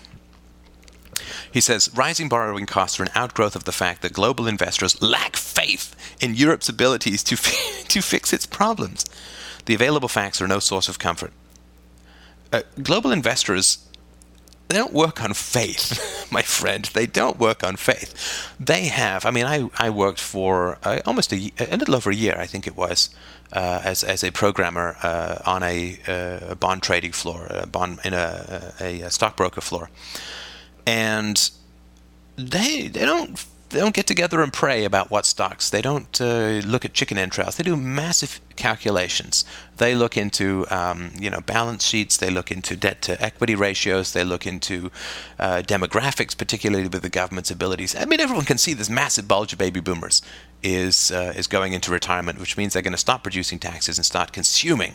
He 1.51 1.61
says 1.61 1.91
rising 1.95 2.29
borrowing 2.29 2.67
costs 2.67 2.99
are 3.01 3.05
an 3.05 3.11
outgrowth 3.15 3.57
of 3.57 3.65
the 3.65 3.73
fact 3.73 4.03
that 4.03 4.13
global 4.13 4.47
investors 4.47 5.01
lack 5.03 5.37
faith 5.37 5.95
in 6.21 6.35
Europe's 6.35 6.69
abilities 6.69 7.23
to, 7.25 7.37
to 7.89 8.03
fix 8.03 8.33
its 8.33 8.47
problems. 8.47 9.05
The 9.67 9.75
available 9.75 10.09
facts 10.09 10.41
are 10.41 10.49
no 10.49 10.59
source 10.59 10.89
of 10.89 10.99
comfort. 10.99 11.33
Uh, 12.53 12.63
global 12.83 13.13
investors 13.13 13.79
they 14.71 14.77
don't 14.77 14.93
work 14.93 15.21
on 15.21 15.35
faith, 15.35 16.29
my 16.31 16.43
friend. 16.43 16.85
They 16.95 17.05
don't 17.05 17.41
work 17.41 17.65
on 17.65 17.75
faith. 17.75 18.55
They 18.61 18.85
have. 18.85 19.27
I 19.27 19.33
mean, 19.33 19.45
I, 19.45 19.69
I 19.77 19.91
worked 19.91 20.21
for 20.21 20.79
uh, 20.85 21.01
almost 21.05 21.33
a, 21.33 21.51
a 21.59 21.77
little 21.77 21.97
over 21.97 22.09
a 22.09 22.15
year, 22.15 22.37
I 22.39 22.47
think 22.47 22.69
it 22.69 22.77
was, 22.77 23.11
uh, 23.53 23.81
as 23.83 24.05
as 24.05 24.23
a 24.23 24.31
programmer 24.31 24.97
uh, 25.03 25.39
on 25.45 25.65
a, 25.65 25.99
uh, 26.07 26.53
a, 26.53 26.55
bond 26.55 26.85
trading 26.85 27.11
floor, 27.11 27.49
a 27.51 27.67
bond 27.67 27.99
in 28.05 28.15
a, 28.15 28.73
a 28.79 29.11
stockbroker 29.11 29.61
floor, 29.61 29.91
and 30.87 31.51
they 32.37 32.89
they 32.89 33.05
don't 33.05 33.45
they 33.71 33.79
don't 33.79 33.95
get 33.95 34.07
together 34.07 34.43
and 34.43 34.53
pray 34.53 34.85
about 34.85 35.11
what 35.11 35.25
stocks. 35.25 35.71
They 35.71 35.81
don't 35.81 36.21
uh, 36.21 36.61
look 36.67 36.85
at 36.85 36.93
chicken 36.93 37.17
entrails. 37.17 37.57
They 37.57 37.63
do 37.63 37.77
massive 37.77 38.41
calculations. 38.57 39.45
They 39.77 39.95
look 39.95 40.17
into 40.17 40.67
um, 40.71 41.13
you 41.19 41.31
know 41.31 41.41
balance 41.41 41.85
sheets. 41.85 42.17
They 42.17 42.31
look 42.31 42.51
into 42.51 42.77
debt 42.77 43.01
to 43.03 43.21
equity 43.23 43.55
ratios. 43.55 44.13
They 44.13 44.25
look 44.25 44.47
into 44.47 44.91
uh, 45.39 45.63
demographics, 45.65 46.37
particularly 46.37 46.89
with 46.89 47.03
the 47.03 47.09
government's 47.09 47.51
abilities. 47.51 47.95
I 47.95 48.05
mean, 48.05 48.21
everyone 48.21 48.45
can 48.45 48.59
see 48.59 48.75
this 48.75 48.91
massive 48.91 49.29
bulge 49.29 49.53
of 49.53 49.59
baby 49.59 49.81
boomers 49.81 50.21
is 50.63 51.13
uh, 51.13 51.33
is 51.37 51.47
going 51.47 51.73
into 51.73 51.93
retirement, 51.93 52.41
which 52.41 52.57
means 52.57 52.73
they're 52.73 52.83
going 52.83 52.93
to 52.93 52.99
stop 52.99 53.23
producing 53.23 53.59
taxes 53.61 53.99
and 53.99 54.05
start 54.05 54.33
consuming 54.33 54.95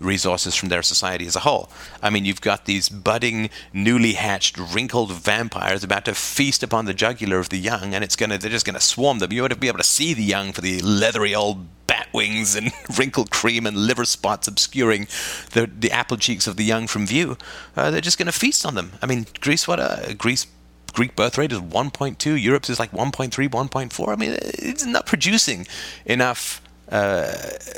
resources 0.00 0.54
from 0.54 0.68
their 0.68 0.82
society 0.82 1.26
as 1.26 1.36
a 1.36 1.40
whole. 1.40 1.70
I 2.02 2.10
mean, 2.10 2.24
you've 2.24 2.40
got 2.40 2.64
these 2.64 2.88
budding, 2.88 3.50
newly 3.72 4.14
hatched, 4.14 4.58
wrinkled 4.58 5.12
vampires 5.12 5.84
about 5.84 6.04
to 6.06 6.14
feast 6.14 6.62
upon 6.62 6.84
the 6.84 6.94
jugular 6.94 7.38
of 7.38 7.48
the 7.48 7.58
young, 7.58 7.94
and 7.94 8.02
it's 8.02 8.16
gonna 8.16 8.38
they're 8.38 8.50
just 8.50 8.66
gonna 8.66 8.80
swarm 8.80 9.18
them. 9.18 9.32
You 9.32 9.44
ought 9.44 9.48
to 9.48 9.56
be 9.56 9.68
able 9.68 9.78
to 9.78 9.84
see 9.84 10.14
the 10.14 10.22
young 10.22 10.52
for 10.52 10.60
the 10.60 10.80
leathery 10.80 11.34
old 11.34 11.66
bat 11.86 12.08
wings 12.12 12.54
and 12.54 12.72
wrinkled 12.98 13.30
cream 13.30 13.66
and 13.66 13.76
liver 13.76 14.04
spots 14.04 14.48
obscuring 14.48 15.06
the 15.52 15.70
the 15.78 15.90
apple 15.90 16.16
cheeks 16.16 16.46
of 16.46 16.56
the 16.56 16.64
young 16.64 16.86
from 16.86 17.06
view. 17.06 17.36
Uh, 17.76 17.90
they're 17.90 18.00
just 18.00 18.18
gonna 18.18 18.32
feast 18.32 18.66
on 18.66 18.74
them. 18.74 18.92
I 19.00 19.06
mean, 19.06 19.26
Greece, 19.40 19.66
what 19.68 19.78
a 19.78 20.14
Greece 20.14 20.46
Greek 20.92 21.16
birth 21.16 21.38
rate 21.38 21.52
is 21.52 21.60
1.2. 21.60 22.40
Europe's 22.40 22.68
is 22.68 22.78
like 22.78 22.92
1.3, 22.92 23.30
1.4. 23.48 24.08
I 24.12 24.16
mean, 24.16 24.36
it's 24.40 24.84
not 24.84 25.06
producing 25.06 25.66
enough 26.04 26.60
uh, 26.92 27.32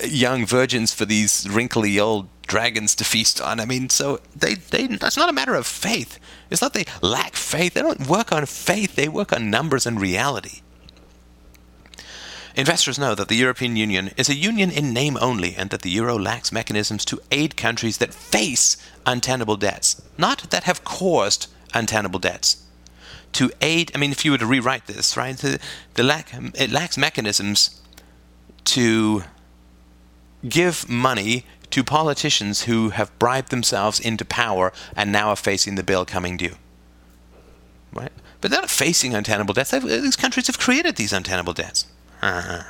young 0.04 0.44
virgins 0.44 0.92
for 0.92 1.04
these 1.04 1.48
wrinkly 1.48 2.00
old 2.00 2.28
dragons 2.48 2.96
to 2.96 3.04
feast 3.04 3.40
on. 3.40 3.60
I 3.60 3.64
mean, 3.64 3.88
so 3.88 4.20
they, 4.34 4.54
they 4.54 4.88
that's 4.88 5.16
not 5.16 5.28
a 5.28 5.32
matter 5.32 5.54
of 5.54 5.66
faith. 5.66 6.18
It's 6.50 6.60
not 6.60 6.74
they 6.74 6.84
lack 7.00 7.36
faith. 7.36 7.74
They 7.74 7.82
don't 7.82 8.08
work 8.08 8.32
on 8.32 8.44
faith. 8.44 8.96
They 8.96 9.08
work 9.08 9.32
on 9.32 9.50
numbers 9.50 9.86
and 9.86 10.00
reality. 10.00 10.62
Investors 12.56 12.98
know 12.98 13.14
that 13.14 13.28
the 13.28 13.36
European 13.36 13.76
Union 13.76 14.10
is 14.16 14.28
a 14.28 14.34
union 14.34 14.70
in 14.70 14.92
name 14.92 15.16
only 15.20 15.54
and 15.56 15.70
that 15.70 15.82
the 15.82 15.90
euro 15.90 16.18
lacks 16.18 16.52
mechanisms 16.52 17.04
to 17.04 17.20
aid 17.30 17.56
countries 17.56 17.98
that 17.98 18.14
face 18.14 18.76
untenable 19.06 19.56
debts, 19.56 20.02
not 20.18 20.50
that 20.50 20.64
have 20.64 20.84
caused 20.84 21.48
untenable 21.72 22.20
debts. 22.20 22.64
To 23.34 23.50
aid, 23.60 23.90
I 23.94 23.98
mean, 23.98 24.12
if 24.12 24.24
you 24.24 24.30
were 24.30 24.38
to 24.38 24.46
rewrite 24.46 24.86
this, 24.86 25.16
right, 25.16 25.36
the, 25.36 25.58
the 25.94 26.04
lack, 26.04 26.32
it 26.54 26.70
lacks 26.70 26.96
mechanisms 26.96 27.80
to 28.64 29.24
give 30.48 30.88
money 30.88 31.44
to 31.70 31.82
politicians 31.82 32.62
who 32.62 32.90
have 32.90 33.16
bribed 33.18 33.50
themselves 33.50 33.98
into 33.98 34.24
power 34.24 34.72
and 34.94 35.10
now 35.10 35.28
are 35.28 35.36
facing 35.36 35.74
the 35.74 35.82
bill 35.82 36.04
coming 36.04 36.36
due. 36.36 36.54
Right? 37.92 38.12
But 38.40 38.50
they're 38.50 38.60
not 38.60 38.70
facing 38.70 39.14
untenable 39.14 39.54
debts. 39.54 39.70
These 39.70 40.16
countries 40.16 40.46
have 40.46 40.58
created 40.58 40.96
these 40.96 41.12
untenable 41.12 41.52
debts. 41.52 41.86
Uh-huh. 42.22 42.62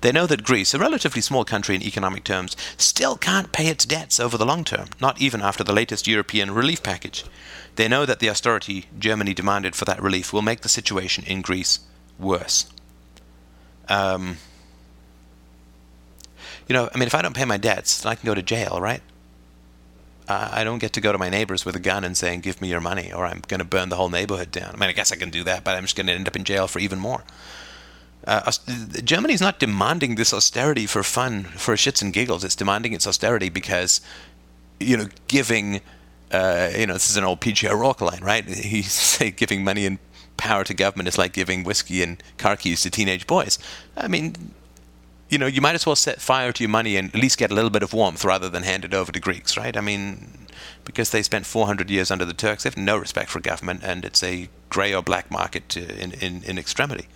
They 0.00 0.10
know 0.10 0.26
that 0.26 0.42
Greece, 0.42 0.74
a 0.74 0.78
relatively 0.78 1.22
small 1.22 1.44
country 1.44 1.74
in 1.74 1.82
economic 1.82 2.24
terms, 2.24 2.56
still 2.76 3.16
can't 3.16 3.52
pay 3.52 3.68
its 3.68 3.84
debts 3.84 4.18
over 4.18 4.36
the 4.36 4.46
long 4.46 4.64
term, 4.64 4.88
not 5.00 5.20
even 5.20 5.40
after 5.40 5.62
the 5.62 5.72
latest 5.72 6.08
European 6.08 6.50
relief 6.50 6.82
package. 6.82 7.24
They 7.76 7.88
know 7.88 8.04
that 8.04 8.18
the 8.18 8.28
austerity 8.28 8.86
Germany 8.98 9.34
demanded 9.34 9.76
for 9.76 9.84
that 9.84 10.02
relief 10.02 10.32
will 10.32 10.42
make 10.42 10.62
the 10.62 10.68
situation 10.68 11.24
in 11.24 11.42
Greece 11.42 11.80
worse. 12.18 12.66
Um, 13.88 14.38
you 16.72 16.78
know, 16.78 16.88
I 16.94 16.96
mean, 16.96 17.06
if 17.06 17.14
I 17.14 17.20
don't 17.20 17.36
pay 17.36 17.44
my 17.44 17.58
debts, 17.58 18.06
I 18.06 18.14
can 18.14 18.24
go 18.24 18.34
to 18.34 18.40
jail, 18.40 18.80
right? 18.80 19.02
I 20.26 20.64
don't 20.64 20.78
get 20.78 20.94
to 20.94 21.02
go 21.02 21.12
to 21.12 21.18
my 21.18 21.28
neighbors 21.28 21.66
with 21.66 21.76
a 21.76 21.80
gun 21.80 22.02
and 22.02 22.16
saying, 22.16 22.40
"Give 22.40 22.62
me 22.62 22.68
your 22.68 22.80
money," 22.80 23.12
or 23.12 23.26
"I'm 23.26 23.42
going 23.46 23.58
to 23.58 23.66
burn 23.66 23.90
the 23.90 23.96
whole 23.96 24.08
neighborhood 24.08 24.50
down." 24.50 24.74
I 24.74 24.78
mean, 24.78 24.88
I 24.88 24.92
guess 24.92 25.12
I 25.12 25.16
can 25.16 25.28
do 25.28 25.44
that, 25.44 25.64
but 25.64 25.76
I'm 25.76 25.82
just 25.82 25.96
going 25.96 26.06
to 26.06 26.14
end 26.14 26.26
up 26.26 26.34
in 26.34 26.44
jail 26.44 26.66
for 26.66 26.78
even 26.78 26.98
more. 26.98 27.24
Uh, 28.26 28.50
Germany's 29.04 29.42
not 29.42 29.58
demanding 29.58 30.14
this 30.14 30.32
austerity 30.32 30.86
for 30.86 31.02
fun, 31.02 31.44
for 31.44 31.74
shits 31.74 32.00
and 32.00 32.10
giggles. 32.10 32.42
It's 32.42 32.56
demanding 32.56 32.94
its 32.94 33.06
austerity 33.06 33.50
because, 33.50 34.00
you 34.80 34.96
know, 34.96 35.08
giving, 35.28 35.82
uh, 36.30 36.70
you 36.74 36.86
know, 36.86 36.94
this 36.94 37.10
is 37.10 37.18
an 37.18 37.24
old 37.24 37.40
P.J. 37.40 37.68
O'Rourke 37.68 38.00
line, 38.00 38.24
right? 38.24 38.48
He's 38.72 38.92
say 38.92 39.30
giving 39.30 39.62
money 39.62 39.84
and 39.84 39.98
power 40.38 40.64
to 40.64 40.72
government 40.72 41.08
is 41.08 41.18
like 41.18 41.34
giving 41.34 41.64
whiskey 41.64 42.02
and 42.02 42.22
car 42.38 42.56
keys 42.56 42.80
to 42.80 42.90
teenage 42.90 43.26
boys. 43.26 43.58
I 43.94 44.08
mean, 44.08 44.54
you 45.32 45.38
know, 45.38 45.46
you 45.46 45.62
might 45.62 45.74
as 45.74 45.86
well 45.86 45.96
set 45.96 46.20
fire 46.20 46.52
to 46.52 46.62
your 46.62 46.68
money 46.68 46.98
and 46.98 47.08
at 47.08 47.20
least 47.20 47.38
get 47.38 47.50
a 47.50 47.54
little 47.54 47.70
bit 47.70 47.82
of 47.82 47.94
warmth 47.94 48.22
rather 48.22 48.50
than 48.50 48.64
hand 48.64 48.84
it 48.84 48.92
over 48.92 49.10
to 49.10 49.18
Greeks, 49.18 49.56
right? 49.56 49.74
I 49.74 49.80
mean, 49.80 50.46
because 50.84 51.08
they 51.08 51.22
spent 51.22 51.46
400 51.46 51.88
years 51.88 52.10
under 52.10 52.26
the 52.26 52.34
Turks, 52.34 52.64
they 52.64 52.66
have 52.68 52.76
no 52.76 52.98
respect 52.98 53.30
for 53.30 53.40
government, 53.40 53.80
and 53.82 54.04
it's 54.04 54.22
a 54.22 54.50
grey 54.68 54.92
or 54.92 55.02
black 55.02 55.30
market 55.30 55.74
in, 55.74 56.12
in, 56.12 56.42
in 56.44 56.58
extremity. 56.58 57.08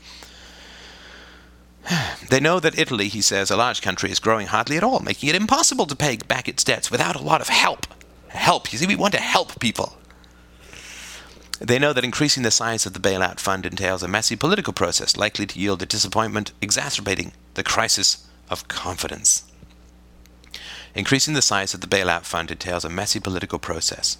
They 2.31 2.40
know 2.40 2.59
that 2.59 2.76
Italy, 2.76 3.07
he 3.07 3.20
says, 3.20 3.50
a 3.50 3.57
large 3.57 3.83
country, 3.83 4.11
is 4.11 4.18
growing 4.18 4.48
hardly 4.48 4.76
at 4.76 4.83
all, 4.83 4.98
making 4.98 5.29
it 5.29 5.37
impossible 5.37 5.87
to 5.87 5.94
pay 5.94 6.16
back 6.16 6.48
its 6.48 6.64
debts 6.64 6.90
without 6.90 7.14
a 7.14 7.22
lot 7.22 7.40
of 7.40 7.48
help. 7.48 7.87
Help. 8.29 8.72
You 8.72 8.79
see, 8.79 8.87
we 8.87 8.96
want 8.96 9.14
to 9.14 9.20
help 9.20 9.61
people. 9.61 9.96
They 11.60 11.78
know 11.78 11.92
that 11.92 12.04
increasing 12.04 12.42
the 12.42 12.50
size 12.50 12.84
of 12.84 12.92
the 12.92 13.00
bailout 13.00 13.40
fund 13.40 13.64
entails 13.64 14.02
a 14.02 14.08
messy 14.08 14.36
political 14.36 14.72
process 14.72 15.16
likely 15.16 15.46
to 15.46 15.58
yield 15.58 15.82
a 15.82 15.86
disappointment, 15.86 16.52
exacerbating 16.60 17.32
the 17.54 17.62
crisis 17.62 18.26
of 18.50 18.68
confidence. 18.68 19.44
Increasing 20.94 21.34
the 21.34 21.42
size 21.42 21.74
of 21.74 21.80
the 21.80 21.86
bailout 21.86 22.24
fund 22.24 22.50
entails 22.50 22.84
a 22.84 22.90
messy 22.90 23.20
political 23.20 23.58
process. 23.58 24.18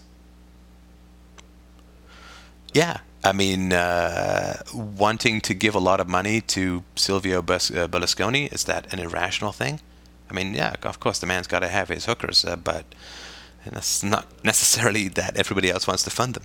Yeah, 2.73 2.99
I 3.25 3.33
mean, 3.33 3.73
uh, 3.73 4.63
wanting 4.75 5.41
to 5.43 5.55
give 5.55 5.75
a 5.75 5.79
lot 5.79 6.01
of 6.01 6.09
money 6.09 6.41
to 6.43 6.85
Silvio 6.95 7.39
uh, 7.39 7.43
Berlusconi, 7.43 8.53
is 8.53 8.65
that 8.65 8.93
an 8.93 8.99
irrational 8.99 9.53
thing? 9.53 9.81
I 10.31 10.35
mean, 10.35 10.55
yeah, 10.55 10.75
of 10.83 11.01
course 11.01 11.19
the 11.19 11.27
man's 11.27 11.47
got 11.47 11.61
to 11.61 11.69
have 11.69 11.89
his 11.89 12.07
hookers, 12.07 12.45
uh, 12.45 12.57
but 12.57 12.85
it's 13.65 14.03
not 14.03 14.27
necessarily 14.45 15.09
that 15.09 15.37
everybody 15.37 15.71
else 15.71 15.87
wants 15.87 16.03
to 16.05 16.11
fund 16.11 16.35
them. 16.35 16.45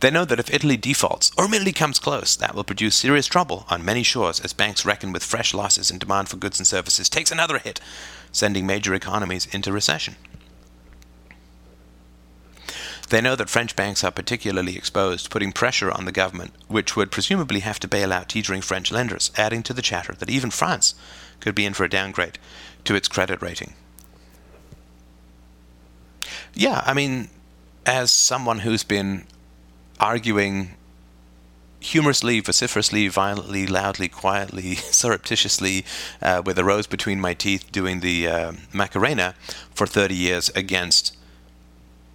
They 0.00 0.10
know 0.10 0.24
that 0.24 0.40
if 0.40 0.52
Italy 0.52 0.78
defaults, 0.78 1.30
or 1.36 1.46
merely 1.46 1.72
comes 1.72 1.98
close, 1.98 2.34
that 2.36 2.54
will 2.54 2.64
produce 2.64 2.96
serious 2.96 3.26
trouble 3.26 3.66
on 3.68 3.84
many 3.84 4.02
shores 4.02 4.40
as 4.40 4.54
banks 4.54 4.86
reckon 4.86 5.12
with 5.12 5.22
fresh 5.22 5.52
losses 5.52 5.90
and 5.90 6.00
demand 6.00 6.30
for 6.30 6.38
goods 6.38 6.58
and 6.58 6.66
services 6.66 7.10
takes 7.10 7.30
another 7.30 7.58
hit, 7.58 7.80
sending 8.32 8.66
major 8.66 8.94
economies 8.94 9.46
into 9.52 9.72
recession. 9.72 10.16
They 13.10 13.20
know 13.20 13.36
that 13.36 13.50
French 13.50 13.76
banks 13.76 14.02
are 14.04 14.12
particularly 14.12 14.76
exposed, 14.76 15.30
putting 15.30 15.52
pressure 15.52 15.90
on 15.90 16.04
the 16.04 16.12
government, 16.12 16.54
which 16.68 16.96
would 16.96 17.10
presumably 17.10 17.60
have 17.60 17.80
to 17.80 17.88
bail 17.88 18.12
out 18.12 18.28
teetering 18.28 18.62
French 18.62 18.90
lenders, 18.92 19.32
adding 19.36 19.62
to 19.64 19.74
the 19.74 19.82
chatter 19.82 20.14
that 20.14 20.30
even 20.30 20.50
France 20.50 20.94
could 21.40 21.54
be 21.54 21.66
in 21.66 21.74
for 21.74 21.84
a 21.84 21.90
downgrade 21.90 22.38
to 22.84 22.94
its 22.94 23.08
credit 23.08 23.42
rating. 23.42 23.74
Yeah, 26.54 26.82
I 26.86 26.94
mean, 26.94 27.28
as 27.84 28.10
someone 28.10 28.60
who's 28.60 28.84
been 28.84 29.26
arguing 30.00 30.70
humorously, 31.80 32.40
vociferously, 32.40 33.08
violently, 33.08 33.66
loudly, 33.66 34.08
quietly, 34.08 34.74
surreptitiously, 35.00 35.84
uh, 36.20 36.42
with 36.44 36.58
a 36.58 36.64
rose 36.64 36.86
between 36.86 37.20
my 37.20 37.34
teeth, 37.34 37.70
doing 37.70 38.00
the 38.00 38.26
uh, 38.26 38.52
Macarena 38.72 39.34
for 39.72 39.86
30 39.86 40.14
years 40.14 40.50
against 40.50 41.16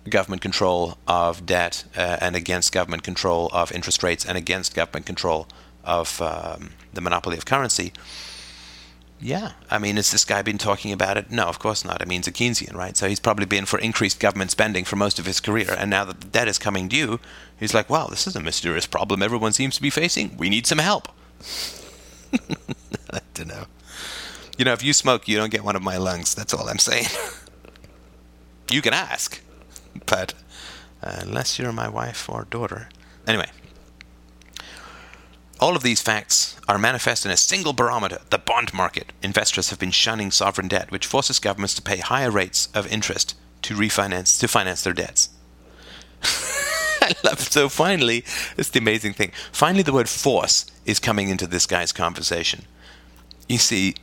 government 0.10 0.41
control 0.41 0.98
of 1.08 1.45
debt 1.45 1.84
uh, 1.98 2.17
and 2.21 2.36
against 2.36 2.71
government 2.71 3.04
control 3.04 3.50
of 3.54 3.71
interest 3.71 4.04
rates 4.04 4.24
and 4.24 4.38
against 4.38 4.76
government 4.76 5.06
control 5.06 5.48
of 5.84 6.21
um, 6.21 6.71
the 6.93 7.02
monopoly 7.02 7.38
of 7.38 7.45
currency. 7.45 7.91
Yeah, 9.19 9.54
I 9.71 9.80
mean, 9.80 9.95
has 9.95 10.12
this 10.12 10.25
guy 10.25 10.41
been 10.41 10.58
talking 10.58 10.91
about 10.91 11.17
it? 11.17 11.32
No, 11.32 11.45
of 11.45 11.58
course 11.58 11.86
not. 11.86 12.01
I 12.01 12.06
mean, 12.06 12.19
he's 12.19 12.28
a 12.28 12.32
Keynesian, 12.32 12.75
right? 12.75 12.97
So 12.97 13.08
he's 13.08 13.19
probably 13.19 13.45
been 13.45 13.65
for 13.65 13.80
increased 13.80 14.19
government 14.19 14.51
spending 14.51 14.84
for 14.84 14.97
most 14.97 15.19
of 15.19 15.25
his 15.25 15.39
career. 15.39 15.73
And 15.78 15.89
now 15.89 16.04
that 16.06 16.19
the 16.19 16.28
debt 16.28 16.49
is 16.49 16.60
coming 16.60 16.88
due, 16.89 17.19
he's 17.58 17.73
like, 17.73 17.89
wow, 17.89 18.08
this 18.08 18.28
is 18.28 18.36
a 18.36 18.41
mysterious 18.41 18.86
problem 18.86 19.23
everyone 19.23 19.54
seems 19.54 19.75
to 19.75 19.82
be 19.82 19.89
facing. 19.89 20.36
We 20.38 20.49
need 20.49 20.67
some 20.67 20.80
help. 20.80 21.08
I 22.34 23.21
don't 23.34 23.47
know. 23.47 23.65
You 24.58 24.65
know, 24.65 24.73
if 24.73 24.84
you 24.84 24.93
smoke, 24.93 25.28
you 25.28 25.38
don't 25.38 25.51
get 25.51 25.63
one 25.63 25.75
of 25.75 25.82
my 25.82 25.97
lungs. 25.97 26.36
That's 26.36 26.54
all 26.54 26.67
I'm 26.67 26.80
saying. 26.80 27.08
you 28.71 28.82
can 28.82 28.93
ask, 28.93 29.41
but 30.06 30.34
uh, 31.01 31.19
unless 31.21 31.58
you're 31.58 31.71
my 31.71 31.88
wife 31.88 32.30
or 32.30 32.45
daughter. 32.49 32.89
Anyway, 33.28 33.49
all 35.60 35.76
of 35.76 35.84
these 35.84 36.02
facts 36.02 36.58
are 36.68 36.78
manifest 36.78 37.26
in 37.26 37.32
a 37.32 37.38
single 37.38 37.74
barometer, 37.74 38.20
the 38.30 38.38
bond 38.38 38.74
market. 38.74 39.13
Investors 39.24 39.70
have 39.70 39.80
been 39.80 39.91
shunning 39.91 40.32
sovereign 40.32 40.68
debt, 40.68 40.91
which 40.91 41.06
forces 41.06 41.39
governments 41.39 41.74
to 41.76 41.82
pay 41.82 41.98
higher 41.98 42.32
rates 42.32 42.68
of 42.74 42.91
interest 42.91 43.36
to 43.62 43.76
refinance 43.76 44.39
to 44.39 44.48
finance 44.48 44.84
their 44.84 44.94
debts. 44.94 45.30
I 47.02 47.13
love 47.24 47.39
it. 47.39 47.52
So 47.52 47.70
finally, 47.70 48.26
it's 48.58 48.70
the 48.70 48.80
amazing 48.80 49.13
thing. 49.13 49.32
Finally, 49.52 49.84
the 49.84 49.94
word 49.94 50.10
force 50.10 50.65
is 50.86 51.00
coming 51.00 51.30
into 51.30 51.48
this 51.48 51.65
guy's 51.65 51.91
conversation. 51.91 52.65
You 53.48 53.60
see, 53.60 53.96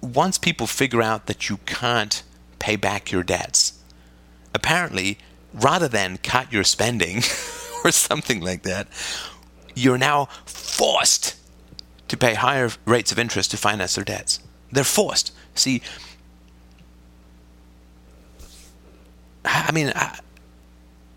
once 0.00 0.38
people 0.38 0.66
figure 0.66 1.02
out 1.02 1.26
that 1.26 1.48
you 1.48 1.58
can't 1.66 2.22
pay 2.58 2.76
back 2.76 3.10
your 3.10 3.22
debts, 3.22 3.80
apparently, 4.52 5.18
rather 5.52 5.88
than 5.88 6.18
cut 6.18 6.52
your 6.52 6.64
spending 6.64 7.18
or 7.84 7.90
something 7.90 8.40
like 8.40 8.62
that, 8.62 8.86
you're 9.74 9.98
now 9.98 10.26
forced 10.46 11.36
to 12.08 12.16
pay 12.16 12.34
higher 12.34 12.70
rates 12.84 13.12
of 13.12 13.18
interest 13.18 13.50
to 13.52 13.56
finance 13.56 13.94
their 13.94 14.04
debts. 14.04 14.40
They're 14.70 14.84
forced. 14.84 15.32
See, 15.54 15.82
I 19.44 19.72
mean, 19.72 19.92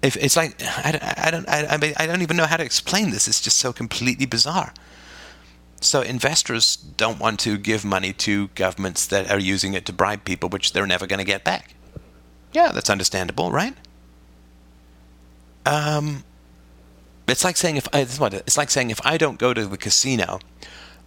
if 0.02 0.16
it's 0.18 0.36
like 0.36 0.56
I, 0.62 1.16
I 1.18 1.32
don't 1.32 1.48
I, 1.50 1.66
I, 1.68 1.78
mean, 1.78 1.94
I 1.98 2.06
don't 2.06 2.22
even 2.22 2.38
know 2.38 2.46
how 2.46 2.58
to 2.58 2.64
explain 2.64 3.12
this. 3.12 3.28
It's 3.28 3.42
just 3.42 3.58
so 3.58 3.74
completely 3.74 4.26
bizarre. 4.26 4.74
So 5.80 6.02
investors 6.02 6.76
don't 6.76 7.20
want 7.20 7.40
to 7.42 7.58
give 7.58 7.86
money 7.86 8.12
to 8.14 8.48
governments 8.50 9.06
that 9.08 9.30
are 9.30 9.40
using 9.40 9.74
it 9.74 9.86
to 9.86 9.94
bribe 9.94 10.24
people, 10.24 10.50
which 10.50 10.74
they're 10.74 10.88
never 10.88 11.06
going 11.06 11.20
to 11.20 11.26
get 11.26 11.44
back. 11.44 11.76
Yeah, 12.52 12.72
that's 12.72 12.90
understandable, 12.90 13.52
right? 13.52 13.76
Um, 15.66 16.24
it's 17.28 17.44
like 17.44 17.58
saying 17.58 17.78
if 17.78 17.88
I, 17.94 18.00
it's 18.02 18.58
like 18.58 18.70
saying 18.70 18.90
if 18.90 19.06
I 19.06 19.18
don't 19.18 19.40
go 19.40 19.54
to 19.54 19.66
the 19.66 19.78
casino, 19.78 20.40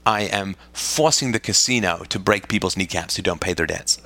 I 0.05 0.23
am 0.23 0.57
forcing 0.73 1.33
the 1.33 1.41
casino 1.41 2.05
to 2.09 2.19
break 2.19 2.49
people's 2.49 2.77
kneecaps 2.77 3.17
who 3.17 3.23
don't 3.23 3.41
pay 3.41 3.53
their 3.53 3.67
debts. 3.67 4.01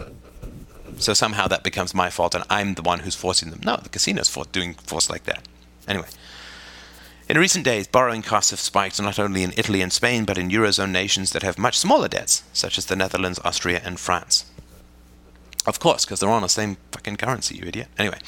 So 0.98 1.12
somehow 1.12 1.48
that 1.48 1.64
becomes 1.64 1.94
my 1.94 2.10
fault, 2.10 2.34
and 2.34 2.44
I'm 2.48 2.74
the 2.74 2.82
one 2.82 3.00
who's 3.00 3.16
forcing 3.16 3.50
them. 3.50 3.60
No, 3.64 3.76
the 3.76 3.88
casino's 3.88 4.28
for 4.28 4.44
doing 4.44 4.74
force 4.74 5.10
like 5.10 5.24
that. 5.24 5.46
Anyway, 5.88 6.06
in 7.28 7.38
recent 7.38 7.64
days, 7.64 7.86
borrowing 7.86 8.22
costs 8.22 8.50
have 8.50 8.60
spiked 8.60 9.00
not 9.00 9.18
only 9.18 9.42
in 9.42 9.54
Italy 9.56 9.80
and 9.80 9.92
Spain, 9.92 10.24
but 10.24 10.38
in 10.38 10.50
eurozone 10.50 10.90
nations 10.90 11.32
that 11.32 11.42
have 11.42 11.58
much 11.58 11.78
smaller 11.78 12.06
debts, 12.06 12.42
such 12.52 12.78
as 12.78 12.86
the 12.86 12.96
Netherlands, 12.96 13.40
Austria, 13.44 13.80
and 13.84 13.98
France. 13.98 14.44
Of 15.66 15.80
course, 15.80 16.04
because 16.04 16.20
they're 16.20 16.28
on 16.28 16.42
the 16.42 16.48
same 16.48 16.76
fucking 16.92 17.16
currency, 17.16 17.56
you 17.56 17.64
idiot. 17.66 17.88
Anyway, 17.98 18.18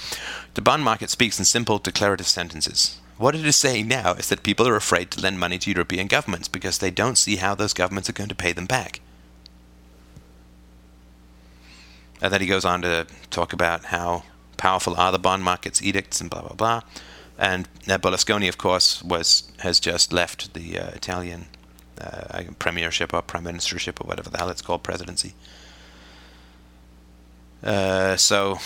the 0.55 0.63
bond 0.63 0.83
market 0.83 1.11
speaks 1.11 1.39
in 1.39 1.45
simple 1.45 1.79
declarative 1.79 2.27
sentences. 2.27 2.99
What 3.19 3.35
it 3.35 3.47
is 3.47 3.57
saying 3.57 3.89
now 3.89 4.13
is 4.13 4.29
that 4.29 4.43
people 4.43 4.69
are 4.69 4.77
afraid 4.77 5.11
to 5.13 5.21
lend 5.21 5.41
money 5.41 5.59
to 5.59 5.71
European 5.71 6.07
governments 6.07 6.49
because 6.49 6.79
they 6.79 6.91
don't 6.91 7.17
see 7.17 7.37
how 7.37 7.55
those 7.55 7.73
governments 7.73 8.11
are 8.11 8.15
going 8.15 8.29
to 8.29 8.35
pay 8.35 8.53
them 8.53 8.67
back. 8.67 9.01
And 12.21 12.33
then 12.33 12.41
he 12.41 12.47
goes 12.47 12.65
on 12.65 12.83
to 12.83 13.07
talk 13.31 13.53
about 13.53 13.87
how 13.87 14.25
powerful 14.57 14.97
are 14.97 15.13
the 15.13 15.19
bond 15.19 15.45
markets 15.45 15.83
edicts 15.83 16.21
and 16.21 16.31
blah 16.31 16.43
blah 16.43 16.55
blah. 16.55 16.81
And 17.39 17.69
Berlusconi, 17.87 18.49
of 18.49 18.59
course, 18.59 19.03
was 19.03 19.51
has 19.59 19.81
just 19.81 20.13
left 20.13 20.55
the 20.55 20.79
uh, 20.79 20.89
Italian 20.91 21.47
uh, 22.01 22.43
premiership 22.59 23.13
or 23.13 23.23
prime 23.23 23.45
ministership 23.45 24.03
or 24.03 24.07
whatever 24.07 24.31
the 24.31 24.39
hell 24.39 24.49
it's 24.49 24.63
called, 24.63 24.83
presidency. 24.83 25.35
Uh, 27.63 28.17
so 28.17 28.59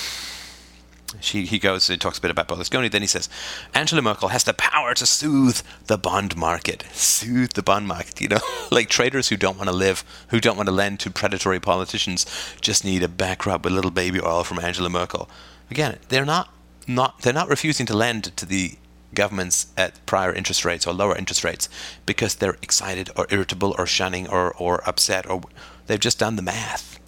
she, 1.20 1.44
he 1.46 1.58
goes, 1.58 1.90
and 1.90 2.00
talks 2.00 2.18
a 2.18 2.20
bit 2.20 2.30
about 2.30 2.48
Berlusconi. 2.48 2.90
Then 2.90 3.02
he 3.02 3.08
says, 3.08 3.28
Angela 3.74 4.02
Merkel 4.02 4.28
has 4.28 4.44
the 4.44 4.54
power 4.54 4.94
to 4.94 5.06
soothe 5.06 5.62
the 5.86 5.98
bond 5.98 6.36
market. 6.36 6.84
Soothe 6.92 7.52
the 7.52 7.62
bond 7.62 7.88
market. 7.88 8.20
You 8.20 8.28
know, 8.28 8.40
like 8.70 8.88
traders 8.88 9.28
who 9.28 9.36
don't 9.36 9.56
want 9.56 9.68
to 9.68 9.74
live, 9.76 10.04
who 10.28 10.40
don't 10.40 10.56
want 10.56 10.68
to 10.68 10.74
lend 10.74 11.00
to 11.00 11.10
predatory 11.10 11.60
politicians, 11.60 12.26
just 12.60 12.84
need 12.84 13.02
a 13.02 13.08
back 13.08 13.46
rub 13.46 13.64
with 13.64 13.72
little 13.72 13.90
baby 13.90 14.20
oil 14.20 14.44
from 14.44 14.58
Angela 14.58 14.90
Merkel. 14.90 15.28
Again, 15.70 15.98
they're 16.08 16.24
not, 16.24 16.52
not, 16.86 17.22
they're 17.22 17.32
not 17.32 17.48
refusing 17.48 17.86
to 17.86 17.96
lend 17.96 18.36
to 18.36 18.46
the 18.46 18.76
governments 19.14 19.72
at 19.76 20.04
prior 20.06 20.32
interest 20.32 20.64
rates 20.64 20.86
or 20.86 20.92
lower 20.92 21.16
interest 21.16 21.42
rates 21.42 21.68
because 22.06 22.36
they're 22.36 22.56
excited 22.62 23.10
or 23.16 23.26
irritable 23.30 23.74
or 23.76 23.86
shunning 23.86 24.28
or, 24.28 24.52
or 24.54 24.88
upset 24.88 25.28
or 25.28 25.42
they've 25.86 25.98
just 25.98 26.20
done 26.20 26.36
the 26.36 26.42
math 26.42 26.99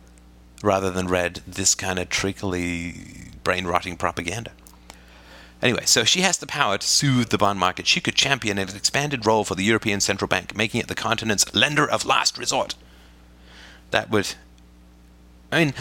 rather 0.62 0.90
than 0.90 1.09
read 1.09 1.42
this 1.46 1.75
kind 1.75 1.98
of 1.98 2.09
trickly 2.09 3.31
brain 3.44 3.66
rotting 3.66 3.96
propaganda. 3.96 4.53
Anyway, 5.61 5.85
so 5.85 6.03
she 6.03 6.22
has 6.22 6.38
the 6.38 6.46
power 6.46 6.77
to 6.77 6.87
soothe 6.87 7.29
the 7.29 7.38
bond 7.38 7.59
market. 7.59 7.87
She 7.87 8.01
could 8.01 8.16
champion 8.16 8.59
an 8.59 8.68
expanded 8.68 9.25
role 9.25 9.44
for 9.44 9.55
the 9.55 9.62
European 9.62 10.01
Central 10.01 10.29
Bank, 10.29 10.57
making 10.57 10.81
it 10.81 10.88
the 10.88 10.94
continent's 10.94 11.55
lender 11.55 11.88
of 11.88 12.05
last 12.05 12.37
resort. 12.37 12.75
That 13.92 14.11
would. 14.11 14.35
I 15.53 15.64
mean, 15.64 15.75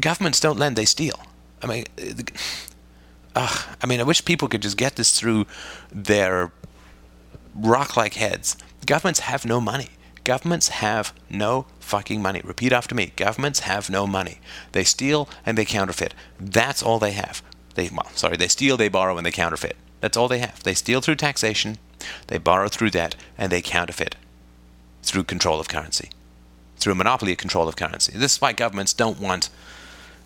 governments 0.00 0.40
don't 0.40 0.58
lend, 0.58 0.74
they 0.74 0.86
steal. 0.86 1.20
I 1.62 1.66
mean, 1.66 1.84
uh, 3.36 3.62
I 3.80 3.86
mean, 3.86 4.00
I 4.00 4.02
wish 4.02 4.24
people 4.24 4.48
could 4.48 4.62
just 4.62 4.76
get 4.76 4.96
this 4.96 5.18
through 5.18 5.46
their 5.92 6.50
rock 7.54 7.96
like 7.96 8.14
heads. 8.14 8.56
Governments 8.86 9.20
have 9.20 9.44
no 9.44 9.60
money. 9.60 9.90
Governments 10.24 10.68
have 10.68 11.12
no 11.28 11.66
fucking 11.80 12.22
money. 12.22 12.40
Repeat 12.42 12.72
after 12.72 12.94
me. 12.94 13.12
Governments 13.14 13.60
have 13.60 13.90
no 13.90 14.06
money. 14.06 14.40
They 14.72 14.84
steal 14.84 15.28
and 15.44 15.58
they 15.58 15.66
counterfeit. 15.66 16.14
That's 16.40 16.82
all 16.82 16.98
they 16.98 17.12
have. 17.12 17.42
They 17.74 17.90
well, 17.92 18.10
sorry, 18.14 18.36
they 18.36 18.48
steal, 18.48 18.76
they 18.76 18.88
borrow, 18.88 19.16
and 19.16 19.26
they 19.26 19.30
counterfeit. 19.30 19.76
That's 20.00 20.16
all 20.16 20.28
they 20.28 20.38
have. 20.38 20.62
They 20.62 20.74
steal 20.74 21.00
through 21.00 21.16
taxation, 21.16 21.78
they 22.28 22.38
borrow 22.38 22.68
through 22.68 22.90
debt, 22.90 23.16
and 23.36 23.50
they 23.50 23.60
counterfeit 23.60 24.16
through 25.02 25.24
control 25.24 25.60
of 25.60 25.68
currency, 25.68 26.10
through 26.76 26.94
monopoly 26.94 27.32
of 27.32 27.38
control 27.38 27.68
of 27.68 27.76
currency. 27.76 28.12
This 28.16 28.36
is 28.36 28.40
why 28.40 28.52
governments 28.52 28.92
don't 28.92 29.20
want 29.20 29.50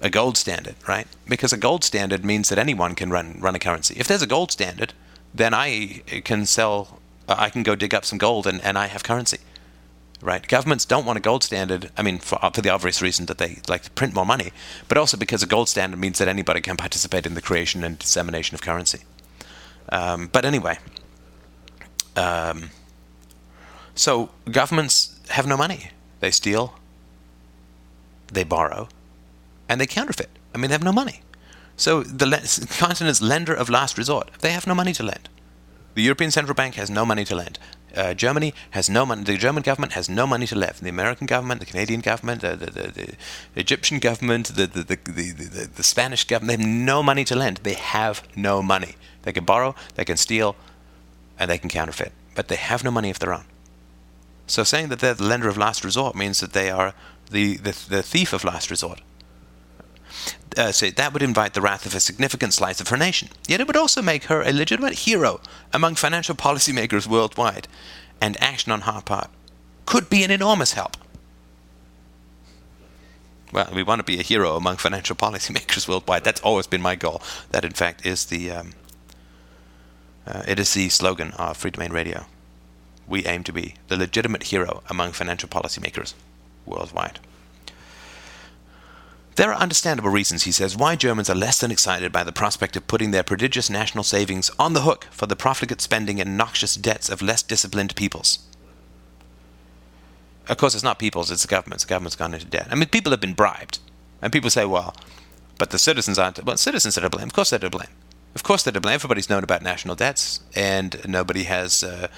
a 0.01 0.11
gold 0.11 0.37
standard, 0.37 0.77
right? 0.87 1.09
Because 1.27 1.53
a 1.53 1.57
gold 1.57 1.85
standard 1.85 2.25
means 2.25 2.49
that 2.51 2.59
anyone 2.59 2.95
can 2.95 3.11
run 3.11 3.39
run 3.41 3.55
a 3.55 3.59
currency. 3.59 3.95
If 3.99 4.07
there's 4.07 4.23
a 4.23 4.27
gold 4.27 4.53
standard, 4.53 4.93
then 5.35 5.55
I 5.55 6.03
can 6.25 6.47
sell. 6.47 7.01
I 7.29 7.51
can 7.51 7.63
go 7.63 7.75
dig 7.75 7.95
up 7.95 8.05
some 8.05 8.19
gold, 8.19 8.47
and, 8.47 8.63
and 8.63 8.79
I 8.79 8.87
have 8.87 9.03
currency 9.03 9.39
right? 10.21 10.47
Governments 10.47 10.85
don't 10.85 11.07
want 11.07 11.17
a 11.17 11.21
gold 11.21 11.45
standard. 11.45 11.91
I 11.97 12.03
mean, 12.03 12.19
for, 12.19 12.39
for 12.53 12.61
the 12.61 12.71
obvious 12.71 13.01
reason 13.01 13.27
that 13.27 13.39
they 13.39 13.59
like 13.69 13.83
to 13.83 13.91
print 13.91 14.15
more 14.15 14.27
money, 14.27 14.53
but 14.89 14.99
also 14.99 15.17
because 15.17 15.43
a 15.43 15.47
gold 15.47 15.69
standard 15.69 15.99
means 15.99 16.19
that 16.19 16.29
anybody 16.29 16.61
can 16.61 16.77
participate 16.77 17.27
in 17.27 17.35
the 17.35 17.43
creation 17.43 17.85
and 17.85 17.99
dissemination 17.99 18.55
of 18.55 18.63
currency. 18.63 19.01
Um, 19.91 20.29
but 20.33 20.45
anyway, 20.45 20.79
um, 22.17 22.71
so 23.95 24.31
governments 24.51 25.19
have 25.31 25.47
no 25.47 25.57
money. 25.57 25.91
They 26.21 26.31
steal, 26.31 26.75
they 28.33 28.45
borrow, 28.45 28.89
and 29.69 29.81
they 29.81 29.87
counterfeit. 29.87 30.31
I 30.55 30.59
mean, 30.59 30.69
they 30.69 30.75
have 30.75 30.83
no 30.83 30.93
money. 30.93 31.23
So 31.77 32.03
the 32.03 32.27
le- 32.27 32.67
continent's 32.79 33.23
lender 33.23 33.55
of 33.55 33.71
last 33.71 33.97
resort, 33.97 34.31
they 34.41 34.51
have 34.51 34.67
no 34.67 34.75
money 34.75 34.93
to 34.95 35.03
lend. 35.05 35.29
The 35.95 36.03
European 36.03 36.31
Central 36.31 36.55
Bank 36.55 36.75
has 36.75 36.91
no 36.91 37.05
money 37.05 37.25
to 37.25 37.35
lend 37.37 37.59
uh, 37.97 38.15
Germany 38.15 38.55
has 38.71 38.89
no 38.89 39.07
money. 39.07 39.25
The 39.25 39.37
German 39.37 39.63
government 39.63 39.93
has 39.93 40.09
no 40.09 40.27
money 40.27 40.47
to 40.47 40.55
lend. 40.55 40.77
The 40.77 40.89
American 40.89 41.27
government, 41.27 41.61
the 41.61 41.67
Canadian 41.67 42.01
government, 42.01 42.43
the, 42.43 42.57
the, 42.57 42.67
the, 42.67 42.91
the 42.91 43.17
Egyptian 43.57 43.99
government, 43.99 44.49
the, 44.49 44.67
the, 44.67 44.83
the, 44.83 44.97
the, 44.97 45.69
the 45.75 45.83
Spanish 45.83 46.25
government, 46.25 46.59
they 46.59 46.65
have 46.65 46.75
no 46.75 47.03
money 47.03 47.25
to 47.25 47.37
lend. 47.37 47.59
They 47.59 47.75
have 47.75 48.23
no 48.37 48.63
money. 48.63 48.97
They 49.23 49.33
can 49.33 49.45
borrow, 49.45 49.75
they 49.95 50.05
can 50.05 50.17
steal, 50.17 50.57
and 51.39 51.51
they 51.51 51.59
can 51.59 51.71
counterfeit. 51.71 52.13
But 52.35 52.49
they 52.49 52.57
have 52.57 52.85
no 52.85 52.91
money 52.91 53.11
of 53.11 53.19
their 53.19 53.35
own. 53.35 53.45
So 54.47 54.65
saying 54.65 54.89
that 54.89 55.01
they're 55.01 55.15
the 55.15 55.25
lender 55.25 55.49
of 55.49 55.59
last 55.59 55.85
resort 55.85 56.17
means 56.17 56.41
that 56.41 56.53
they 56.53 56.71
are 56.71 56.95
the, 57.31 57.57
the, 57.59 57.77
the 57.89 58.03
thief 58.03 58.33
of 58.33 58.45
last 58.45 58.71
resort. 58.71 59.01
Uh, 60.57 60.73
so 60.73 60.91
that 60.91 61.13
would 61.13 61.23
invite 61.23 61.55
the 61.55 61.61
wrath 61.61 61.87
of 61.87 61.95
a 61.95 62.01
significant 62.01 62.55
slice 62.55 62.81
of 62.81 62.89
her 62.89 62.97
nation. 62.97 63.29
Yet 63.47 63.61
it 63.61 63.67
would 63.67 63.77
also 63.77 64.01
make 64.01 64.25
her 64.25 64.43
a 64.43 64.53
legitimate 64.53 65.01
hero 65.01 65.41
among 65.73 65.97
financial 65.97 66.35
policymakers 66.35 67.07
worldwide, 67.07 67.69
and 68.21 68.41
action 68.41 68.73
on 68.73 68.83
her 68.83 69.01
part 69.01 69.31
could 69.87 70.11
be 70.11 70.23
an 70.23 70.31
enormous 70.31 70.73
help. 70.73 70.97
Well, 73.53 73.71
we 73.75 73.83
want 73.83 74.01
to 74.01 74.05
be 74.05 74.21
a 74.21 74.23
hero 74.23 74.57
among 74.57 74.77
financial 74.77 75.17
policymakers 75.25 75.89
worldwide. 75.89 76.25
That's 76.25 76.41
always 76.43 76.67
been 76.67 76.83
my 76.83 76.95
goal. 76.95 77.23
That, 77.51 77.65
in 77.65 77.73
fact, 77.73 78.05
is 78.05 78.27
the 78.27 78.51
um, 78.51 78.75
uh, 80.27 80.43
it 80.47 80.59
is 80.59 80.75
the 80.75 80.91
slogan 80.91 81.33
of 81.33 81.57
Freedomain 81.57 81.91
Radio. 81.91 82.27
We 83.07 83.25
aim 83.25 83.45
to 83.45 83.53
be 83.53 83.77
the 83.89 83.97
legitimate 83.97 84.45
hero 84.45 84.83
among 84.91 85.13
financial 85.13 85.49
policymakers 85.49 86.13
worldwide. 86.67 87.19
There 89.39 89.53
are 89.53 89.63
understandable 89.63 90.11
reasons, 90.11 90.43
he 90.43 90.51
says, 90.51 90.77
why 90.77 90.97
Germans 90.97 91.31
are 91.31 91.35
less 91.37 91.61
than 91.61 91.71
excited 91.71 92.11
by 92.11 92.25
the 92.25 92.33
prospect 92.33 92.77
of 92.77 92.89
putting 92.89 93.13
their 93.13 93.23
prodigious 93.23 93.71
national 93.71 94.03
savings 94.03 94.51
on 94.59 94.73
the 94.73 94.81
hook 94.81 95.07
for 95.13 95.27
the 95.27 95.37
profligate 95.37 95.81
spending 95.81 96.21
and 96.21 96.37
noxious 96.37 96.75
debts 96.75 97.09
of 97.09 97.23
less 97.23 97.41
disciplined 97.41 97.95
peoples. 97.95 98.41
Of 100.49 100.57
course, 100.57 100.75
it's 100.75 100.83
not 100.83 100.99
peoples, 100.99 101.31
it's 101.31 101.43
the 101.43 101.49
governments. 101.49 101.85
The 101.85 101.89
government's 101.89 102.17
gone 102.17 102.35
into 102.35 102.47
debt. 102.47 102.67
I 102.69 102.75
mean, 102.75 102.89
people 102.89 103.13
have 103.13 103.21
been 103.21 103.35
bribed. 103.35 103.79
And 104.21 104.33
people 104.33 104.51
say, 104.51 104.65
well, 104.65 104.97
but 105.57 105.71
the 105.71 105.79
citizens 105.79 106.19
aren't. 106.19 106.45
Well, 106.45 106.57
citizens 106.57 106.99
are 106.99 107.03
to 107.03 107.09
blame. 107.09 107.29
Of 107.29 107.33
course 107.33 107.51
they're 107.51 107.61
to 107.61 107.71
blame. 107.71 107.95
Of 108.35 108.43
course 108.43 108.65
they're 108.65 108.73
to 108.73 108.81
blame. 108.81 108.95
Everybody's 108.95 109.31
known 109.31 109.45
about 109.45 109.63
national 109.63 109.95
debts, 109.95 110.41
and 110.57 111.01
nobody 111.07 111.45
has 111.45 111.85
uh, 111.85 112.09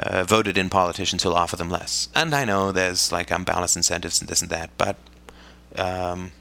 uh, 0.00 0.24
voted 0.24 0.58
in 0.58 0.68
politicians 0.68 1.22
who'll 1.22 1.34
offer 1.34 1.54
them 1.54 1.70
less. 1.70 2.08
And 2.12 2.34
I 2.34 2.44
know 2.44 2.72
there's 2.72 3.12
like 3.12 3.30
unbalanced 3.30 3.76
incentives 3.76 4.20
and 4.20 4.28
this 4.28 4.42
and 4.42 4.50
that, 4.50 4.70
but 4.76 4.96
um, 5.76 6.32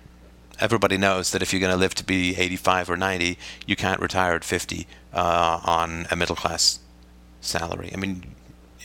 everybody 0.60 0.98
knows 0.98 1.32
that 1.32 1.41
if 1.41 1.52
you're 1.54 1.60
going 1.60 1.74
to 1.74 1.80
live 1.80 1.96
to 1.96 2.04
be 2.04 2.36
85 2.36 2.89
or 2.89 2.98
90, 2.98 3.38
you 3.65 3.76
can't 3.76 4.00
retire 4.00 4.34
at 4.34 4.44
50 4.44 4.88
uh, 5.13 5.60
on 5.63 6.08
a 6.12 6.15
middle 6.15 6.36
class 6.36 6.80
salary. 7.41 7.91
I 7.94 7.98
mean, 7.98 8.36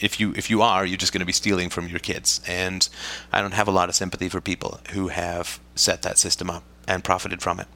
if 0.00 0.18
you 0.18 0.33
if 0.37 0.48
you 0.50 0.62
are, 0.62 0.85
you're 0.85 0.96
just 0.96 1.12
going 1.12 1.20
to 1.20 1.26
be 1.26 1.33
stealing 1.33 1.68
from 1.68 1.88
your 1.88 1.98
kids. 1.98 2.40
And 2.46 2.88
I 3.33 3.40
don't 3.40 3.54
have 3.54 3.68
a 3.68 3.72
lot 3.72 3.88
of 3.88 3.94
sympathy 3.94 4.28
for 4.28 4.40
people 4.40 4.80
who 4.92 5.09
have 5.09 5.61
set 5.74 6.02
that 6.02 6.18
system 6.18 6.50
up 6.50 6.62
and 6.88 7.04
profited 7.04 7.42
from 7.42 7.61
it. 7.61 7.66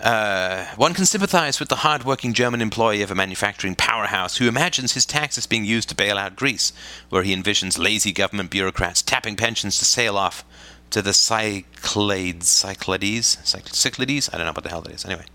Uh, 0.00 0.64
one 0.76 0.94
can 0.94 1.04
sympathize 1.04 1.58
with 1.58 1.68
the 1.68 1.76
hard-working 1.76 2.32
German 2.32 2.60
employee 2.60 3.02
of 3.02 3.10
a 3.10 3.16
manufacturing 3.16 3.74
powerhouse 3.74 4.36
who 4.36 4.46
imagines 4.46 4.92
his 4.92 5.04
taxes 5.04 5.44
being 5.44 5.64
used 5.64 5.88
to 5.88 5.94
bail 5.94 6.16
out 6.16 6.36
Greece, 6.36 6.72
where 7.08 7.24
he 7.24 7.34
envisions 7.34 7.80
lazy 7.80 8.12
government 8.12 8.48
bureaucrats 8.48 9.02
tapping 9.02 9.34
pensions 9.34 9.76
to 9.78 9.84
sail 9.84 10.16
off 10.16 10.44
to 10.90 11.02
the 11.02 11.12
Cyclades, 11.12 12.48
Cyclades, 12.48 13.38
Cyclades. 13.44 14.30
I 14.32 14.36
don't 14.36 14.46
know 14.46 14.52
what 14.52 14.64
the 14.64 14.70
hell 14.70 14.82
that 14.82 14.92
is. 14.92 15.04
Anyway, 15.04 15.26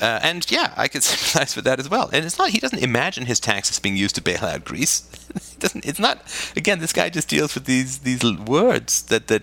uh, 0.00 0.18
and 0.22 0.50
yeah, 0.50 0.74
I 0.76 0.88
could 0.88 1.02
sympathize 1.04 1.54
with 1.54 1.64
that 1.64 1.78
as 1.78 1.88
well. 1.88 2.10
And 2.12 2.24
it's 2.24 2.38
not 2.38 2.50
he 2.50 2.58
doesn't 2.58 2.82
imagine 2.82 3.26
his 3.26 3.40
taxes 3.40 3.78
being 3.78 3.96
used 3.96 4.14
to 4.16 4.22
bail 4.22 4.44
out 4.44 4.64
Greece. 4.64 5.02
doesn't. 5.58 5.86
It's 5.86 5.98
not. 5.98 6.20
Again, 6.56 6.80
this 6.80 6.92
guy 6.92 7.08
just 7.08 7.28
deals 7.28 7.54
with 7.54 7.64
these 7.64 7.98
these 7.98 8.22
words 8.24 9.02
that 9.02 9.28
that 9.28 9.42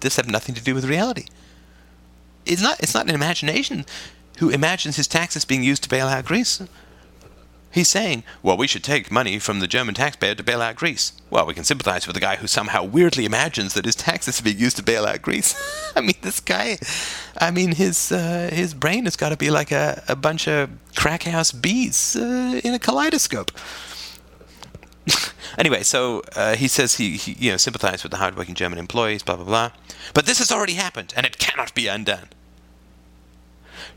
just 0.00 0.16
have 0.16 0.28
nothing 0.28 0.54
to 0.54 0.62
do 0.62 0.74
with 0.74 0.84
reality. 0.84 1.26
It's 2.44 2.62
not. 2.62 2.80
It's 2.80 2.94
not 2.94 3.08
an 3.08 3.14
imagination 3.14 3.84
who 4.38 4.50
imagines 4.50 4.96
his 4.96 5.08
taxes 5.08 5.44
being 5.44 5.64
used 5.64 5.82
to 5.82 5.88
bail 5.88 6.06
out 6.06 6.24
Greece. 6.24 6.62
He's 7.76 7.90
saying, 7.90 8.24
well, 8.42 8.56
we 8.56 8.66
should 8.66 8.82
take 8.82 9.10
money 9.10 9.38
from 9.38 9.60
the 9.60 9.66
German 9.66 9.94
taxpayer 9.94 10.34
to 10.34 10.42
bail 10.42 10.62
out 10.62 10.76
Greece. 10.76 11.12
Well, 11.28 11.44
we 11.44 11.52
can 11.52 11.62
sympathize 11.62 12.06
with 12.06 12.14
the 12.14 12.20
guy 12.20 12.36
who 12.36 12.46
somehow 12.46 12.82
weirdly 12.82 13.26
imagines 13.26 13.74
that 13.74 13.84
his 13.84 13.94
taxes 13.94 14.40
are 14.40 14.44
being 14.44 14.56
used 14.56 14.78
to 14.78 14.82
bail 14.82 15.04
out 15.04 15.20
Greece. 15.20 15.54
I 15.94 16.00
mean, 16.00 16.14
this 16.22 16.40
guy, 16.40 16.78
I 17.38 17.50
mean, 17.50 17.72
his 17.72 18.10
uh, 18.10 18.48
his 18.50 18.72
brain 18.72 19.04
has 19.04 19.14
got 19.14 19.28
to 19.28 19.36
be 19.36 19.50
like 19.50 19.72
a, 19.72 20.02
a 20.08 20.16
bunch 20.16 20.48
of 20.48 20.70
crack 20.94 21.24
house 21.24 21.52
bees 21.52 22.16
uh, 22.16 22.62
in 22.64 22.72
a 22.72 22.78
kaleidoscope. 22.78 23.50
anyway, 25.58 25.82
so 25.82 26.22
uh, 26.34 26.56
he 26.56 26.68
says 26.68 26.94
he, 26.94 27.18
he 27.18 27.32
you 27.32 27.50
know 27.50 27.58
sympathizes 27.58 28.04
with 28.04 28.12
the 28.12 28.16
hardworking 28.16 28.54
German 28.54 28.78
employees, 28.78 29.22
blah 29.22 29.36
blah 29.36 29.44
blah. 29.44 29.70
But 30.14 30.24
this 30.24 30.38
has 30.38 30.50
already 30.50 30.76
happened, 30.76 31.12
and 31.14 31.26
it 31.26 31.36
cannot 31.36 31.74
be 31.74 31.88
undone. 31.88 32.30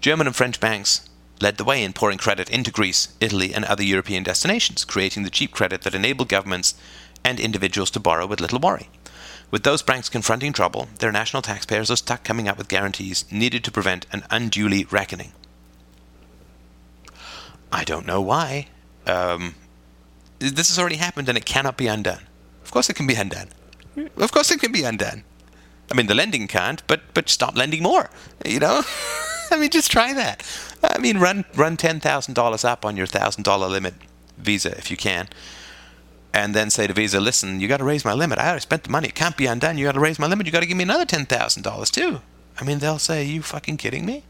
German 0.02 0.28
and 0.28 0.36
French 0.36 0.60
banks 0.60 1.09
led 1.42 1.58
the 1.58 1.64
way 1.64 1.84
in 1.84 1.94
pouring 1.94 2.18
credit 2.18 2.50
into 2.50 2.72
Greece, 2.72 3.10
Italy, 3.20 3.54
and 3.54 3.66
other 3.66 3.84
European 3.84 4.24
destinations, 4.24 4.86
creating 4.86 5.24
the 5.24 5.30
cheap 5.30 5.52
credit 5.52 5.82
that 5.82 5.96
enabled 5.96 6.30
governments 6.30 6.76
and 7.24 7.40
individuals 7.40 7.92
to 7.92 8.00
borrow 8.00 8.26
with 8.26 8.42
little 8.42 8.60
worry. 8.60 8.90
With 9.52 9.64
those 9.64 9.82
banks 9.82 10.10
confronting 10.10 10.54
trouble, 10.54 10.90
their 11.00 11.12
national 11.12 11.42
taxpayers 11.42 11.90
are 11.90 11.96
stuck 11.96 12.24
coming 12.24 12.48
up 12.48 12.58
with 12.58 12.68
guarantees 12.68 13.26
needed 13.32 13.64
to 13.64 13.72
prevent 13.72 14.06
an 14.12 14.24
unduly 14.30 14.86
reckoning. 14.86 15.32
I 17.72 17.84
don't 17.84 18.06
know 18.06 18.22
why. 18.22 18.68
Um, 19.08 19.56
this 20.40 20.70
has 20.70 20.80
already 20.80 20.98
happened 20.98 21.30
and 21.30 21.38
it 21.38 21.46
cannot 21.46 21.78
be 21.78 21.88
undone. 21.88 22.28
Of 22.64 22.72
course 22.72 22.90
it 22.90 22.96
can 22.96 23.08
be 23.08 23.16
undone. 23.16 23.50
Of 24.18 24.32
course 24.32 24.52
it 24.52 24.60
can 24.60 24.72
be 24.72 24.84
undone. 24.84 25.24
I 25.92 25.96
mean, 25.96 26.08
the 26.08 26.16
lending 26.16 26.48
can't, 26.48 26.86
but 26.88 27.02
but 27.14 27.30
stop 27.30 27.58
lending 27.58 27.82
more. 27.82 28.10
You 28.46 28.60
know, 28.60 28.84
I 29.52 29.58
mean, 29.58 29.72
just 29.72 29.92
try 29.92 30.14
that. 30.14 30.44
I 30.84 30.98
mean, 30.98 31.18
run 31.18 31.46
run 31.56 31.78
ten 31.78 32.00
thousand 32.00 32.34
dollars 32.34 32.64
up 32.64 32.86
on 32.86 32.98
your 32.98 33.08
thousand 33.08 33.44
dollar 33.44 33.68
limit 33.68 33.94
Visa 34.38 34.78
if 34.78 34.90
you 34.92 34.98
can, 34.98 35.28
and 36.34 36.54
then 36.54 36.70
say 36.70 36.88
to 36.88 36.94
Visa, 36.94 37.20
"Listen, 37.20 37.60
you 37.60 37.68
got 37.68 37.78
to 37.78 37.84
raise 37.84 38.06
my 38.06 38.14
limit. 38.14 38.40
I 38.40 38.48
already 38.48 38.62
spent 38.62 38.84
the 38.84 38.90
money. 38.90 39.10
It 39.10 39.16
can't 39.16 39.38
be 39.38 39.46
undone. 39.46 39.78
You 39.78 39.86
got 39.86 39.94
to 39.94 40.00
raise 40.00 40.20
my 40.20 40.28
limit. 40.28 40.46
You 40.46 40.52
got 40.52 40.62
to 40.62 40.66
give 40.66 40.78
me 40.78 40.84
another 40.84 41.06
ten 41.06 41.26
thousand 41.26 41.64
dollars 41.64 41.92
too." 41.92 42.22
I 42.60 42.64
mean, 42.64 42.80
they'll 42.80 43.00
say, 43.00 43.24
"You 43.24 43.42
fucking 43.42 43.78
kidding 43.78 44.06
me?" 44.06 44.24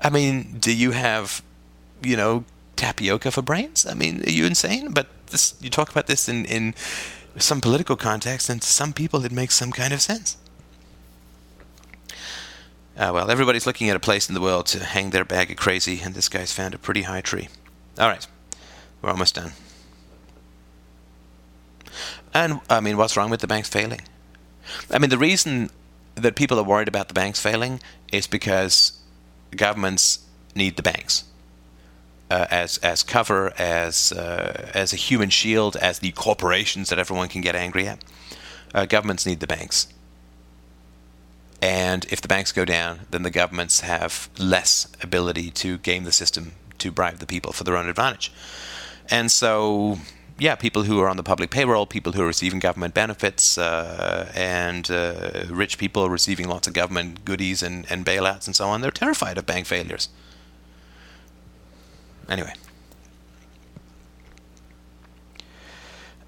I 0.00 0.10
mean, 0.10 0.58
do 0.60 0.74
you 0.74 0.90
have, 0.90 1.42
you 2.02 2.16
know, 2.16 2.44
tapioca 2.76 3.30
for 3.30 3.40
brains? 3.40 3.86
I 3.86 3.94
mean, 3.94 4.22
are 4.26 4.30
you 4.30 4.44
insane? 4.44 4.92
But 4.92 5.06
this, 5.28 5.54
you 5.60 5.70
talk 5.70 5.88
about 5.90 6.06
this 6.06 6.28
in 6.28 6.44
in 6.44 6.74
some 7.38 7.60
political 7.60 7.96
context, 7.96 8.50
and 8.50 8.60
to 8.60 8.68
some 8.68 8.92
people, 8.92 9.24
it 9.24 9.32
makes 9.32 9.54
some 9.54 9.72
kind 9.72 9.92
of 9.92 10.02
sense. 10.02 10.36
Uh, 12.96 13.10
well, 13.12 13.30
everybody's 13.30 13.66
looking 13.66 13.88
at 13.90 13.96
a 13.96 14.00
place 14.00 14.28
in 14.28 14.34
the 14.34 14.40
world 14.40 14.66
to 14.66 14.84
hang 14.84 15.10
their 15.10 15.24
bag 15.24 15.50
of 15.50 15.56
crazy, 15.56 16.00
and 16.02 16.14
this 16.14 16.28
guy's 16.28 16.52
found 16.52 16.74
a 16.74 16.78
pretty 16.78 17.02
high 17.02 17.20
tree. 17.20 17.48
All 17.98 18.08
right, 18.08 18.26
we're 19.02 19.10
almost 19.10 19.34
done. 19.34 19.52
And 22.32 22.60
I 22.70 22.80
mean, 22.80 22.96
what's 22.96 23.16
wrong 23.16 23.30
with 23.30 23.40
the 23.40 23.46
banks 23.46 23.68
failing? 23.68 24.00
I 24.90 24.98
mean, 24.98 25.10
the 25.10 25.18
reason 25.18 25.70
that 26.14 26.36
people 26.36 26.58
are 26.58 26.64
worried 26.64 26.88
about 26.88 27.08
the 27.08 27.14
banks 27.14 27.40
failing 27.40 27.80
is 28.12 28.26
because 28.26 28.98
governments 29.56 30.20
need 30.54 30.76
the 30.76 30.82
banks 30.82 31.24
uh, 32.30 32.46
as 32.50 32.78
as 32.78 33.02
cover, 33.02 33.52
as 33.58 34.12
uh, 34.12 34.70
as 34.74 34.92
a 34.92 34.96
human 34.96 35.30
shield, 35.30 35.76
as 35.76 35.98
the 35.98 36.12
corporations 36.12 36.88
that 36.88 36.98
everyone 36.98 37.28
can 37.28 37.40
get 37.40 37.54
angry 37.54 37.86
at. 37.86 38.04
Uh, 38.74 38.86
governments 38.86 39.24
need 39.24 39.40
the 39.40 39.46
banks, 39.46 39.86
and 41.64 42.04
if 42.10 42.20
the 42.20 42.28
banks 42.28 42.52
go 42.52 42.66
down, 42.66 43.06
then 43.10 43.22
the 43.22 43.30
governments 43.30 43.80
have 43.80 44.28
less 44.38 44.86
ability 45.02 45.50
to 45.52 45.78
game 45.78 46.04
the 46.04 46.12
system 46.12 46.52
to 46.76 46.92
bribe 46.92 47.20
the 47.20 47.26
people 47.26 47.52
for 47.54 47.64
their 47.64 47.78
own 47.78 47.88
advantage. 47.88 48.30
And 49.10 49.32
so, 49.32 49.96
yeah, 50.38 50.56
people 50.56 50.82
who 50.82 51.00
are 51.00 51.08
on 51.08 51.16
the 51.16 51.22
public 51.22 51.48
payroll, 51.48 51.86
people 51.86 52.12
who 52.12 52.20
are 52.20 52.26
receiving 52.26 52.58
government 52.58 52.92
benefits, 52.92 53.56
uh, 53.56 54.30
and 54.34 54.90
uh, 54.90 55.46
rich 55.48 55.78
people 55.78 56.10
receiving 56.10 56.48
lots 56.48 56.68
of 56.68 56.74
government 56.74 57.24
goodies 57.24 57.62
and, 57.62 57.86
and 57.90 58.04
bailouts 58.04 58.46
and 58.46 58.54
so 58.54 58.68
on, 58.68 58.82
they're 58.82 58.90
terrified 58.90 59.38
of 59.38 59.46
bank 59.46 59.64
failures. 59.64 60.10
Anyway. 62.28 62.52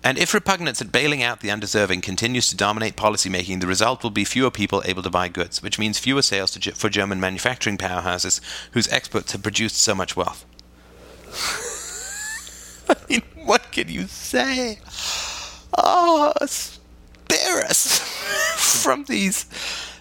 And 0.07 0.19
if 0.19 0.35
repugnance 0.35 0.81
at 0.81 0.93
bailing 0.93 1.25
out 1.25 1.41
the 1.41 1.51
undeserving 1.51 2.01
continues 2.01 2.49
to 2.49 2.57
dominate 2.57 2.95
policymaking, 2.97 3.61
the 3.61 3.67
result 3.67 4.05
will 4.05 4.11
be 4.11 4.25
fewer 4.25 4.53
people 4.53 4.81
able 4.85 5.03
to 5.03 5.11
buy 5.11 5.27
goods, 5.27 5.65
which 5.65 5.81
means 5.81 5.99
fewer 5.99 6.23
sales 6.23 6.57
for 6.77 6.89
German 6.89 7.19
manufacturing 7.19 7.77
powerhouses 7.77 8.41
whose 8.71 8.87
exports 8.87 9.33
have 9.33 9.43
produced 9.43 9.79
so 9.79 9.97
much 9.97 10.15
wealth. 10.15 10.45
I 12.89 12.95
mean, 13.11 13.23
what 13.35 13.73
can 13.73 13.89
you 13.89 14.07
say? 14.07 14.79
Oh, 15.77 16.33
spare 16.47 17.65
us 17.65 17.99
from 18.85 19.07
these 19.07 19.47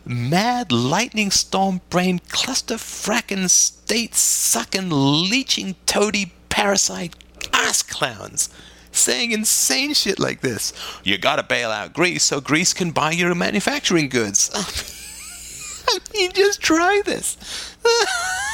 mad 0.05 0.71
lightning 0.71 1.31
storm 1.31 1.81
brain 1.89 2.19
cluster 2.29 2.75
fracking 2.75 3.49
state 3.49 4.13
sucking 4.13 4.89
leeching 4.91 5.75
toady 5.87 6.31
parasite 6.49 7.15
ass 7.53 7.81
clowns 7.81 8.49
saying 8.95 9.31
insane 9.31 9.93
shit 9.93 10.19
like 10.19 10.41
this. 10.41 10.73
You 11.03 11.17
gotta 11.17 11.43
bail 11.43 11.71
out 11.71 11.93
Greece 11.93 12.23
so 12.23 12.41
Greece 12.41 12.73
can 12.73 12.91
buy 12.91 13.11
your 13.11 13.33
manufacturing 13.35 14.09
goods. 14.09 14.51
I 15.87 15.99
mean, 16.13 16.31
just 16.33 16.61
try 16.61 17.01
this. 17.05 17.37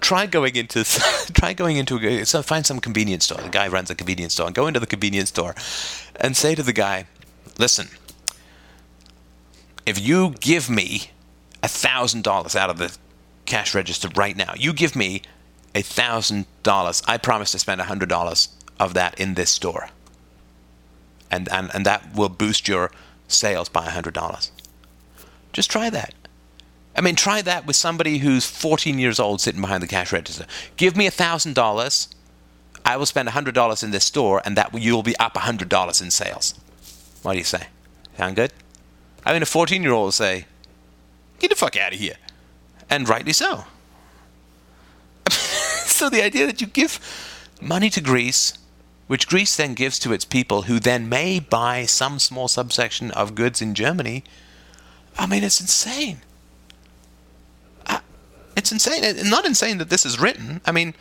try 0.00 0.26
going 0.26 0.56
into 0.56 0.84
try 1.32 1.52
going 1.52 1.76
into 1.76 1.98
a, 1.98 2.24
so 2.24 2.42
find 2.42 2.66
some 2.66 2.80
convenience 2.80 3.24
store. 3.24 3.40
The 3.40 3.48
guy 3.48 3.68
runs 3.68 3.90
a 3.90 3.94
convenience 3.94 4.34
store 4.34 4.50
go 4.50 4.66
into 4.66 4.80
the 4.80 4.86
convenience 4.86 5.28
store 5.28 5.54
and 6.16 6.36
say 6.36 6.54
to 6.54 6.62
the 6.62 6.72
guy, 6.72 7.06
"Listen, 7.58 7.88
if 9.86 10.00
you 10.00 10.34
give 10.40 10.68
me 10.68 11.10
a 11.62 11.68
thousand 11.68 12.24
dollars 12.24 12.56
out 12.56 12.70
of 12.70 12.78
the 12.78 12.96
cash 13.46 13.74
register 13.74 14.08
right 14.16 14.36
now, 14.36 14.54
you 14.56 14.72
give 14.72 14.96
me 14.96 15.22
a 15.74 15.82
thousand 15.82 16.46
dollars. 16.62 17.02
I 17.06 17.18
promise 17.18 17.52
to 17.52 17.58
spend 17.58 17.80
a 17.80 17.84
hundred 17.84 18.08
dollars 18.08 18.48
of 18.78 18.94
that 18.94 19.18
in 19.20 19.34
this 19.34 19.50
store, 19.50 19.90
and 21.30 21.48
and 21.52 21.70
and 21.74 21.86
that 21.86 22.14
will 22.14 22.28
boost 22.28 22.68
your 22.68 22.90
sales 23.28 23.68
by 23.68 23.86
a 23.86 23.90
hundred 23.90 24.14
dollars. 24.14 24.50
Just 25.52 25.70
try 25.70 25.90
that. 25.90 26.14
I 26.96 27.00
mean, 27.00 27.14
try 27.14 27.40
that 27.42 27.66
with 27.66 27.76
somebody 27.76 28.18
who's 28.18 28.46
14 28.46 28.98
years 28.98 29.20
old 29.20 29.40
sitting 29.40 29.60
behind 29.60 29.82
the 29.82 29.86
cash 29.86 30.12
register. 30.12 30.44
Give 30.76 30.96
me 30.96 31.06
a 31.06 31.10
thousand 31.10 31.54
dollars. 31.54 32.08
I 32.84 32.96
will 32.96 33.06
spend 33.06 33.28
a 33.28 33.32
hundred 33.32 33.54
dollars 33.54 33.82
in 33.82 33.90
this 33.90 34.04
store, 34.04 34.42
and 34.44 34.56
that 34.56 34.74
you'll 34.74 35.02
be 35.02 35.16
up 35.18 35.36
a 35.36 35.40
hundred 35.40 35.68
dollars 35.68 36.00
in 36.00 36.10
sales. 36.10 36.54
What 37.22 37.32
do 37.32 37.38
you 37.38 37.44
say? 37.44 37.66
Sound 38.16 38.36
good? 38.36 38.52
I 39.24 39.32
mean, 39.32 39.42
a 39.42 39.46
14 39.46 39.82
year 39.82 39.92
old 39.92 40.06
will 40.06 40.12
say, 40.12 40.46
"Get 41.38 41.50
the 41.50 41.56
fuck 41.56 41.76
out 41.76 41.92
of 41.92 41.98
here," 41.98 42.16
and 42.88 43.08
rightly 43.08 43.32
so. 43.32 43.64
So 46.00 46.08
the 46.08 46.24
idea 46.24 46.46
that 46.46 46.62
you 46.62 46.66
give 46.66 46.98
money 47.60 47.90
to 47.90 48.00
Greece, 48.00 48.54
which 49.06 49.28
Greece 49.28 49.54
then 49.54 49.74
gives 49.74 49.98
to 49.98 50.14
its 50.14 50.24
people, 50.24 50.62
who 50.62 50.80
then 50.80 51.10
may 51.10 51.38
buy 51.38 51.84
some 51.84 52.18
small 52.18 52.48
subsection 52.48 53.10
of 53.10 53.34
goods 53.34 53.60
in 53.60 53.74
Germany, 53.74 54.24
I 55.18 55.26
mean, 55.26 55.44
it's 55.44 55.60
insane. 55.60 56.22
it's 58.56 58.72
insane. 58.72 59.04
It's 59.04 59.28
not 59.28 59.44
insane 59.44 59.76
that 59.76 59.90
this 59.90 60.06
is 60.06 60.18
written. 60.18 60.62
I 60.64 60.72
mean, 60.72 60.94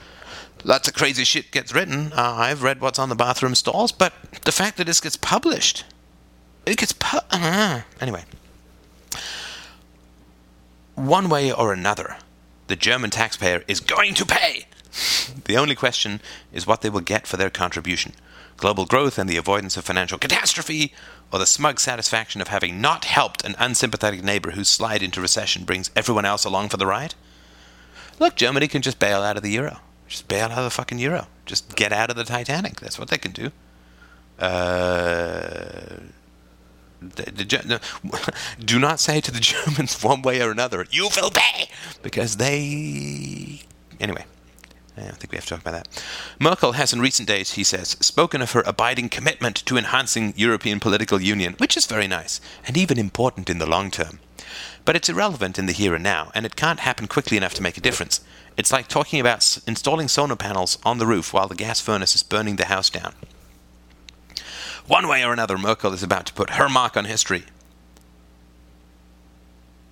lots 0.66 0.90
of 0.90 0.96
crazy 0.96 1.24
shit 1.24 1.50
gets 1.52 1.74
written. 1.74 2.12
Uh, 2.12 2.34
I've 2.36 2.62
read 2.62 2.82
what's 2.82 3.00
on 3.00 3.08
the 3.08 3.16
bathroom 3.16 3.56
stalls, 3.56 3.94
but 3.94 4.12
the 4.44 4.52
fact 4.52 4.76
that 4.76 4.88
this 4.88 5.00
gets 5.00 5.16
published, 5.16 5.86
it 6.66 6.76
gets 6.76 6.92
pu- 6.92 7.26
uh, 7.32 7.84
anyway. 8.02 8.26
One 10.96 11.30
way 11.30 11.54
or 11.54 11.72
another, 11.72 12.18
the 12.68 12.76
German 12.76 13.12
taxpayer 13.12 13.64
is 13.70 13.80
going 13.80 14.14
to 14.16 14.26
pay 14.26 14.66
the 15.46 15.58
only 15.58 15.76
question 15.76 16.22
is 16.52 16.68
what 16.68 16.82
they 16.82 16.90
will 16.90 17.02
get 17.02 17.28
for 17.28 17.38
their 17.38 17.50
contribution 17.50 18.14
global 18.60 18.86
growth 18.86 19.18
and 19.18 19.30
the 19.30 19.38
avoidance 19.38 19.78
of 19.78 19.86
financial 19.86 20.18
catastrophe, 20.18 20.94
or 21.32 21.40
the 21.40 21.46
smug 21.46 21.80
satisfaction 21.80 22.42
of 22.42 22.50
having 22.50 22.82
not 22.82 23.06
helped 23.06 23.44
an 23.44 23.56
unsympathetic 23.58 24.24
neighbor 24.24 24.52
whose 24.52 24.68
slide 24.68 25.02
into 25.02 25.22
recession 25.22 25.64
brings 25.64 25.90
everyone 25.96 26.26
else 26.26 26.44
along 26.44 26.70
for 26.70 26.78
the 26.78 26.86
ride? 26.86 27.16
Look, 28.20 28.36
Germany 28.36 28.68
can 28.68 28.82
just 28.82 29.00
bail 29.00 29.22
out 29.22 29.38
of 29.38 29.44
the 29.44 29.52
euro. 29.52 29.80
Just 30.08 30.28
bail 30.28 30.46
out 30.46 30.58
of 30.58 30.64
the 30.64 30.70
fucking 30.70 31.00
euro. 31.00 31.28
Just 31.46 31.76
get 31.76 31.94
out 31.94 32.10
of 32.10 32.16
the 32.16 32.24
Titanic. 32.24 32.80
That's 32.80 33.00
what 33.00 33.08
they 33.08 33.18
can 33.18 33.32
do. 33.32 33.52
Uh, 34.38 36.00
do 38.60 38.80
not 38.80 39.00
say 39.00 39.22
to 39.22 39.32
the 39.32 39.40
Germans 39.40 40.04
one 40.04 40.22
way 40.22 40.42
or 40.42 40.52
another, 40.52 40.86
you 40.92 41.10
will 41.16 41.32
pay, 41.32 41.70
because 42.02 42.38
they. 42.38 43.62
Anyway. 44.00 44.26
I 45.08 45.12
think 45.12 45.32
we 45.32 45.38
have 45.38 45.46
to 45.46 45.50
talk 45.50 45.62
about 45.62 45.74
that. 45.74 46.04
Merkel 46.40 46.74
has 46.74 46.94
in 46.94 47.02
recent 47.02 47.28
days, 47.28 47.54
he 47.54 47.64
says, 47.64 47.98
spoken 48.00 48.42
of 48.42 48.52
her 48.52 48.64
abiding 48.66 49.10
commitment 49.10 49.56
to 49.66 49.78
enhancing 49.78 50.34
European 50.36 50.80
political 50.80 51.22
union, 51.22 51.56
which 51.58 51.78
is 51.78 51.86
very 51.86 52.08
nice, 52.08 52.42
and 52.66 52.78
even 52.78 52.98
important 52.98 53.50
in 53.50 53.60
the 53.60 53.66
long 53.66 53.92
term. 53.92 54.20
But 54.86 54.96
it's 54.96 55.10
irrelevant 55.10 55.60
in 55.60 55.66
the 55.66 55.74
here 55.74 55.94
and 55.94 56.04
now, 56.04 56.32
and 56.34 56.46
it 56.46 56.56
can't 56.56 56.80
happen 56.82 57.08
quickly 57.08 57.38
enough 57.38 57.54
to 57.56 57.64
make 57.64 57.78
a 57.78 57.82
difference. 57.82 58.22
It's 58.58 58.72
like 58.72 58.88
talking 58.88 59.20
about 59.20 59.60
installing 59.68 60.08
solar 60.08 60.36
panels 60.36 60.78
on 60.84 60.98
the 60.98 61.08
roof 61.08 61.34
while 61.34 61.48
the 61.48 61.56
gas 61.56 61.80
furnace 61.80 62.16
is 62.16 62.24
burning 62.24 62.56
the 62.56 62.66
house 62.66 62.90
down. 62.90 63.14
One 64.88 65.08
way 65.08 65.24
or 65.24 65.32
another, 65.32 65.58
Merkel 65.58 65.94
is 65.94 66.02
about 66.02 66.26
to 66.26 66.34
put 66.34 66.52
her 66.52 66.68
mark 66.68 66.98
on 66.98 67.06
history, 67.06 67.44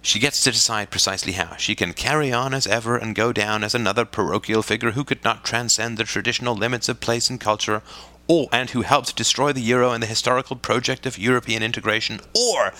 she 0.01 0.19
gets 0.19 0.43
to 0.43 0.51
decide 0.51 0.89
precisely 0.89 1.33
how. 1.33 1.55
She 1.57 1.75
can 1.75 1.93
carry 1.93 2.31
on 2.31 2.53
as 2.53 2.67
ever 2.67 2.97
and 2.97 3.15
go 3.15 3.33
down 3.33 3.63
as 3.63 3.75
another 3.75 4.05
parochial 4.05 4.61
figure 4.61 4.91
who 4.91 5.03
could 5.03 5.23
not 5.23 5.43
transcend 5.43 5.97
the 5.97 6.03
traditional 6.03 6.55
limits 6.55 6.87
of 6.87 6.99
place 6.99 7.29
and 7.29 7.39
culture, 7.39 7.81
or 8.27 8.47
and 8.51 8.69
who 8.69 8.81
helped 8.81 9.15
destroy 9.15 9.51
the 9.51 9.61
euro 9.61 9.91
and 9.91 10.03
the 10.03 10.07
historical 10.07 10.55
project 10.55 11.05
of 11.05 11.17
European 11.17 11.63
integration, 11.63 12.19
or 12.33 12.73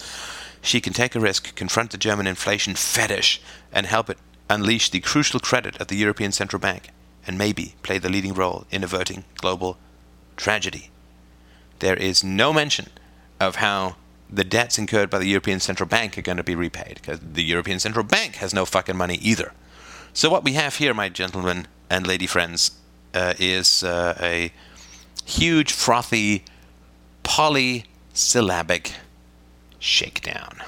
she 0.61 0.81
can 0.81 0.93
take 0.93 1.15
a 1.15 1.19
risk, 1.19 1.55
confront 1.55 1.91
the 1.91 1.97
German 1.97 2.27
inflation 2.27 2.75
fetish, 2.75 3.41
and 3.71 3.85
help 3.85 4.09
it 4.09 4.17
unleash 4.49 4.89
the 4.89 4.99
crucial 4.99 5.39
credit 5.39 5.79
of 5.81 5.87
the 5.87 5.97
European 5.97 6.31
Central 6.31 6.59
Bank, 6.59 6.89
and 7.25 7.37
maybe 7.37 7.75
play 7.83 7.97
the 7.97 8.09
leading 8.09 8.33
role 8.33 8.65
in 8.71 8.83
averting 8.83 9.25
global 9.35 9.77
tragedy. 10.35 10.89
There 11.79 11.95
is 11.95 12.23
no 12.23 12.53
mention 12.53 12.87
of 13.39 13.57
how 13.57 13.97
the 14.29 14.43
debts 14.43 14.77
incurred 14.77 15.09
by 15.09 15.19
the 15.19 15.27
European 15.27 15.59
Central 15.59 15.87
Bank 15.87 16.17
are 16.17 16.21
going 16.21 16.37
to 16.37 16.43
be 16.43 16.55
repaid 16.55 16.95
because 16.95 17.19
the 17.19 17.43
European 17.43 17.79
Central 17.79 18.03
Bank 18.03 18.35
has 18.35 18.53
no 18.53 18.65
fucking 18.65 18.97
money 18.97 19.15
either. 19.15 19.53
So 20.13 20.29
what 20.29 20.43
we 20.43 20.53
have 20.53 20.75
here, 20.75 20.93
my 20.93 21.09
gentlemen 21.09 21.67
and 21.89 22.05
lady 22.05 22.27
friends, 22.27 22.71
uh, 23.13 23.33
is 23.39 23.83
uh, 23.83 24.17
a 24.19 24.51
huge, 25.25 25.71
frothy, 25.71 26.43
polysyllabic 27.23 28.93
shakedown. 29.79 30.61